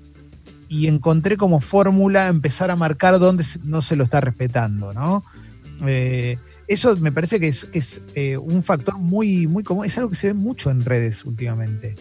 y 0.67 0.88
encontré 0.88 1.38
como 1.38 1.62
fórmula 1.62 2.28
empezar 2.28 2.71
a 2.71 2.75
marcar 2.75 3.19
dónde 3.19 3.43
no 3.63 3.82
se 3.82 3.95
lo 3.95 4.04
está 4.04 4.21
respetando, 4.21 4.93
¿no? 4.93 5.23
Eh, 5.86 6.38
eso 6.67 6.95
me 6.97 7.12
parece 7.12 7.39
que 7.39 7.47
es, 7.47 8.01
eh, 8.15 8.38
un 8.38 8.63
factor 8.63 8.97
muy, 8.97 9.45
muy 9.45 9.63
común, 9.63 9.86
es 9.86 9.97
algo 9.97 10.10
que 10.10 10.15
se 10.15 10.28
ve 10.28 10.34
mucho 10.34 10.71
en 10.71 10.84
redes 10.84 11.25
últimamente. 11.25 11.95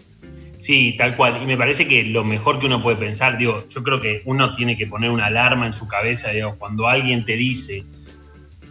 Sí, 0.64 0.94
tal 0.96 1.14
cual. 1.14 1.42
Y 1.42 1.44
me 1.44 1.58
parece 1.58 1.86
que 1.86 2.04
lo 2.04 2.24
mejor 2.24 2.58
que 2.58 2.64
uno 2.64 2.82
puede 2.82 2.96
pensar, 2.96 3.36
digo, 3.36 3.66
yo 3.68 3.82
creo 3.82 4.00
que 4.00 4.22
uno 4.24 4.50
tiene 4.52 4.78
que 4.78 4.86
poner 4.86 5.10
una 5.10 5.26
alarma 5.26 5.66
en 5.66 5.74
su 5.74 5.86
cabeza, 5.86 6.30
digo, 6.30 6.56
cuando 6.56 6.88
alguien 6.88 7.26
te 7.26 7.36
dice 7.36 7.84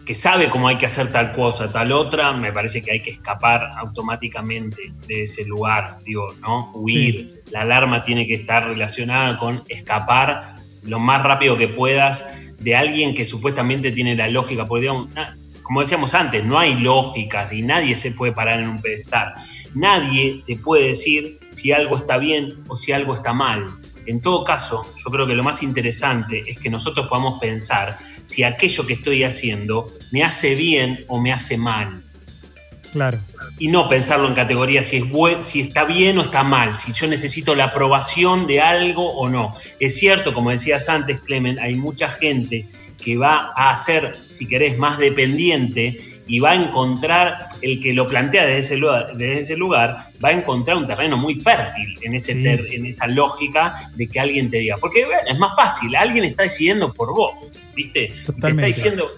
que 0.04 0.16
sabe 0.16 0.50
cómo 0.50 0.66
hay 0.66 0.76
que 0.76 0.86
hacer 0.86 1.12
tal 1.12 1.30
cosa, 1.30 1.70
tal 1.70 1.92
otra, 1.92 2.32
me 2.32 2.52
parece 2.52 2.82
que 2.82 2.90
hay 2.90 3.00
que 3.00 3.10
escapar 3.10 3.70
automáticamente 3.78 4.92
de 5.06 5.22
ese 5.22 5.46
lugar, 5.46 5.98
digo, 6.04 6.34
¿no? 6.40 6.72
Huir. 6.74 7.28
La 7.52 7.60
alarma 7.60 8.02
tiene 8.02 8.26
que 8.26 8.34
estar 8.34 8.66
relacionada 8.66 9.36
con 9.36 9.62
escapar 9.68 10.56
lo 10.82 10.98
más 10.98 11.22
rápido 11.22 11.56
que 11.56 11.68
puedas 11.68 12.56
de 12.58 12.74
alguien 12.74 13.14
que 13.14 13.24
supuestamente 13.24 13.92
tiene 13.92 14.16
la 14.16 14.26
lógica, 14.26 14.66
porque 14.66 14.80
digamos, 14.80 15.10
como 15.62 15.78
decíamos 15.78 16.12
antes, 16.12 16.44
no 16.44 16.58
hay 16.58 16.74
lógicas 16.74 17.52
y 17.52 17.62
nadie 17.62 17.94
se 17.94 18.10
puede 18.10 18.32
parar 18.32 18.58
en 18.58 18.68
un 18.68 18.82
pedestal. 18.82 19.34
Nadie 19.74 20.42
te 20.46 20.56
puede 20.56 20.88
decir 20.88 21.40
si 21.50 21.72
algo 21.72 21.96
está 21.96 22.18
bien 22.18 22.64
o 22.68 22.76
si 22.76 22.92
algo 22.92 23.14
está 23.14 23.32
mal. 23.32 23.66
En 24.06 24.20
todo 24.20 24.44
caso, 24.44 24.86
yo 24.96 25.10
creo 25.10 25.26
que 25.26 25.34
lo 25.34 25.42
más 25.42 25.62
interesante 25.62 26.44
es 26.46 26.58
que 26.58 26.70
nosotros 26.70 27.08
podamos 27.08 27.40
pensar 27.40 27.98
si 28.24 28.42
aquello 28.42 28.86
que 28.86 28.94
estoy 28.94 29.24
haciendo 29.24 29.92
me 30.12 30.22
hace 30.22 30.54
bien 30.54 31.04
o 31.08 31.20
me 31.20 31.32
hace 31.32 31.56
mal. 31.56 32.02
Claro. 32.92 33.18
Y 33.58 33.68
no 33.68 33.88
pensarlo 33.88 34.28
en 34.28 34.34
categorías 34.34 34.86
si, 34.86 34.98
es 34.98 35.46
si 35.48 35.60
está 35.60 35.84
bien 35.84 36.16
o 36.18 36.22
está 36.22 36.44
mal, 36.44 36.74
si 36.74 36.92
yo 36.92 37.08
necesito 37.08 37.56
la 37.56 37.64
aprobación 37.64 38.46
de 38.46 38.60
algo 38.60 39.14
o 39.14 39.28
no. 39.28 39.52
Es 39.80 39.98
cierto, 39.98 40.32
como 40.32 40.50
decías 40.50 40.88
antes, 40.88 41.18
Clemen, 41.20 41.58
hay 41.58 41.74
mucha 41.74 42.08
gente 42.08 42.68
que 43.02 43.16
va 43.16 43.52
a 43.56 43.76
ser, 43.76 44.16
si 44.30 44.46
querés, 44.46 44.78
más 44.78 44.98
dependiente 44.98 45.98
y 46.26 46.40
va 46.40 46.52
a 46.52 46.54
encontrar, 46.54 47.48
el 47.60 47.80
que 47.80 47.92
lo 47.92 48.08
plantea 48.08 48.44
desde 48.44 48.58
ese 48.58 48.76
lugar, 48.78 49.16
desde 49.16 49.40
ese 49.40 49.56
lugar 49.56 49.96
va 50.24 50.30
a 50.30 50.32
encontrar 50.32 50.76
un 50.76 50.86
terreno 50.86 51.16
muy 51.16 51.34
fértil 51.34 51.98
en, 52.02 52.14
ese 52.14 52.32
en 52.32 52.86
esa 52.86 53.06
lógica 53.06 53.74
de 53.94 54.06
que 54.08 54.20
alguien 54.20 54.50
te 54.50 54.58
diga. 54.58 54.76
Porque 54.78 55.06
es 55.26 55.38
más 55.38 55.54
fácil, 55.54 55.94
alguien 55.96 56.24
está 56.24 56.44
decidiendo 56.44 56.92
por 56.92 57.14
vos, 57.14 57.52
¿viste? 57.74 58.12
Te 58.40 58.48
está 58.48 58.66
diciendo 58.66 59.10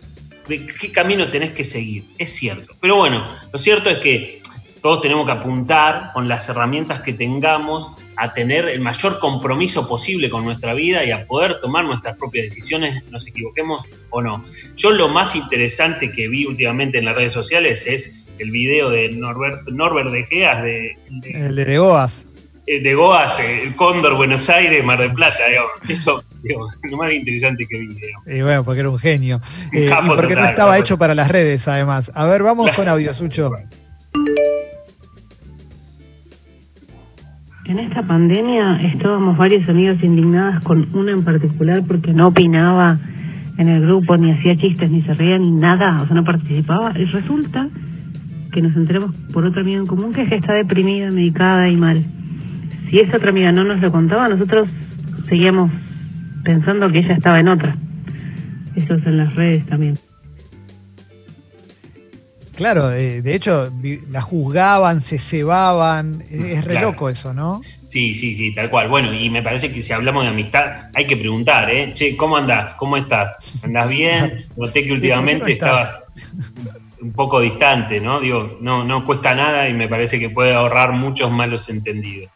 qué 0.47 0.92
camino 0.92 1.29
tenés 1.31 1.53
que 1.53 1.64
seguir. 1.64 2.05
Es 2.19 2.31
cierto. 2.35 2.75
Pero 2.81 2.97
bueno, 2.97 3.27
lo 3.53 3.59
cierto 3.59 3.90
es 3.90 3.99
que 3.99 4.42
todos 4.87 5.01
tenemos 5.01 5.27
que 5.27 5.33
apuntar 5.33 6.12
con 6.14 6.29
las 6.29 6.49
herramientas 6.49 7.01
que 7.01 7.12
tengamos 7.12 7.90
a 8.14 8.35
tener 8.35 8.68
el 8.68 8.81
mayor 8.81 9.18
compromiso 9.18 9.88
posible 9.88 10.31
con 10.31 10.44
nuestra 10.44 10.75
vida 10.75 11.05
y 11.05 11.11
a 11.11 11.27
poder 11.27 11.59
tomar 11.59 11.85
nuestras 11.85 12.16
propias 12.16 12.44
decisiones, 12.44 13.03
nos 13.11 13.27
equivoquemos 13.27 13.85
o 14.11 14.22
no. 14.22 14.40
Yo 14.77 14.92
lo 14.92 15.09
más 15.09 15.35
interesante 15.35 16.12
que 16.12 16.29
vi 16.29 16.46
últimamente 16.46 16.99
en 16.99 17.07
las 17.07 17.16
redes 17.16 17.33
sociales 17.33 17.85
es 17.85 18.27
el 18.38 18.53
video 18.53 18.88
de 18.88 19.09
Norbert, 19.09 19.66
Norbert 19.70 20.11
de 20.11 20.25
Geas, 20.25 20.62
de, 20.62 20.96
el 21.25 21.57
de 21.57 21.79
Goas. 21.79 22.29
De 22.64 22.94
Goas, 22.94 23.40
el 23.40 23.75
Cóndor, 23.75 24.14
Buenos 24.14 24.49
Aires, 24.49 24.85
Mar 24.85 25.01
del 25.01 25.14
Plata, 25.14 25.49
digamos. 25.49 25.72
Eso, 25.88 26.22
digamos, 26.44 26.79
lo 26.88 26.96
más 26.96 27.12
interesante 27.12 27.66
que 27.66 27.77
vi. 27.77 27.88
Y 28.29 28.40
bueno, 28.40 28.62
porque 28.62 28.81
era 28.83 28.90
un 28.90 29.01
genio. 29.01 29.40
Eh, 29.72 29.90
y 29.90 30.07
porque 30.07 30.37
no 30.37 30.44
estaba 30.44 30.79
hecho 30.79 30.96
para 30.96 31.16
las 31.16 31.27
redes, 31.27 31.66
además. 31.66 32.12
A 32.14 32.25
ver, 32.27 32.44
vamos 32.44 32.70
con 32.77 32.87
audio, 32.88 33.12
Sucho. 33.12 33.51
En 37.68 37.81
esta 37.81 38.00
pandemia 38.02 38.76
estábamos 38.92 39.37
varios 39.37 39.68
amigos 39.68 40.00
indignadas 40.00 40.62
con 40.62 40.87
una 40.94 41.11
en 41.11 41.24
particular 41.24 41.83
porque 41.85 42.12
no 42.12 42.29
opinaba 42.29 42.96
en 43.59 43.68
el 43.68 43.85
grupo, 43.85 44.16
ni 44.16 44.31
hacía 44.31 44.57
chistes, 44.57 44.88
ni 44.88 45.02
se 45.02 45.14
reía, 45.14 45.37
ni 45.37 45.50
nada, 45.50 46.00
o 46.00 46.07
sea, 46.07 46.14
no 46.14 46.22
participaba. 46.22 46.96
Y 46.96 47.07
resulta 47.07 47.68
que 48.52 48.62
nos 48.62 48.76
enteramos 48.76 49.16
por 49.33 49.44
otra 49.44 49.62
amiga 49.62 49.79
en 49.79 49.87
común 49.87 50.12
que 50.12 50.22
es 50.22 50.29
que 50.29 50.37
está 50.37 50.52
deprimida, 50.52 51.11
medicada 51.11 51.68
y 51.68 51.76
mal. 51.76 52.05
Si 52.88 52.98
esa 52.98 53.16
otra 53.16 53.31
amiga 53.31 53.50
no 53.50 53.64
nos 53.64 53.81
lo 53.81 53.90
contaba, 53.90 54.29
nosotros 54.29 54.70
seguíamos 55.24 55.68
pensando 56.44 56.88
que 56.90 57.00
ella 57.00 57.14
estaba 57.14 57.40
en 57.40 57.48
otra. 57.48 57.76
Eso 58.76 58.94
es 58.94 59.07
en 59.07 59.16
las 59.16 59.35
redes 59.35 59.66
también. 59.66 59.94
Claro, 62.57 62.88
de, 62.88 63.35
hecho, 63.35 63.71
la 64.09 64.23
juzgaban, 64.23 65.03
se 65.03 65.19
cebaban, 65.19 66.25
es, 66.31 66.64
re 66.64 66.81
loco 66.81 67.11
eso, 67.11 67.35
¿no? 67.35 67.61
Sí, 67.87 68.14
sí, 68.14 68.35
sí, 68.35 68.55
tal 68.55 68.71
cual. 68.71 68.88
Bueno, 68.88 69.12
y 69.12 69.29
me 69.29 69.42
parece 69.42 69.71
que 69.71 69.83
si 69.83 69.92
hablamos 69.92 70.25
de 70.25 70.31
amistad, 70.31 70.88
hay 70.95 71.07
que 71.07 71.19
preguntar, 71.19 71.71
¿eh? 71.71 71.92
Che, 71.92 72.16
¿cómo 72.16 72.38
andás? 72.38 72.73
¿Cómo 72.75 72.97
estás? 72.97 73.37
¿Andás 73.62 73.88
bien? 73.88 74.47
Noté 74.57 74.87
que 74.87 74.92
últimamente 74.92 75.53
estabas 75.53 76.05
un 77.03 77.12
poco 77.12 77.40
distante, 77.40 78.01
¿no? 78.01 78.21
Digo, 78.21 78.57
no, 78.62 78.85
no 78.85 79.05
cuesta 79.05 79.35
nada 79.35 79.69
y 79.69 79.75
me 79.75 79.87
parece 79.87 80.19
que 80.19 80.31
puede 80.31 80.55
ahorrar 80.55 80.92
muchos 80.92 81.31
malos 81.31 81.69
entendidos. 81.69 82.31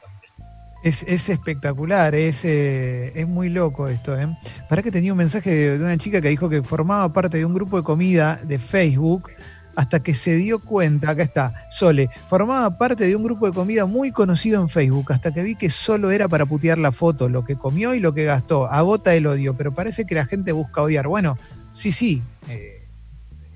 Es, 0.82 1.02
es, 1.02 1.28
espectacular, 1.28 2.14
es, 2.14 2.44
eh, 2.44 3.12
es 3.14 3.26
muy 3.26 3.50
loco 3.50 3.88
esto. 3.88 4.18
¿eh? 4.18 4.26
Para 4.68 4.82
que 4.82 4.90
tenía 4.90 5.12
un 5.12 5.18
mensaje 5.18 5.50
de, 5.50 5.76
una 5.76 5.96
chica 5.98 6.20
que 6.22 6.28
dijo 6.28 6.48
que 6.48 6.62
formaba 6.62 7.12
parte 7.12 7.38
de 7.38 7.44
un 7.44 7.52
grupo 7.52 7.76
de 7.76 7.82
comida 7.82 8.36
de 8.36 8.58
Facebook 8.58 9.30
hasta 9.76 10.02
que 10.02 10.14
se 10.14 10.36
dio 10.36 10.58
cuenta, 10.58 11.10
acá 11.10 11.22
está, 11.22 11.54
Sole, 11.70 12.08
formaba 12.28 12.76
parte 12.78 13.06
de 13.06 13.16
un 13.16 13.24
grupo 13.24 13.46
de 13.46 13.52
comida 13.52 13.86
muy 13.86 14.10
conocido 14.10 14.60
en 14.60 14.68
Facebook, 14.68 15.12
hasta 15.12 15.32
que 15.32 15.42
vi 15.42 15.54
que 15.54 15.70
solo 15.70 16.10
era 16.10 16.28
para 16.28 16.46
putear 16.46 16.78
la 16.78 16.92
foto, 16.92 17.28
lo 17.28 17.44
que 17.44 17.56
comió 17.56 17.94
y 17.94 18.00
lo 18.00 18.14
que 18.14 18.24
gastó, 18.24 18.66
agota 18.66 19.14
el 19.14 19.26
odio, 19.26 19.56
pero 19.56 19.72
parece 19.72 20.04
que 20.04 20.14
la 20.14 20.26
gente 20.26 20.52
busca 20.52 20.82
odiar. 20.82 21.06
Bueno, 21.06 21.38
sí, 21.72 21.92
sí, 21.92 22.22
eh, 22.48 22.86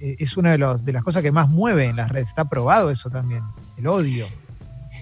es 0.01 0.37
una 0.37 0.57
de, 0.57 0.77
de 0.83 0.93
las 0.93 1.03
cosas 1.03 1.23
que 1.23 1.33
más 1.33 1.49
mueve 1.49 1.87
en 1.87 1.97
las 1.97 2.09
redes, 2.09 2.29
está 2.29 2.45
probado 2.45 2.91
eso 2.91 3.11
también, 3.11 3.43
el 3.77 3.87
odio. 3.87 4.27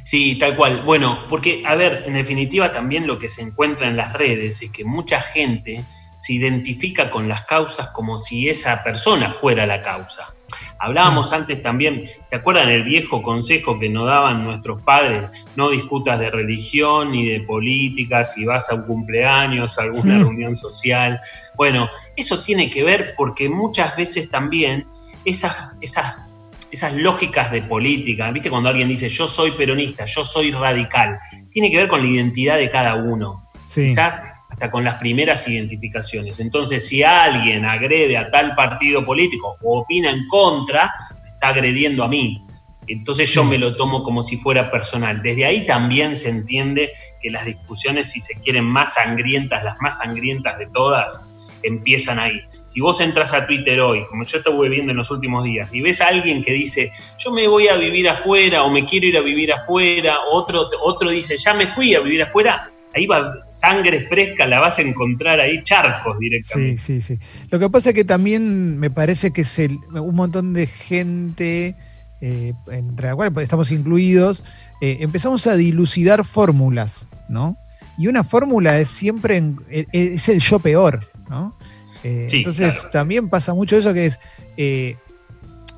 Sí, 0.04 0.36
tal 0.36 0.56
cual. 0.56 0.82
Bueno, 0.82 1.26
porque, 1.28 1.62
a 1.64 1.74
ver, 1.74 2.04
en 2.06 2.14
definitiva 2.14 2.72
también 2.72 3.06
lo 3.06 3.18
que 3.18 3.28
se 3.28 3.42
encuentra 3.42 3.86
en 3.86 3.96
las 3.96 4.12
redes 4.14 4.62
es 4.62 4.70
que 4.70 4.84
mucha 4.84 5.20
gente 5.20 5.84
se 6.18 6.34
identifica 6.34 7.10
con 7.10 7.28
las 7.28 7.42
causas 7.42 7.88
como 7.88 8.18
si 8.18 8.48
esa 8.48 8.82
persona 8.82 9.30
fuera 9.30 9.66
la 9.66 9.82
causa. 9.82 10.34
Hablábamos 10.78 11.32
antes 11.32 11.62
también, 11.62 12.04
¿se 12.24 12.36
acuerdan 12.36 12.68
el 12.68 12.84
viejo 12.84 13.22
consejo 13.22 13.78
que 13.78 13.88
nos 13.88 14.06
daban 14.06 14.44
nuestros 14.44 14.82
padres? 14.82 15.46
No 15.56 15.70
discutas 15.70 16.18
de 16.18 16.30
religión 16.30 17.12
ni 17.12 17.26
de 17.26 17.40
política, 17.40 18.24
si 18.24 18.44
vas 18.44 18.70
a 18.70 18.74
un 18.74 18.82
cumpleaños, 18.82 19.78
a 19.78 19.82
alguna 19.82 20.18
reunión 20.18 20.54
social. 20.54 21.20
Bueno, 21.56 21.88
eso 22.16 22.40
tiene 22.42 22.70
que 22.70 22.84
ver 22.84 23.14
porque 23.16 23.48
muchas 23.48 23.96
veces 23.96 24.30
también 24.30 24.86
esas, 25.24 25.76
esas, 25.80 26.34
esas 26.70 26.94
lógicas 26.94 27.50
de 27.50 27.62
política, 27.62 28.30
¿viste? 28.30 28.50
Cuando 28.50 28.68
alguien 28.68 28.88
dice 28.88 29.08
yo 29.08 29.26
soy 29.26 29.52
peronista, 29.52 30.04
yo 30.04 30.24
soy 30.24 30.52
radical, 30.52 31.18
tiene 31.50 31.70
que 31.70 31.76
ver 31.76 31.88
con 31.88 32.02
la 32.02 32.08
identidad 32.08 32.56
de 32.56 32.70
cada 32.70 32.96
uno. 32.96 33.46
Quizás 33.74 34.22
hasta 34.52 34.70
con 34.70 34.84
las 34.84 34.96
primeras 34.96 35.48
identificaciones. 35.48 36.38
Entonces, 36.38 36.86
si 36.86 37.02
alguien 37.02 37.64
agrede 37.64 38.18
a 38.18 38.30
tal 38.30 38.54
partido 38.54 39.02
político 39.02 39.56
o 39.62 39.80
opina 39.80 40.10
en 40.10 40.28
contra, 40.28 40.92
está 41.26 41.48
agrediendo 41.48 42.04
a 42.04 42.08
mí. 42.08 42.44
Entonces 42.86 43.32
yo 43.32 43.44
me 43.44 43.56
lo 43.56 43.74
tomo 43.76 44.02
como 44.02 44.20
si 44.20 44.36
fuera 44.36 44.70
personal. 44.70 45.22
Desde 45.22 45.46
ahí 45.46 45.64
también 45.64 46.16
se 46.16 46.28
entiende 46.28 46.92
que 47.22 47.30
las 47.30 47.46
discusiones, 47.46 48.10
si 48.10 48.20
se 48.20 48.38
quieren 48.40 48.66
más 48.66 48.94
sangrientas, 48.94 49.64
las 49.64 49.76
más 49.80 49.98
sangrientas 49.98 50.58
de 50.58 50.66
todas, 50.66 51.18
empiezan 51.62 52.18
ahí. 52.18 52.38
Si 52.66 52.82
vos 52.82 53.00
entras 53.00 53.32
a 53.32 53.46
Twitter 53.46 53.80
hoy, 53.80 54.04
como 54.10 54.24
yo 54.24 54.36
estuve 54.36 54.68
viendo 54.68 54.90
en 54.90 54.98
los 54.98 55.10
últimos 55.10 55.44
días, 55.44 55.72
y 55.72 55.80
ves 55.80 56.02
a 56.02 56.08
alguien 56.08 56.42
que 56.42 56.52
dice, 56.52 56.92
yo 57.24 57.30
me 57.30 57.48
voy 57.48 57.68
a 57.68 57.76
vivir 57.76 58.06
afuera 58.06 58.64
o 58.64 58.70
me 58.70 58.84
quiero 58.84 59.06
ir 59.06 59.16
a 59.16 59.22
vivir 59.22 59.50
afuera, 59.50 60.18
otro, 60.30 60.68
otro 60.82 61.08
dice, 61.08 61.38
ya 61.38 61.54
me 61.54 61.66
fui 61.66 61.94
a 61.94 62.00
vivir 62.00 62.22
afuera, 62.22 62.71
ahí 62.94 63.06
va 63.06 63.34
sangre 63.48 64.06
fresca, 64.06 64.46
la 64.46 64.60
vas 64.60 64.78
a 64.78 64.82
encontrar 64.82 65.40
ahí 65.40 65.62
charcos 65.62 66.18
directamente. 66.18 66.80
Sí, 66.80 67.00
sí, 67.00 67.16
sí. 67.18 67.26
Lo 67.50 67.58
que 67.58 67.70
pasa 67.70 67.90
es 67.90 67.94
que 67.94 68.04
también 68.04 68.78
me 68.78 68.90
parece 68.90 69.32
que 69.32 69.42
es 69.42 69.58
un 69.58 70.14
montón 70.14 70.52
de 70.52 70.66
gente, 70.66 71.76
eh, 72.20 72.52
entre 72.70 73.08
la 73.08 73.16
cual 73.16 73.32
estamos 73.38 73.70
incluidos, 73.72 74.44
eh, 74.80 74.98
empezamos 75.00 75.46
a 75.46 75.56
dilucidar 75.56 76.24
fórmulas, 76.24 77.08
¿no? 77.28 77.56
Y 77.98 78.06
una 78.08 78.24
fórmula 78.24 78.78
es 78.78 78.88
siempre, 78.88 79.42
e, 79.70 79.86
es 79.92 80.28
el 80.28 80.40
yo 80.40 80.58
peor, 80.58 81.08
¿no? 81.28 81.56
Eh, 82.04 82.26
entonces 82.32 82.88
también 82.90 83.28
pasa 83.28 83.54
mucho 83.54 83.76
eso 83.76 83.94
que 83.94 84.06
es, 84.06 84.18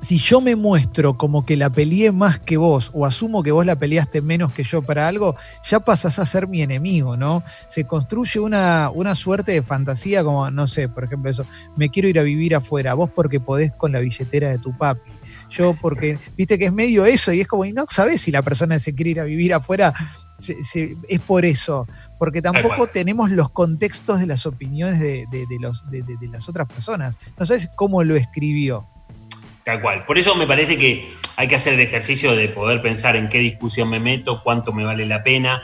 si 0.01 0.17
yo 0.17 0.41
me 0.41 0.55
muestro 0.55 1.17
como 1.17 1.45
que 1.45 1.57
la 1.57 1.69
peleé 1.69 2.11
más 2.11 2.39
que 2.39 2.57
vos 2.57 2.91
o 2.93 3.05
asumo 3.05 3.43
que 3.43 3.51
vos 3.51 3.65
la 3.65 3.75
peleaste 3.75 4.21
menos 4.21 4.53
que 4.53 4.63
yo 4.63 4.81
para 4.81 5.07
algo, 5.07 5.35
ya 5.67 5.79
pasas 5.79 6.19
a 6.19 6.25
ser 6.25 6.47
mi 6.47 6.61
enemigo, 6.61 7.17
¿no? 7.17 7.43
Se 7.67 7.85
construye 7.85 8.39
una, 8.39 8.91
una 8.93 9.15
suerte 9.15 9.51
de 9.51 9.63
fantasía 9.63 10.23
como, 10.23 10.49
no 10.51 10.67
sé, 10.67 10.89
por 10.89 11.03
ejemplo 11.03 11.31
eso, 11.31 11.45
me 11.75 11.89
quiero 11.89 12.07
ir 12.07 12.19
a 12.19 12.23
vivir 12.23 12.55
afuera, 12.55 12.93
vos 12.93 13.09
porque 13.13 13.39
podés 13.39 13.71
con 13.73 13.91
la 13.91 13.99
billetera 13.99 14.49
de 14.49 14.59
tu 14.59 14.77
papi. 14.77 15.11
Yo 15.49 15.75
porque, 15.81 16.19
viste 16.37 16.57
que 16.57 16.65
es 16.65 16.73
medio 16.73 17.05
eso 17.05 17.31
y 17.31 17.41
es 17.41 17.47
como, 17.47 17.65
y 17.65 17.73
no 17.73 17.85
sabes 17.89 18.21
si 18.21 18.31
la 18.31 18.41
persona 18.41 18.79
se 18.79 18.93
quiere 18.93 19.11
ir 19.11 19.19
a 19.19 19.25
vivir 19.25 19.53
afuera, 19.53 19.93
es 20.37 21.19
por 21.21 21.45
eso, 21.45 21.87
porque 22.19 22.41
tampoco 22.41 22.87
tenemos 22.87 23.31
los 23.31 23.49
contextos 23.49 24.19
de 24.19 24.27
las 24.27 24.45
opiniones 24.45 24.99
de, 24.99 25.25
los, 25.59 25.89
de, 25.89 26.03
las 26.29 26.49
otras 26.49 26.67
personas. 26.67 27.17
No 27.37 27.45
sabes 27.45 27.69
cómo 27.75 28.03
lo 28.03 28.15
escribió. 28.15 28.87
Tal 29.65 29.81
cual. 29.81 30.05
Por 30.05 30.19
eso 30.19 30.35
me 30.35 30.45
parece 30.45 30.77
que 30.77 31.11
hay 31.37 31.47
que 31.47 31.55
hacer 31.55 31.73
el 31.73 31.79
ejercicio 31.79 32.35
de 32.35 32.49
poder 32.49 32.83
pensar 32.83 33.15
en 33.15 33.27
qué 33.29 33.39
discusión 33.39 33.89
me 33.89 33.99
meto, 33.99 34.43
cuánto 34.43 34.71
me 34.71 34.85
vale 34.85 35.07
la 35.07 35.23
pena. 35.23 35.63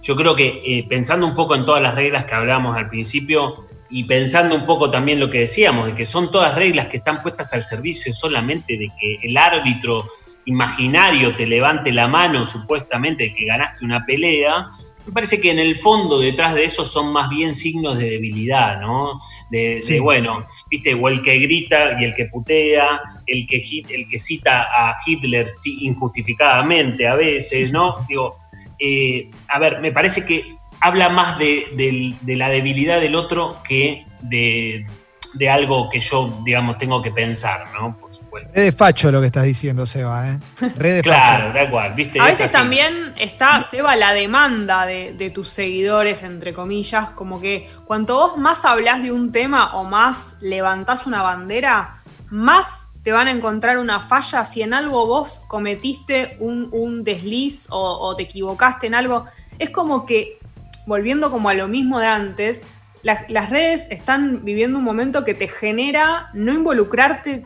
Yo 0.00 0.16
creo 0.16 0.34
que 0.34 0.62
eh, 0.64 0.86
pensando 0.88 1.26
un 1.26 1.34
poco 1.34 1.54
en 1.54 1.66
todas 1.66 1.82
las 1.82 1.94
reglas 1.94 2.24
que 2.24 2.34
hablábamos 2.34 2.78
al 2.78 2.88
principio 2.88 3.66
y 3.90 4.04
pensando 4.04 4.54
un 4.54 4.64
poco 4.64 4.90
también 4.90 5.20
lo 5.20 5.28
que 5.28 5.40
decíamos, 5.40 5.84
de 5.84 5.94
que 5.94 6.06
son 6.06 6.30
todas 6.30 6.54
reglas 6.54 6.86
que 6.86 6.96
están 6.96 7.22
puestas 7.22 7.52
al 7.52 7.62
servicio 7.62 8.14
solamente 8.14 8.78
de 8.78 8.90
que 8.98 9.18
el 9.22 9.36
árbitro 9.36 10.06
imaginario 10.46 11.34
te 11.36 11.46
levante 11.46 11.92
la 11.92 12.08
mano 12.08 12.44
supuestamente 12.44 13.32
que 13.32 13.46
ganaste 13.46 13.84
una 13.84 14.04
pelea, 14.04 14.68
me 15.06 15.12
parece 15.12 15.40
que 15.40 15.50
en 15.50 15.58
el 15.58 15.76
fondo 15.76 16.20
detrás 16.20 16.54
de 16.54 16.64
eso 16.64 16.84
son 16.84 17.12
más 17.12 17.28
bien 17.28 17.56
signos 17.56 17.98
de 17.98 18.10
debilidad, 18.10 18.80
¿no? 18.80 19.18
De, 19.50 19.98
bueno, 20.00 20.44
viste, 20.70 20.94
o 20.94 21.08
el 21.08 21.22
que 21.22 21.38
grita 21.38 22.00
y 22.00 22.04
el 22.04 22.14
que 22.14 22.26
putea, 22.26 23.00
el 23.26 23.46
que, 23.46 23.62
el 23.88 24.08
que 24.08 24.18
cita 24.18 24.62
a 24.62 24.94
Hitler 25.04 25.46
injustificadamente 25.64 27.08
a 27.08 27.16
veces, 27.16 27.72
¿no? 27.72 28.04
Digo, 28.08 28.36
eh, 28.78 29.30
a 29.48 29.58
ver, 29.58 29.80
me 29.80 29.92
parece 29.92 30.24
que 30.24 30.44
habla 30.80 31.08
más 31.08 31.38
de, 31.38 32.16
de 32.20 32.36
la 32.36 32.48
debilidad 32.48 33.00
del 33.00 33.16
otro 33.16 33.58
que 33.64 34.06
de, 34.20 34.86
de 35.34 35.50
algo 35.50 35.88
que 35.88 36.00
yo, 36.00 36.42
digamos, 36.44 36.78
tengo 36.78 37.00
que 37.02 37.10
pensar, 37.10 37.72
¿no? 37.74 37.98
Supuesto. 38.32 38.50
Red 38.54 38.64
de 38.64 38.72
facho 38.72 39.12
lo 39.12 39.20
que 39.20 39.26
estás 39.26 39.44
diciendo, 39.44 39.84
Seba, 39.84 40.30
¿eh? 40.30 40.38
Red 40.76 40.96
de 40.96 41.02
claro, 41.02 41.52
da 41.52 41.64
igual, 41.64 41.92
¿viste? 41.92 42.18
A 42.18 42.24
veces 42.24 42.50
también 42.50 43.12
está, 43.18 43.62
Seba, 43.62 43.94
la 43.94 44.14
demanda 44.14 44.86
de, 44.86 45.30
tus 45.34 45.50
seguidores, 45.50 46.22
entre 46.22 46.54
comillas, 46.54 47.10
como 47.10 47.40
que 47.40 47.70
cuanto 47.84 48.16
vos 48.16 48.38
más 48.38 48.64
hablas 48.64 49.02
de 49.02 49.12
un 49.12 49.32
tema 49.32 49.74
o 49.74 49.84
más 49.84 50.36
levantás 50.40 51.06
una 51.06 51.20
bandera, 51.20 52.02
más 52.30 52.86
te 53.02 53.12
van 53.12 53.28
a 53.28 53.32
encontrar 53.32 53.76
una 53.76 54.00
falla. 54.00 54.46
Si 54.46 54.62
en 54.62 54.72
algo 54.72 55.06
vos 55.06 55.42
cometiste 55.48 56.38
un, 56.40 57.04
desliz 57.04 57.66
o, 57.68 58.14
te 58.16 58.22
equivocaste 58.22 58.86
en 58.86 58.94
algo, 58.94 59.26
es 59.58 59.68
como 59.68 60.06
que, 60.06 60.38
volviendo 60.86 61.30
como 61.30 61.50
a 61.50 61.54
lo 61.54 61.68
mismo 61.68 62.00
de 62.00 62.06
antes, 62.06 62.66
las 63.02 63.50
redes 63.50 63.90
están 63.90 64.42
viviendo 64.42 64.78
un 64.78 64.84
momento 64.84 65.22
que 65.24 65.34
te 65.34 65.48
genera 65.48 66.30
no 66.32 66.52
involucrarte 66.52 67.44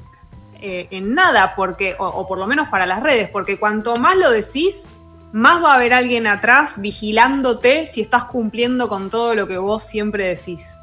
eh, 0.60 0.88
en 0.90 1.14
nada, 1.14 1.54
porque, 1.56 1.94
o, 1.98 2.26
por 2.26 2.38
lo 2.38 2.46
menos 2.46 2.68
para 2.68 2.86
las 2.86 3.02
redes, 3.02 3.28
porque 3.30 3.58
cuanto 3.58 3.96
más 3.96 4.16
lo 4.16 4.30
decís, 4.30 4.92
más 5.32 5.62
va 5.62 5.72
a 5.72 5.74
haber 5.76 5.92
alguien 5.92 6.26
atrás 6.26 6.80
vigilándote 6.80 7.86
si 7.86 8.00
estás 8.00 8.24
cumpliendo 8.24 8.88
con 8.88 9.10
todo 9.10 9.34
lo 9.34 9.46
que 9.46 9.58
vos 9.58 9.82
siempre 9.82 10.24
decís. 10.24 10.78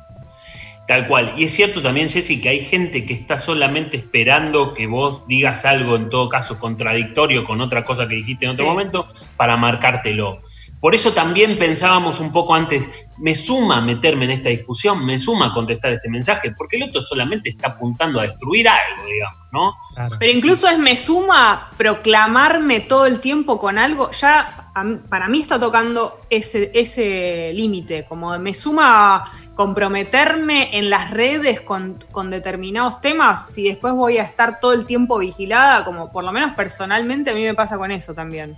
Tal 0.85 1.07
cual. 1.07 1.33
Y 1.37 1.45
es 1.45 1.53
cierto 1.53 1.81
también, 1.81 2.09
Jessy, 2.09 2.41
que 2.41 2.49
hay 2.49 2.59
gente 2.59 3.05
que 3.05 3.13
está 3.13 3.37
solamente 3.37 3.95
esperando 3.95 4.73
que 4.73 4.85
vos 4.85 5.25
digas 5.27 5.63
algo, 5.63 5.95
en 5.95 6.09
todo 6.09 6.27
caso, 6.27 6.59
contradictorio 6.59 7.45
con 7.45 7.61
otra 7.61 7.85
cosa 7.85 8.07
que 8.07 8.15
dijiste 8.15 8.45
en 8.45 8.51
otro 8.51 8.65
momento, 8.65 9.07
para 9.37 9.55
marcártelo. 9.55 10.41
Por 10.83 10.93
eso 10.93 11.13
también 11.13 11.57
pensábamos 11.57 12.19
un 12.19 12.33
poco 12.33 12.53
antes, 12.53 12.89
me 13.17 13.35
suma 13.35 13.79
meterme 13.79 14.25
en 14.25 14.31
esta 14.31 14.49
discusión, 14.49 15.05
me 15.05 15.17
suma 15.17 15.53
contestar 15.53 15.93
este 15.93 16.09
mensaje, 16.09 16.51
porque 16.57 16.75
el 16.75 16.83
otro 16.83 17.05
solamente 17.05 17.51
está 17.51 17.69
apuntando 17.69 18.19
a 18.19 18.23
destruir 18.23 18.67
algo, 18.67 19.05
digamos, 19.05 19.47
¿no? 19.53 19.77
Pero 20.19 20.33
incluso 20.33 20.67
es 20.67 20.77
me 20.77 20.97
suma 20.97 21.69
proclamarme 21.77 22.81
todo 22.81 23.05
el 23.05 23.21
tiempo 23.21 23.59
con 23.59 23.77
algo, 23.77 24.11
ya 24.11 24.71
para 25.07 25.29
mí 25.29 25.39
está 25.39 25.57
tocando 25.57 26.19
ese, 26.29 26.69
ese 26.73 27.53
límite, 27.53 28.03
como 28.03 28.37
me 28.37 28.53
suma 28.53 29.23
comprometerme 29.55 30.77
en 30.77 30.89
las 30.89 31.11
redes 31.11 31.61
con, 31.61 31.97
con, 32.11 32.29
determinados 32.29 32.99
temas, 32.99 33.53
si 33.53 33.63
después 33.69 33.93
voy 33.93 34.17
a 34.17 34.23
estar 34.23 34.59
todo 34.59 34.73
el 34.73 34.85
tiempo 34.85 35.17
vigilada, 35.17 35.85
como 35.85 36.11
por 36.11 36.25
lo 36.25 36.33
menos 36.33 36.51
personalmente 36.55 37.31
a 37.31 37.35
mí 37.35 37.41
me 37.41 37.53
pasa 37.53 37.77
con 37.77 37.89
eso 37.89 38.13
también. 38.13 38.57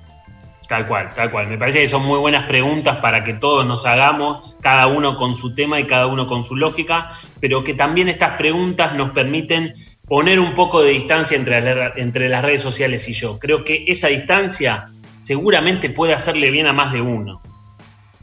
Tal 0.67 0.87
cual, 0.87 1.13
tal 1.13 1.29
cual. 1.29 1.47
Me 1.47 1.57
parece 1.57 1.81
que 1.81 1.87
son 1.87 2.05
muy 2.05 2.17
buenas 2.17 2.47
preguntas 2.47 2.97
para 2.97 3.23
que 3.23 3.33
todos 3.33 3.65
nos 3.65 3.85
hagamos, 3.85 4.55
cada 4.61 4.87
uno 4.87 5.15
con 5.15 5.35
su 5.35 5.53
tema 5.53 5.79
y 5.79 5.85
cada 5.85 6.07
uno 6.07 6.27
con 6.27 6.43
su 6.43 6.55
lógica, 6.55 7.07
pero 7.39 7.63
que 7.63 7.73
también 7.73 8.09
estas 8.09 8.37
preguntas 8.37 8.95
nos 8.95 9.11
permiten 9.11 9.73
poner 10.07 10.39
un 10.39 10.53
poco 10.53 10.81
de 10.81 10.91
distancia 10.91 11.37
entre, 11.37 12.29
las 12.29 12.43
redes 12.43 12.61
sociales 12.61 13.07
y 13.09 13.13
yo. 13.13 13.37
Creo 13.39 13.63
que 13.63 13.85
esa 13.87 14.07
distancia 14.07 14.87
seguramente 15.19 15.89
puede 15.89 16.13
hacerle 16.13 16.51
bien 16.51 16.67
a 16.67 16.73
más 16.73 16.93
de 16.93 17.01
uno. 17.01 17.41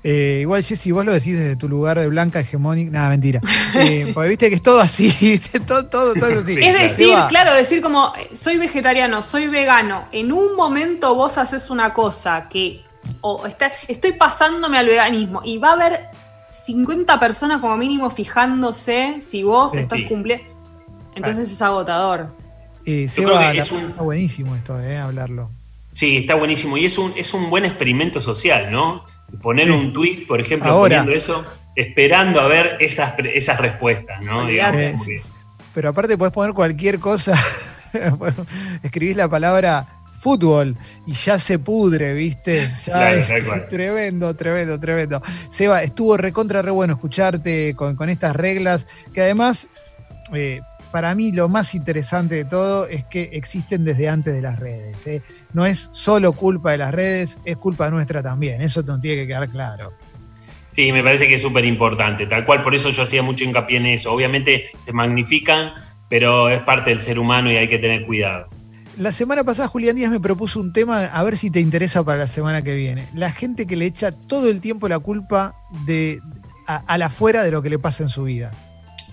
Eh, 0.05 0.39
igual, 0.43 0.65
Jessy, 0.65 0.91
vos 0.91 1.05
lo 1.05 1.13
decís 1.13 1.37
desde 1.37 1.55
tu 1.55 1.69
lugar 1.69 1.99
de 1.99 2.09
blanca 2.09 2.41
hegemónica. 2.41 2.91
Nada, 2.91 3.11
mentira. 3.11 3.41
Eh, 3.75 4.11
porque 4.15 4.31
viste 4.31 4.49
que 4.49 4.57
es 4.57 4.63
todo 4.63 4.81
así, 4.81 5.39
todo, 5.67 5.87
todo, 5.87 6.15
todo 6.15 6.41
así. 6.41 6.59
Es 6.61 6.81
decir, 6.81 7.15
claro, 7.29 7.55
decir 7.55 7.81
como 7.81 8.13
soy 8.35 8.57
vegetariano, 8.57 9.23
soy 9.23 9.47
vegano. 9.47 10.09
En 10.11 10.33
un 10.33 10.57
momento 10.57 11.15
vos 11.15 11.39
haces 11.39 11.71
una 11.71 11.95
cosa 11.95 12.49
que. 12.49 12.83
O 13.21 13.47
está, 13.47 13.73
estoy 13.89 14.13
pasándome 14.13 14.79
al 14.79 14.87
veganismo 14.87 15.41
y 15.45 15.59
va 15.59 15.71
a 15.71 15.73
haber 15.73 16.09
50 16.49 17.19
personas 17.19 17.61
como 17.61 17.77
mínimo 17.77 18.11
fijándose 18.11 19.17
si 19.21 19.43
vos 19.43 19.75
estás 19.75 20.01
cumpliendo. 20.09 20.45
Entonces 21.15 21.51
es 21.51 21.63
agotador. 21.63 22.35
Eh, 22.85 23.09
Seba, 23.09 23.53
es 23.53 23.71
está 23.71 24.03
buenísimo 24.03 24.57
esto, 24.57 24.81
eh, 24.81 24.99
hablarlo. 24.99 25.51
Sí, 25.93 26.17
está 26.17 26.35
buenísimo. 26.35 26.77
Y 26.77 26.87
es 26.87 26.99
un, 26.99 27.13
es 27.17 27.35
un 27.35 27.51
buen 27.51 27.65
experimento 27.65 28.21
social, 28.21 28.71
¿no? 28.71 29.05
Poner 29.41 29.71
un 29.71 29.93
tweet, 29.93 30.27
por 30.27 30.41
ejemplo, 30.41 30.75
poniendo 30.77 31.13
eso, 31.13 31.45
esperando 31.75 32.41
a 32.41 32.49
ver 32.49 32.77
esas, 32.81 33.19
esas 33.19 33.61
respuestas, 33.61 34.23
¿no? 34.23 34.47
pero 35.75 35.89
aparte 35.89 36.19
puedes 36.19 36.33
poner 36.33 36.55
cualquier 36.55 36.99
cosa. 36.99 37.39
Escribís 38.83 39.17
la 39.17 39.29
palabra 39.29 40.03
fútbol 40.23 40.77
y 41.07 41.15
ya 41.15 41.39
se 41.39 41.59
pudre, 41.59 42.15
¿viste? 42.15 42.73
Ya 42.87 43.67
tremendo, 43.69 44.35
tremendo, 44.35 44.79
tremendo. 44.79 45.23
Seba, 45.49 45.83
estuvo 45.83 46.17
recontra 46.17 46.63
re 46.63 46.71
bueno 46.71 46.95
escucharte 46.95 47.75
con, 47.75 47.97
con 47.97 48.09
estas 48.09 48.37
reglas, 48.37 48.87
que 49.13 49.23
además 49.23 49.69
eh, 50.33 50.61
para 50.93 51.15
mí 51.15 51.33
lo 51.33 51.49
más 51.49 51.75
interesante 51.75 52.37
de 52.37 52.45
todo 52.45 52.87
es 52.87 53.03
que 53.05 53.31
existen 53.33 53.85
desde 53.85 54.09
antes 54.09 54.35
de 54.35 54.43
las 54.43 54.61
redes. 54.61 55.07
¿eh? 55.07 55.23
No 55.55 55.65
es 55.65 55.89
solo 55.93 56.35
culpa 56.35 56.73
de 56.73 56.79
las 56.79 56.93
redes, 56.93 57.39
es 57.45 57.57
culpa 57.57 57.91
nuestra 57.91 58.23
también. 58.23 58.61
Eso 58.61 58.83
nos 58.83 59.01
tiene 59.01 59.23
que 59.23 59.27
quedar 59.27 59.49
claro. 59.49 59.93
Sí, 60.71 60.93
me 60.93 61.03
parece 61.03 61.27
que 61.27 61.35
es 61.35 61.43
súper 61.43 61.65
importante. 61.65 62.27
Tal 62.27 62.45
cual, 62.45 62.63
por 62.63 62.75
eso 62.75 62.91
yo 62.91 63.03
hacía 63.03 63.23
mucho 63.23 63.45
hincapié 63.45 63.79
en 63.79 63.87
eso. 63.87 64.13
Obviamente 64.13 64.67
se 64.85 64.93
magnifican, 64.93 65.73
pero 66.09 66.51
es 66.51 66.61
parte 66.61 66.91
del 66.91 67.01
ser 67.01 67.19
humano 67.19 67.51
y 67.51 67.57
hay 67.57 67.69
que 67.69 67.79
tener 67.79 68.07
cuidado. 68.07 68.49
La 68.99 69.13
semana 69.13 69.43
pasada 69.43 69.69
Julián 69.69 69.97
Díaz 69.97 70.11
me 70.11 70.21
propuso 70.21 70.61
un 70.61 70.75
tema, 70.75 71.07
a 71.07 71.25
ver 71.25 71.39
si 71.39 71.51
te 71.51 71.61
interesa 71.61 72.05
para 72.05 72.19
la 72.19 72.27
semana 72.27 72.63
que 72.63 72.75
viene. 72.75 73.07
La 73.15 73.33
gente 73.33 73.67
que 73.67 73.77
le 73.77 73.87
echa 73.87 74.13
todo 74.13 74.51
el 74.51 74.61
tiempo 74.61 74.87
la 74.89 74.99
culpa 74.99 75.55
de, 75.87 76.21
a, 76.67 76.77
a 76.77 76.99
la 76.99 77.09
fuera 77.09 77.43
de 77.43 77.51
lo 77.51 77.63
que 77.63 77.71
le 77.71 77.79
pasa 77.79 78.03
en 78.03 78.11
su 78.11 78.25
vida. 78.25 78.53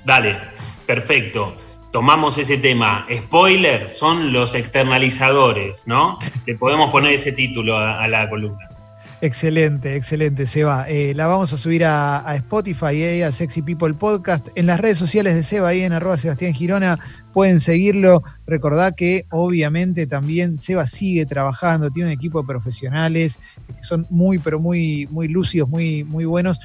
Dale, 0.04 0.38
perfecto 0.86 1.56
tomamos 1.92 2.38
ese 2.38 2.58
tema, 2.58 3.08
spoiler, 3.12 3.90
son 3.96 4.32
los 4.32 4.56
externalizadores, 4.56 5.88
¿no? 5.88 6.20
Le 6.46 6.56
podemos 6.56 6.92
poner 6.92 7.14
ese 7.14 7.32
título 7.32 7.78
a, 7.78 8.08
la 8.08 8.30
columna. 8.30 8.70
Excelente, 9.22 9.96
excelente, 9.96 10.46
Seba. 10.46 10.86
Eh, 10.88 11.14
la 11.14 11.28
vamos 11.28 11.52
a 11.52 11.58
subir 11.58 11.84
a, 11.84 12.24
Spotify, 12.36 13.04
eh, 13.04 13.26
a 13.26 13.32
Sexy 13.32 13.62
People 13.62 13.94
Podcast. 13.94 14.48
En 14.56 14.66
las 14.66 14.80
redes 14.80 14.98
sociales 14.98 15.36
de 15.36 15.44
Seba, 15.44 15.70
ahí 15.70 15.82
en 15.82 15.92
arroba 15.92 16.16
Sebastián 16.16 16.54
Girona, 16.54 16.98
pueden 17.34 17.60
seguirlo. 17.60 18.24
Recordad 18.48 18.96
que 18.96 19.26
obviamente 19.30 20.08
también 20.08 20.58
Seba 20.58 20.88
sigue 20.88 21.26
trabajando, 21.26 21.90
tiene 21.90 22.10
un 22.10 22.14
equipo 22.14 22.42
de 22.42 22.48
profesionales 22.48 23.40
que 23.68 23.84
son 23.84 24.08
muy, 24.10 24.38
pero 24.38 24.60
muy, 24.60 25.08
muy 25.12 25.28
lúcidos, 25.28 25.68
muy, 25.68 26.06
muy 26.06 26.24
buenos 26.24 26.60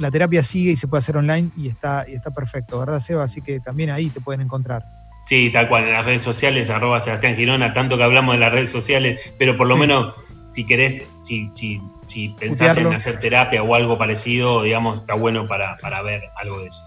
la 0.00 0.10
terapia 0.10 0.42
sigue 0.42 0.72
y 0.72 0.76
se 0.76 0.88
puede 0.88 1.00
hacer 1.00 1.16
online 1.16 1.50
y 1.56 1.68
está, 1.68 2.06
y 2.08 2.14
está 2.14 2.30
perfecto, 2.30 2.78
¿verdad, 2.78 3.00
Seba? 3.00 3.24
Así 3.24 3.42
que 3.42 3.60
también 3.60 3.90
ahí 3.90 4.08
te 4.08 4.20
pueden 4.20 4.40
encontrar. 4.40 4.84
Sí, 5.26 5.50
tal 5.52 5.68
cual, 5.68 5.84
en 5.84 5.92
las 5.92 6.04
redes 6.04 6.22
sociales, 6.22 6.70
arroba 6.70 6.98
Sebastián 6.98 7.36
Girona, 7.36 7.72
tanto 7.72 7.96
que 7.96 8.02
hablamos 8.02 8.34
de 8.34 8.40
las 8.40 8.52
redes 8.52 8.70
sociales, 8.70 9.34
pero 9.38 9.56
por 9.56 9.68
lo 9.68 9.76
menos 9.76 10.14
si 10.50 10.64
querés, 10.64 11.04
si, 11.20 11.48
si, 11.52 11.80
si 12.08 12.30
pensás 12.30 12.76
en 12.76 12.92
hacer 12.92 13.18
terapia 13.18 13.62
o 13.62 13.74
algo 13.74 13.96
parecido, 13.98 14.62
digamos, 14.62 15.00
está 15.00 15.14
bueno 15.14 15.46
para, 15.46 15.76
ver 16.02 16.22
algo 16.40 16.60
de 16.60 16.68
eso. 16.68 16.84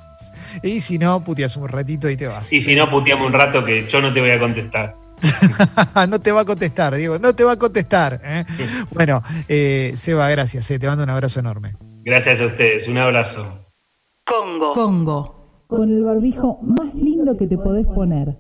Y 0.62 0.82
si 0.82 0.98
no, 0.98 1.24
puteas 1.24 1.56
un 1.56 1.70
ratito 1.70 2.10
y 2.10 2.18
te 2.18 2.28
vas. 2.28 2.52
Y 2.52 2.62
si 2.62 2.76
no, 2.76 2.90
puteamos 2.90 3.28
un 3.28 3.34
rato 3.34 3.64
que 3.64 3.88
yo 3.88 4.02
no 4.02 4.12
te 4.12 4.20
voy 4.20 4.32
a 4.32 4.40
contestar. 4.40 4.96
no 6.10 6.20
te 6.20 6.32
va 6.32 6.42
a 6.42 6.46
contestar, 6.46 6.96
Diego, 6.96 7.20
no 7.20 7.34
te 7.34 7.44
va 7.44 7.54
a 7.54 7.58
contestar. 7.58 8.20
¿eh? 8.24 8.44
bueno, 8.92 9.24
eh, 9.48 9.94
Seba, 9.96 10.28
gracias, 10.30 10.70
eh, 10.72 10.80
te 10.80 10.88
mando 10.88 11.04
un 11.04 11.10
abrazo 11.12 11.40
enorme. 11.40 11.76
Gracias 12.06 12.42
a 12.42 12.48
ustedes, 12.48 12.90
un 12.90 12.98
abrazo. 12.98 13.66
Congo. 14.26 14.74
Congo. 14.74 15.66
Con 15.68 15.90
el 15.90 16.04
barbijo 16.04 16.60
más 16.62 16.94
lindo 16.94 17.38
que 17.38 17.48
te 17.48 17.58
podés 17.58 17.88
poner. 17.88 18.38